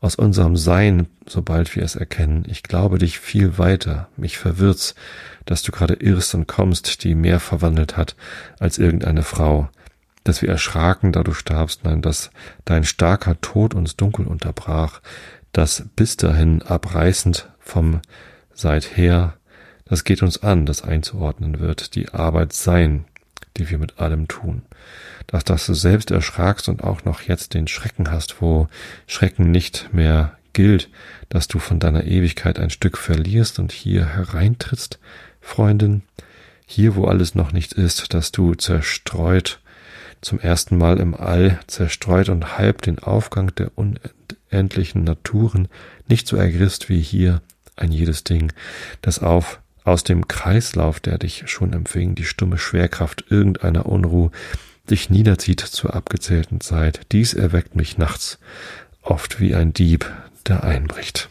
Aus 0.00 0.16
unserem 0.16 0.56
Sein, 0.56 1.06
sobald 1.24 1.74
wir 1.76 1.84
es 1.84 1.94
erkennen. 1.94 2.44
Ich 2.48 2.64
glaube 2.64 2.98
dich 2.98 3.20
viel 3.20 3.58
weiter. 3.58 4.08
Mich 4.16 4.38
verwirrt's, 4.38 4.96
dass 5.44 5.62
du 5.62 5.70
gerade 5.70 5.94
irrst 5.94 6.34
und 6.34 6.48
kommst, 6.48 7.04
die 7.04 7.14
mehr 7.14 7.38
verwandelt 7.38 7.96
hat 7.96 8.16
als 8.58 8.78
irgendeine 8.78 9.22
Frau. 9.22 9.68
Dass 10.24 10.42
wir 10.42 10.48
erschraken, 10.48 11.12
da 11.12 11.22
du 11.22 11.32
starbst, 11.32 11.84
nein, 11.84 12.02
dass 12.02 12.30
dein 12.64 12.82
starker 12.82 13.40
Tod 13.40 13.72
uns 13.72 13.94
dunkel 13.94 14.26
unterbrach, 14.26 15.00
dass 15.52 15.84
bis 15.94 16.16
dahin 16.16 16.60
abreißend 16.60 17.48
vom 17.60 18.00
seither, 18.52 19.34
das 19.84 20.02
geht 20.02 20.22
uns 20.22 20.42
an, 20.42 20.66
das 20.66 20.82
einzuordnen 20.82 21.60
wird, 21.60 21.94
die 21.94 22.08
Arbeit 22.08 22.52
sein, 22.52 23.04
die 23.56 23.70
wir 23.70 23.78
mit 23.78 23.98
allem 23.98 24.28
tun. 24.28 24.62
Dass, 25.26 25.44
dass 25.44 25.66
du 25.66 25.74
selbst 25.74 26.10
erschrakst 26.10 26.68
und 26.68 26.82
auch 26.84 27.04
noch 27.04 27.22
jetzt 27.22 27.54
den 27.54 27.68
Schrecken 27.68 28.10
hast, 28.10 28.40
wo 28.40 28.68
Schrecken 29.06 29.50
nicht 29.50 29.90
mehr 29.92 30.36
gilt, 30.52 30.88
dass 31.28 31.48
du 31.48 31.58
von 31.58 31.80
deiner 31.80 32.04
Ewigkeit 32.04 32.58
ein 32.58 32.70
Stück 32.70 32.96
verlierst 32.98 33.58
und 33.58 33.72
hier 33.72 34.06
hereintrittst, 34.06 34.98
Freundin, 35.40 36.02
hier 36.66 36.94
wo 36.96 37.04
alles 37.04 37.34
noch 37.34 37.52
nicht 37.52 37.74
ist, 37.74 38.14
dass 38.14 38.32
du 38.32 38.54
zerstreut, 38.54 39.60
zum 40.20 40.40
ersten 40.40 40.78
Mal 40.78 40.98
im 40.98 41.14
All 41.14 41.60
zerstreut 41.66 42.30
und 42.30 42.56
halb 42.56 42.80
den 42.82 42.98
Aufgang 42.98 43.54
der 43.56 43.72
unendlichen 43.76 45.04
Naturen 45.04 45.68
nicht 46.08 46.26
so 46.26 46.36
ergrisst 46.36 46.88
wie 46.88 47.00
hier 47.00 47.42
ein 47.76 47.92
jedes 47.92 48.24
Ding, 48.24 48.52
das 49.02 49.18
auf 49.18 49.60
aus 49.84 50.02
dem 50.02 50.26
Kreislauf, 50.26 50.98
der 50.98 51.18
dich 51.18 51.44
schon 51.46 51.72
empfing, 51.72 52.14
die 52.14 52.24
stumme 52.24 52.58
Schwerkraft 52.58 53.26
irgendeiner 53.28 53.86
Unruhe 53.86 54.30
dich 54.90 55.10
niederzieht 55.10 55.60
zur 55.60 55.94
abgezählten 55.94 56.60
Zeit. 56.60 57.00
Dies 57.12 57.34
erweckt 57.34 57.76
mich 57.76 57.96
nachts, 57.98 58.38
oft 59.02 59.40
wie 59.40 59.54
ein 59.54 59.72
Dieb, 59.72 60.10
der 60.46 60.64
einbricht. 60.64 61.28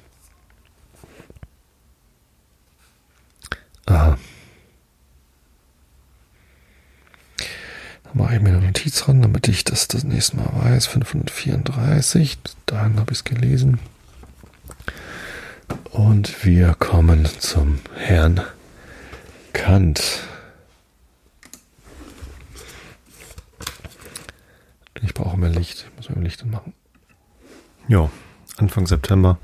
Aha. 3.85 4.17
Dann 8.03 8.13
mache 8.13 8.35
ich 8.35 8.41
mir 8.41 8.49
eine 8.49 8.61
Notiz 8.61 9.07
ran, 9.07 9.21
damit 9.21 9.47
ich 9.47 9.63
das 9.65 9.87
das 9.87 10.03
nächste 10.03 10.37
Mal 10.37 10.49
weiß. 10.53 10.87
534, 10.87 12.37
dahin 12.65 12.99
habe 12.99 13.11
ich 13.11 13.19
es 13.19 13.23
gelesen. 13.23 13.79
Und 15.91 16.45
wir 16.45 16.73
kommen 16.75 17.25
zum 17.25 17.79
Herrn 17.95 18.41
Kant. 19.53 20.23
Ich 25.01 25.13
brauche 25.13 25.37
mehr 25.37 25.49
Licht. 25.49 25.85
Ich 25.89 25.97
muss 25.97 26.09
mehr 26.09 26.23
Licht 26.23 26.45
machen. 26.45 26.73
Ja, 27.87 28.09
Anfang 28.57 28.87
September. 28.87 29.37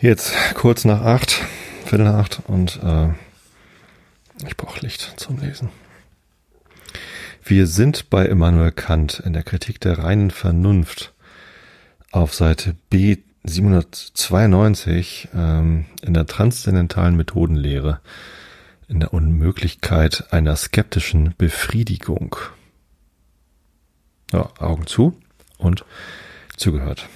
Jetzt 0.00 0.32
kurz 0.54 0.84
nach 0.84 1.02
acht, 1.02 1.42
Viertel 1.84 2.04
nach 2.04 2.14
acht 2.14 2.42
und 2.46 2.80
äh, 2.82 3.08
ich 4.46 4.56
brauche 4.56 4.80
Licht 4.80 5.14
zum 5.16 5.38
Lesen. 5.38 5.70
Wir 7.42 7.66
sind 7.66 8.10
bei 8.10 8.24
Immanuel 8.26 8.72
Kant 8.72 9.20
in 9.20 9.32
der 9.32 9.42
Kritik 9.42 9.80
der 9.80 9.98
reinen 9.98 10.30
Vernunft 10.30 11.12
auf 12.10 12.34
Seite 12.34 12.74
B 12.88 13.18
792 13.44 15.28
ähm, 15.34 15.84
in 16.02 16.14
der 16.14 16.26
transzendentalen 16.26 17.16
Methodenlehre 17.16 18.00
in 18.88 19.00
der 19.00 19.12
Unmöglichkeit 19.12 20.24
einer 20.30 20.56
skeptischen 20.56 21.34
Befriedigung. 21.38 22.36
Ja, 24.32 24.50
Augen 24.58 24.86
zu 24.86 25.18
und 25.58 25.84
zugehört. 26.56 27.08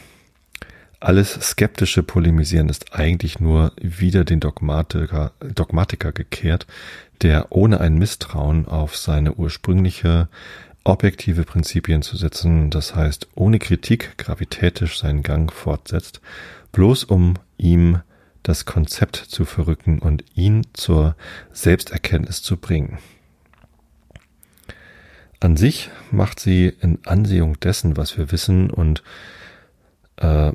Alles 1.01 1.33
skeptische 1.33 2.03
Polemisieren 2.03 2.69
ist 2.69 2.93
eigentlich 2.93 3.39
nur 3.39 3.73
wieder 3.81 4.25
den 4.25 4.41
Dogmatiker, 4.41 5.33
Dogmatiker 5.41 6.13
gekehrt, 6.13 6.67
der 7.23 7.53
ohne 7.53 7.81
ein 7.81 7.99
Misstrauen 7.99 8.67
auf 8.67 8.97
seine 8.97 9.35
ursprüngliche 9.35 10.29
objektive 10.89 11.45
Prinzipien 11.45 12.03
zu 12.03 12.17
setzen, 12.17 12.71
das 12.71 12.95
heißt 12.95 13.29
ohne 13.35 13.59
Kritik 13.59 14.17
gravitätisch 14.17 14.99
seinen 14.99 15.23
Gang 15.23 15.53
fortsetzt, 15.53 16.21
bloß 16.73 17.05
um 17.05 17.35
ihm 17.59 18.01
das 18.43 18.65
Konzept 18.65 19.17
zu 19.17 19.45
verrücken 19.45 19.99
und 19.99 20.25
ihn 20.35 20.67
zur 20.73 21.15
Selbsterkenntnis 21.53 22.43
zu 22.43 22.57
bringen. 22.57 22.99
An 25.41 25.57
sich 25.57 25.91
macht 26.11 26.41
sie 26.41 26.73
in 26.81 26.99
Ansehung 27.05 27.61
dessen, 27.61 27.97
was 27.97 28.17
wir 28.17 28.33
wissen 28.33 28.71
und 28.71 29.03
äh, 30.17 30.53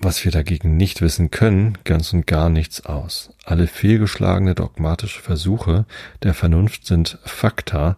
was 0.00 0.24
wir 0.24 0.32
dagegen 0.32 0.76
nicht 0.76 1.00
wissen 1.00 1.30
können, 1.30 1.78
ganz 1.84 2.12
und 2.12 2.26
gar 2.26 2.50
nichts 2.50 2.84
aus. 2.84 3.30
Alle 3.44 3.66
fehlgeschlagene 3.66 4.54
dogmatische 4.54 5.22
Versuche 5.22 5.86
der 6.22 6.34
Vernunft 6.34 6.86
sind 6.86 7.18
Fakta, 7.24 7.96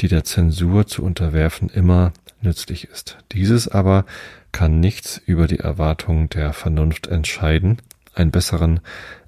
die 0.00 0.08
der 0.08 0.24
Zensur 0.24 0.86
zu 0.86 1.02
unterwerfen 1.02 1.68
immer 1.68 2.12
nützlich 2.40 2.88
ist. 2.88 3.18
Dieses 3.32 3.68
aber 3.68 4.04
kann 4.52 4.80
nichts 4.80 5.20
über 5.24 5.46
die 5.46 5.58
Erwartungen 5.58 6.28
der 6.30 6.52
Vernunft 6.52 7.06
entscheiden, 7.06 7.78
einen 8.14 8.30
besseren 8.30 8.80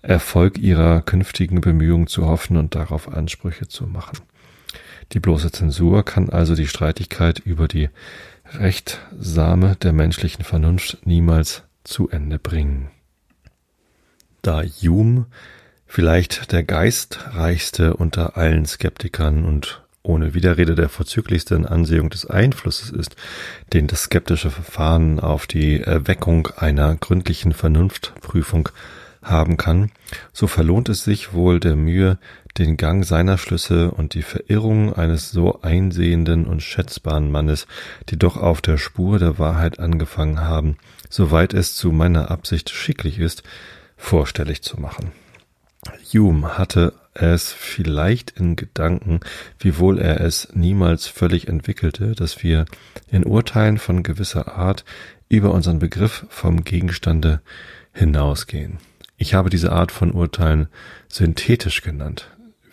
Erfolg 0.03 0.59
ihrer 0.59 1.03
künftigen 1.03 1.61
Bemühungen 1.61 2.07
zu 2.07 2.27
hoffen 2.27 2.57
und 2.57 2.75
darauf 2.75 3.09
Ansprüche 3.09 3.69
zu 3.69 3.87
machen. 3.87 4.19
Die 5.13 5.21
bloße 5.21 5.51
Zensur 5.53 6.05
kann 6.05 6.29
also 6.29 6.55
die 6.55 6.67
Streitigkeit 6.67 7.39
über 7.39 7.69
die 7.69 7.89
Rechtsame 8.55 9.77
der 9.77 9.93
menschlichen 9.93 10.45
Vernunft 10.45 10.99
niemals 11.05 11.63
zu 11.89 12.09
Ende 12.09 12.39
bringen. 12.39 12.91
Da 14.43 14.63
Hume 14.63 15.27
vielleicht 15.87 16.53
der 16.53 16.63
geistreichste 16.63 17.97
unter 17.97 18.37
allen 18.37 18.67
Skeptikern 18.67 19.45
und 19.45 19.83
ohne 20.03 20.33
Widerrede 20.33 20.75
der 20.75 20.89
vorzüglichste 20.89 21.55
in 21.55 21.67
Ansehung 21.67 22.09
des 22.11 22.27
Einflusses 22.27 22.91
ist, 22.91 23.17
den 23.73 23.89
das 23.89 24.05
skeptische 24.05 24.51
Verfahren 24.51 25.19
auf 25.19 25.47
die 25.47 25.81
Erweckung 25.81 26.49
einer 26.57 26.95
gründlichen 26.97 27.53
Vernunftprüfung 27.53 28.69
haben 29.23 29.57
kann, 29.57 29.91
so 30.33 30.47
verlohnt 30.47 30.89
es 30.89 31.05
sich 31.05 31.33
wohl 31.33 31.61
der 31.61 31.77
Mühe, 31.77 32.19
den 32.57 32.77
Gang 32.77 33.05
seiner 33.05 33.39
Schlüsse 33.39 33.91
und 33.91 34.15
die 34.15 34.23
Verirrung 34.23 34.95
eines 34.95 35.31
so 35.31 35.61
einsehenden 35.63 36.47
und 36.47 36.63
schätzbaren 36.63 37.31
Mannes, 37.31 37.67
die 38.09 38.19
doch 38.19 38.37
auf 38.37 38.61
der 38.61 38.79
Spur 38.79 39.19
der 39.19 39.39
Wahrheit 39.39 39.79
angefangen 39.79 40.41
haben, 40.41 40.77
soweit 41.09 41.55
es 41.55 41.75
zu 41.75 41.93
meiner 41.93 42.31
Absicht 42.31 42.71
schicklich 42.71 43.19
ist, 43.19 43.43
vorstellig 43.97 44.63
zu 44.63 44.81
machen. 44.81 45.13
Hume 46.13 46.59
hatte 46.59 46.93
es 47.15 47.53
vielleicht 47.53 48.31
in 48.31 48.57
Gedanken, 48.57 49.21
wiewohl 49.59 49.99
er 49.99 50.21
es 50.21 50.49
niemals 50.55 51.07
völlig 51.07 51.49
entwickelte, 51.49 52.13
dass 52.13 52.43
wir 52.43 52.65
in 53.11 53.25
Urteilen 53.25 53.79
von 53.79 54.03
gewisser 54.03 54.57
Art 54.57 54.85
über 55.29 55.53
unseren 55.53 55.79
Begriff 55.79 56.27
vom 56.29 56.65
Gegenstande 56.65 57.41
hinausgehen. 57.93 58.79
Ich 59.17 59.35
habe 59.35 59.51
diese 59.51 59.73
Art 59.73 59.91
von 59.91 60.13
Urteilen 60.13 60.69
synthetisch 61.09 61.83
genannt. 61.83 62.31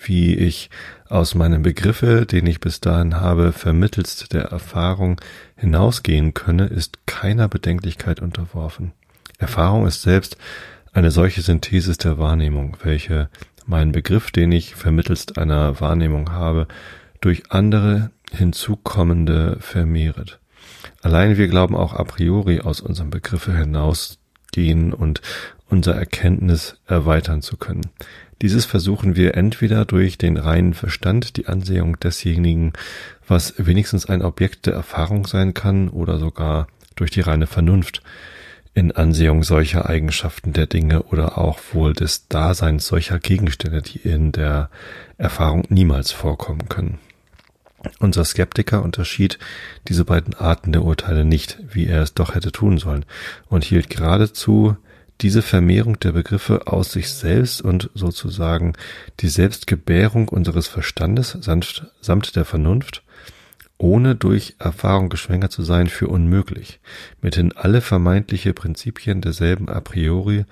Wie 0.08 0.36
ich 0.36 0.70
aus 1.10 1.36
meinem 1.36 1.62
Begriffe, 1.62 2.26
den 2.26 2.48
ich 2.48 2.60
bis 2.60 2.82
dahin 2.82 3.16
habe, 3.16 3.52
vermittelst 3.52 4.34
der 4.34 4.46
Erfahrung 4.46 5.22
hinausgehen 5.56 6.34
könne, 6.34 6.66
ist 6.68 7.06
keiner 7.06 7.48
Bedenklichkeit 7.48 8.22
unterworfen. 8.22 8.94
Erfahrung 9.38 9.86
ist 9.86 10.02
selbst 10.02 10.38
eine 10.94 11.12
solche 11.12 11.42
Synthesis 11.42 11.98
der 11.98 12.18
Wahrnehmung, 12.18 12.78
welche 12.84 13.30
meinen 13.66 13.92
Begriff, 13.92 14.32
den 14.32 14.52
ich 14.52 14.76
vermittelst 14.76 15.38
einer 15.38 15.80
Wahrnehmung 15.82 16.32
habe, 16.32 16.68
durch 17.22 17.52
andere 17.52 18.12
hinzukommende 18.32 19.58
vermehret. 19.60 20.40
Allein 21.02 21.38
wir 21.38 21.48
glauben 21.48 21.76
auch 21.76 21.94
a 21.94 22.04
priori 22.04 22.62
aus 22.62 22.82
unserem 22.82 23.10
Begriffe 23.10 23.56
hinausgehen 23.58 24.94
und 24.94 25.22
unser 25.70 25.96
Erkenntnis 25.96 26.78
erweitern 26.88 27.42
zu 27.42 27.58
können. 27.58 27.88
Dieses 28.42 28.66
versuchen 28.66 29.16
wir 29.16 29.36
entweder 29.36 29.86
durch 29.86 30.18
den 30.18 30.38
reinen 30.38 30.74
Verstand, 30.74 31.38
die 31.38 31.48
Ansehung 31.48 32.00
desjenigen, 32.00 32.74
was 33.28 33.54
wenigstens 33.58 34.06
ein 34.08 34.22
Objekt 34.22 34.66
der 34.66 34.74
Erfahrung 34.74 35.26
sein 35.26 35.54
kann, 35.54 35.90
oder 35.90 36.20
sogar 36.20 36.68
durch 36.96 37.12
die 37.12 37.22
reine 37.22 37.48
Vernunft 37.48 38.02
in 38.74 38.92
Ansehung 38.92 39.44
solcher 39.44 39.90
Eigenschaften 39.90 40.52
der 40.52 40.68
Dinge 40.68 41.04
oder 41.04 41.38
auch 41.38 41.60
wohl 41.72 41.94
des 41.94 42.28
Daseins 42.28 42.86
solcher 42.86 43.20
Gegenstände, 43.20 43.82
die 43.82 44.00
in 44.00 44.34
der 44.34 44.70
Erfahrung 45.18 45.64
niemals 45.70 46.12
vorkommen 46.12 46.68
können. 46.68 47.00
Unser 48.00 48.26
Skeptiker 48.26 48.84
unterschied 48.84 49.40
diese 49.88 50.04
beiden 50.04 50.34
Arten 50.34 50.74
der 50.74 50.84
Urteile 50.84 51.24
nicht, 51.24 51.60
wie 51.72 51.88
er 51.88 52.02
es 52.02 52.14
doch 52.14 52.36
hätte 52.36 52.52
tun 52.52 52.78
sollen, 52.78 53.06
und 53.48 53.64
hielt 53.64 53.90
geradezu 53.90 54.76
diese 55.22 55.42
Vermehrung 55.42 56.00
der 56.00 56.12
Begriffe 56.12 56.68
aus 56.68 56.92
sich 56.92 57.10
selbst 57.10 57.62
und 57.62 57.90
sozusagen 57.94 58.74
die 59.20 59.30
Selbstgebärung 59.30 60.28
unseres 60.28 60.68
Verstandes 60.68 61.38
samt, 61.42 62.36
der 62.36 62.46
Vernunft, 62.46 63.04
ohne 63.78 64.16
durch 64.16 64.56
Erfahrung 64.60 65.10
geschwängert 65.10 65.52
zu 65.52 65.64
sein, 65.64 65.88
für 65.88 66.08
unmöglich, 66.08 66.80
mithin 67.22 67.54
alle 67.54 67.82
vermeintliche 67.82 68.54
Prinzipien 68.54 69.22
derselben 69.22 69.70
a 69.70 69.80
priori 69.82 70.46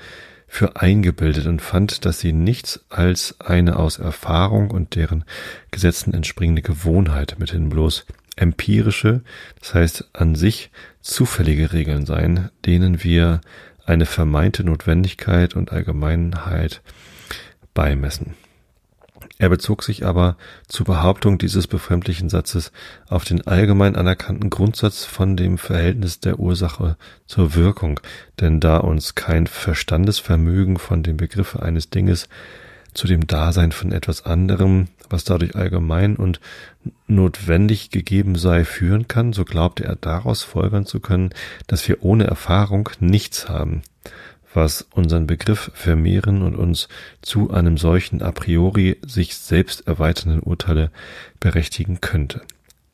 für 0.47 0.76
eingebildet 0.76 1.47
und 1.47 1.61
fand, 1.61 2.05
dass 2.05 2.20
sie 2.20 2.32
nichts 2.32 2.86
als 2.89 3.39
eine 3.39 3.78
aus 3.78 3.97
Erfahrung 3.97 4.72
und 4.72 4.95
deren 4.95 5.26
Gesetzen 5.72 6.14
entspringende 6.14 6.61
Gewohnheit 6.61 7.38
mithin 7.39 7.70
bloß 7.70 8.05
empirische, 8.36 9.22
das 9.59 9.74
heißt 9.74 10.09
an 10.14 10.36
sich 10.36 10.72
zufällige 11.01 11.74
Regeln 11.74 12.05
seien, 12.05 12.49
denen 12.66 13.03
wir 13.03 13.41
eine 13.86 14.06
vermeinte 14.06 14.64
Notwendigkeit 14.64 15.56
und 15.56 15.72
Allgemeinheit 15.72 16.82
beimessen. 17.74 18.36
Er 19.40 19.50
bezog 19.50 19.84
sich 19.84 20.06
aber 20.06 20.38
zur 20.68 20.86
Behauptung 20.86 21.38
dieses 21.38 21.68
befremdlichen 21.68 22.30
Satzes 22.30 22.72
auf 23.10 23.26
den 23.26 23.46
allgemein 23.46 23.96
anerkannten 23.96 24.50
Grundsatz 24.50 25.06
von 25.06 25.36
dem 25.36 25.58
Verhältnis 25.58 26.20
der 26.20 26.40
Ursache 26.40 26.98
zur 27.26 27.56
Wirkung, 27.56 28.00
denn 28.40 28.60
da 28.60 28.78
uns 28.78 29.16
kein 29.16 29.48
Verstandesvermögen 29.48 30.78
von 30.78 31.04
dem 31.04 31.18
Begriffe 31.18 31.62
eines 31.62 31.90
Dinges 31.90 32.30
zu 32.94 33.08
dem 33.08 33.28
Dasein 33.28 33.72
von 33.72 33.91
etwas 33.91 34.26
anderem, 34.26 34.88
was 35.10 35.24
dadurch 35.24 35.56
allgemein 35.56 36.16
und 36.16 36.39
notwendig 37.08 37.89
gegeben 37.89 38.36
sei, 38.36 38.66
führen 38.66 39.08
kann, 39.08 39.34
so 39.34 39.46
glaubte 39.46 39.84
er 39.84 39.96
daraus 39.96 40.44
folgern 40.44 40.86
zu 40.86 41.00
können, 41.00 41.32
dass 41.68 41.88
wir 41.88 42.04
ohne 42.04 42.26
Erfahrung 42.26 42.89
nichts 43.00 43.50
haben, 43.50 43.82
was 44.54 44.88
unseren 44.91 45.28
Begriff 45.28 45.72
vermehren 45.74 46.41
und 46.41 46.56
uns 46.56 46.88
zu 47.22 47.52
einem 47.52 47.78
solchen 47.78 48.22
a 48.22 48.32
priori 48.32 48.98
sich 49.06 49.36
selbst 49.36 49.88
erweiternden 49.88 50.41
Urteile 50.41 50.91
berechtigen 51.39 52.02
könnte. 52.02 52.41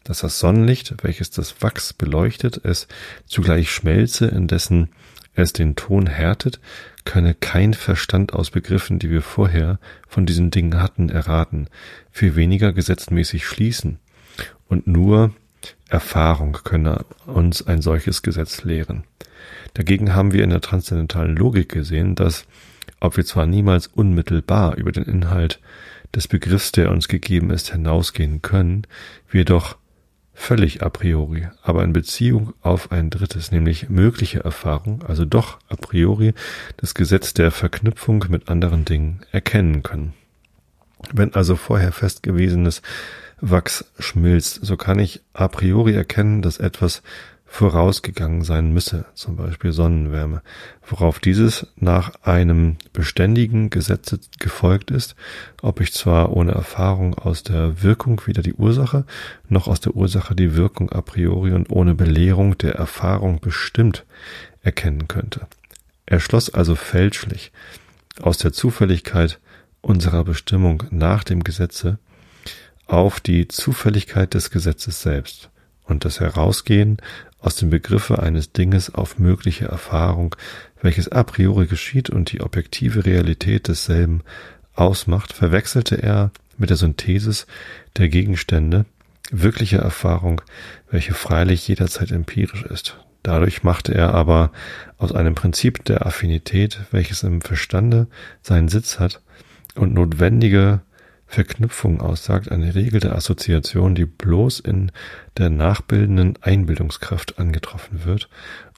Dass 0.04 0.20
das 0.20 0.39
Sonnenlicht, 0.39 0.95
welches 1.04 1.30
das 1.30 1.62
Wachs 1.62 1.93
beleuchtet, 1.93 2.62
es 2.64 2.88
zugleich 3.28 3.72
schmelze, 3.72 4.28
indessen 4.28 4.89
es 5.36 5.54
den 5.54 5.76
Ton 5.76 6.08
härtet, 6.08 6.60
könne 7.10 7.34
kein 7.34 7.74
Verstand 7.74 8.34
aus 8.34 8.51
Begriffen, 8.51 8.99
die 8.99 9.10
wir 9.10 9.24
vorher 9.24 9.80
von 10.07 10.28
diesen 10.28 10.51
Dingen 10.51 10.80
hatten, 10.80 11.10
erraten, 11.10 11.66
viel 12.12 12.36
weniger 12.36 12.72
gesetzmäßig 12.72 13.47
schließen, 13.47 13.97
und 14.68 14.86
nur 14.86 15.34
Erfahrung 15.89 16.60
könne 16.64 17.03
uns 17.26 17.66
ein 17.66 17.82
solches 17.82 18.22
Gesetz 18.22 18.64
lehren. 18.64 19.05
Dagegen 19.74 20.14
haben 20.14 20.34
wir 20.34 20.43
in 20.43 20.51
der 20.51 20.62
transzendentalen 20.62 21.36
Logik 21.36 21.70
gesehen, 21.70 22.14
dass, 22.14 22.45
ob 22.99 23.18
wir 23.18 23.26
zwar 23.26 23.47
niemals 23.47 23.88
unmittelbar 23.88 24.78
über 24.78 24.91
den 24.91 25.05
Inhalt 25.05 25.60
des 26.14 26.28
Begriffs, 26.28 26.72
der 26.72 26.91
uns 26.91 27.07
gegeben 27.07 27.49
ist, 27.49 27.72
hinausgehen 27.72 28.43
können, 28.43 28.86
wir 29.32 29.45
doch 29.45 29.78
völlig 30.40 30.82
a 30.82 30.90
priori, 30.90 31.48
aber 31.62 31.84
in 31.84 31.92
Beziehung 31.92 32.54
auf 32.62 32.92
ein 32.92 33.10
drittes, 33.10 33.52
nämlich 33.52 33.90
mögliche 33.90 34.40
Erfahrung, 34.40 35.04
also 35.04 35.26
doch 35.26 35.60
a 35.68 35.76
priori 35.76 36.34
das 36.78 36.96
Gesetz 36.96 37.34
der 37.34 37.52
Verknüpfung 37.52 38.26
mit 38.30 38.48
anderen 38.48 38.86
Dingen 38.86 39.20
erkennen 39.32 39.84
können. 39.84 40.14
Wenn 41.12 41.34
also 41.34 41.56
vorher 41.56 41.92
festgewesenes 41.92 42.82
Wachs 43.42 43.86
schmilzt, 44.00 44.66
so 44.66 44.78
kann 44.78 44.98
ich 44.98 45.22
a 45.34 45.50
priori 45.50 45.94
erkennen, 45.94 46.42
dass 46.42 46.58
etwas 46.58 47.04
vorausgegangen 47.52 48.43
sein 48.43 48.72
müsse, 48.72 49.06
zum 49.16 49.36
Beispiel 49.36 49.72
Sonnenwärme, 49.72 50.43
worauf 50.88 51.20
dieses 51.20 51.66
nach 51.76 52.14
einem 52.22 52.78
beständigen 52.93 53.72
Gesetze 53.72 54.20
gefolgt 54.38 54.91
ist, 54.91 55.16
ob 55.62 55.82
ich 55.82 55.91
zwar 55.91 56.32
ohne 56.32 56.52
Erfahrung 56.52 57.16
aus 57.16 57.41
der 57.41 57.82
Wirkung 57.82 58.22
wieder 58.28 58.43
die 58.43 58.54
Ursache, 58.54 59.04
noch 59.50 59.68
aus 59.68 59.82
der 59.82 59.95
Ursache 59.95 60.36
die 60.36 60.56
Wirkung 60.56 60.91
a 60.91 61.02
priori 61.02 61.52
und 61.52 61.72
ohne 61.72 61.95
Belehrung 61.95 62.58
der 62.60 62.76
Erfahrung 62.76 63.39
bestimmt 63.41 64.06
erkennen 64.62 65.08
könnte. 65.08 65.47
Er 66.06 66.20
schloss 66.20 66.54
also 66.54 66.76
fälschlich 66.76 67.52
aus 68.22 68.38
der 68.38 68.54
Zufälligkeit 68.54 69.39
unserer 69.82 70.24
Bestimmung 70.24 70.84
nach 70.91 71.24
dem 71.24 71.43
Gesetze 71.43 71.97
auf 72.86 73.20
die 73.20 73.47
Zufälligkeit 73.47 74.34
des 74.34 74.52
Gesetzes 74.52 75.02
selbst 75.02 75.50
und 75.89 76.06
das 76.06 76.20
Herausgehen 76.20 76.97
aus 77.40 77.56
dem 77.56 77.70
Begriffe 77.70 78.22
eines 78.22 78.52
Dinges 78.52 78.94
auf 78.94 79.18
mögliche 79.20 79.66
Erfahrung, 79.66 80.36
welches 80.82 81.10
a 81.10 81.24
priori 81.24 81.68
geschieht 81.68 82.10
und 82.10 82.32
die 82.32 82.42
objektive 82.42 83.06
Realität 83.06 83.68
desselben 83.68 84.22
ausmacht, 84.74 85.34
verwechselte 85.34 86.02
er 86.02 86.32
mit 86.58 86.70
der 86.70 86.78
Synthesis 86.78 87.48
der 87.98 88.10
Gegenstände 88.10 88.86
wirkliche 89.32 89.78
Erfahrung, 89.78 90.42
welche 90.90 91.14
freilich 91.14 91.68
jederzeit 91.68 92.12
empirisch 92.12 92.64
ist. 92.64 92.98
Dadurch 93.24 93.64
machte 93.64 93.94
er 93.94 94.14
aber 94.14 94.52
aus 94.98 95.12
einem 95.12 95.36
Prinzip 95.36 95.84
der 95.86 96.06
Affinität, 96.06 96.80
welches 96.92 97.24
im 97.24 97.42
Verstande 97.42 98.08
seinen 98.42 98.70
Sitz 98.70 99.00
hat 99.00 99.22
und 99.76 99.94
notwendige 99.94 100.82
Verknüpfung 101.30 102.01
aussagt, 102.01 102.51
eine 102.51 102.73
Regel 102.73 102.99
der 102.99 103.15
Assoziation, 103.15 103.93
die 103.93 104.06
bloß 104.06 104.61
in 104.61 104.91
der 105.38 105.51
nachbildenden 105.51 106.39
Einbildungskraft 106.41 107.38
angetroffen 107.38 108.03
wird 108.03 108.30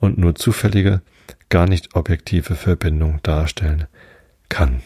und 0.02 0.18
nur 0.18 0.36
zufällige, 0.36 1.02
gar 1.48 1.66
nicht 1.66 1.96
objektive 1.96 2.56
Verbindung 2.56 3.22
darstellen 3.24 3.88
kann. 4.50 4.82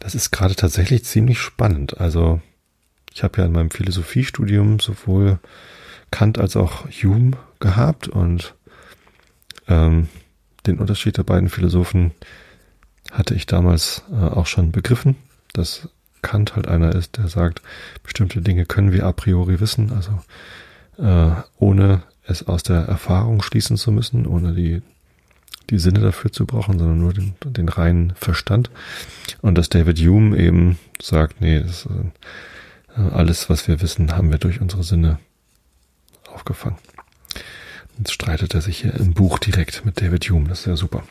Das 0.00 0.14
ist 0.14 0.30
gerade 0.30 0.54
tatsächlich 0.54 1.06
ziemlich 1.06 1.38
spannend. 1.38 1.98
Also 1.98 2.42
ich 3.14 3.22
habe 3.22 3.38
ja 3.38 3.46
in 3.46 3.52
meinem 3.52 3.70
Philosophiestudium 3.70 4.80
sowohl 4.80 5.38
Kant 6.10 6.38
als 6.38 6.56
auch 6.56 6.90
Hume 6.90 7.38
gehabt 7.58 8.06
und 8.06 8.54
ähm, 9.66 10.08
den 10.66 10.78
Unterschied 10.78 11.16
der 11.16 11.22
beiden 11.22 11.48
Philosophen 11.48 12.10
hatte 13.10 13.34
ich 13.34 13.46
damals 13.46 14.04
äh, 14.12 14.16
auch 14.16 14.46
schon 14.46 14.72
begriffen 14.72 15.16
dass 15.52 15.88
Kant 16.22 16.56
halt 16.56 16.68
einer 16.68 16.94
ist, 16.94 17.16
der 17.16 17.28
sagt, 17.28 17.62
bestimmte 18.02 18.42
Dinge 18.42 18.66
können 18.66 18.92
wir 18.92 19.06
a 19.06 19.12
priori 19.12 19.60
wissen, 19.60 19.92
also 19.92 20.20
äh, 20.98 21.34
ohne 21.58 22.02
es 22.24 22.46
aus 22.46 22.62
der 22.62 22.82
Erfahrung 22.82 23.42
schließen 23.42 23.76
zu 23.76 23.90
müssen, 23.90 24.26
ohne 24.26 24.52
die, 24.52 24.82
die 25.70 25.78
Sinne 25.78 26.00
dafür 26.00 26.30
zu 26.32 26.46
brauchen, 26.46 26.78
sondern 26.78 26.98
nur 26.98 27.12
den, 27.12 27.34
den 27.44 27.68
reinen 27.68 28.12
Verstand. 28.16 28.70
Und 29.40 29.56
dass 29.56 29.68
David 29.68 29.98
Hume 29.98 30.36
eben 30.36 30.78
sagt, 31.00 31.40
nee, 31.40 31.60
das, 31.60 31.86
äh, 31.86 33.00
alles, 33.12 33.48
was 33.48 33.68
wir 33.68 33.80
wissen, 33.80 34.16
haben 34.16 34.30
wir 34.30 34.38
durch 34.38 34.60
unsere 34.60 34.84
Sinne 34.84 35.18
aufgefangen. 36.32 36.78
Jetzt 37.98 38.12
streitet 38.12 38.54
er 38.54 38.60
sich 38.60 38.80
hier 38.80 38.94
im 38.94 39.14
Buch 39.14 39.38
direkt 39.38 39.84
mit 39.84 40.00
David 40.00 40.24
Hume, 40.30 40.48
das 40.48 40.60
ist 40.60 40.66
ja 40.66 40.76
super. 40.76 41.02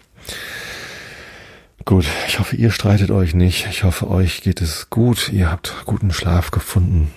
Gut, 1.85 2.06
ich 2.27 2.39
hoffe, 2.39 2.56
ihr 2.56 2.72
streitet 2.72 3.10
euch 3.10 3.34
nicht. 3.34 3.68
Ich 3.69 3.84
hoffe, 3.84 4.10
euch 4.10 4.41
geht 4.41 4.61
es 4.61 4.89
gut. 4.89 5.30
Ihr 5.30 5.49
habt 5.49 5.73
guten 5.85 6.11
Schlaf 6.11 6.51
gefunden. 6.51 7.11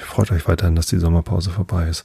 Freut 0.00 0.30
euch 0.30 0.46
weiterhin, 0.46 0.76
dass 0.76 0.86
die 0.86 0.98
Sommerpause 0.98 1.50
vorbei 1.50 1.88
ist. 1.88 2.04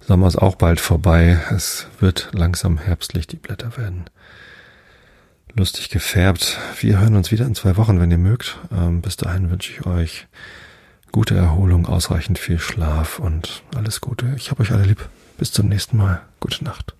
Sommer 0.00 0.28
ist 0.28 0.36
auch 0.36 0.54
bald 0.54 0.80
vorbei. 0.80 1.40
Es 1.50 1.88
wird 1.98 2.30
langsam 2.32 2.78
herbstlich, 2.78 3.26
die 3.26 3.36
Blätter 3.36 3.76
werden 3.76 4.04
lustig 5.56 5.88
gefärbt. 5.88 6.58
Wir 6.80 7.00
hören 7.00 7.16
uns 7.16 7.30
wieder 7.30 7.46
in 7.46 7.54
zwei 7.54 7.76
Wochen, 7.76 8.00
wenn 8.00 8.10
ihr 8.10 8.18
mögt. 8.18 8.58
Ähm, 8.72 9.00
bis 9.00 9.16
dahin 9.16 9.50
wünsche 9.50 9.72
ich 9.72 9.86
euch 9.86 10.26
gute 11.12 11.36
Erholung, 11.36 11.86
ausreichend 11.86 12.38
viel 12.38 12.58
Schlaf 12.58 13.18
und 13.18 13.62
alles 13.74 14.00
Gute. 14.00 14.34
Ich 14.36 14.50
habe 14.50 14.62
euch 14.62 14.72
alle 14.72 14.84
lieb. 14.84 15.08
Bis 15.38 15.52
zum 15.52 15.68
nächsten 15.68 15.96
Mal. 15.96 16.22
Gute 16.40 16.64
Nacht. 16.64 16.94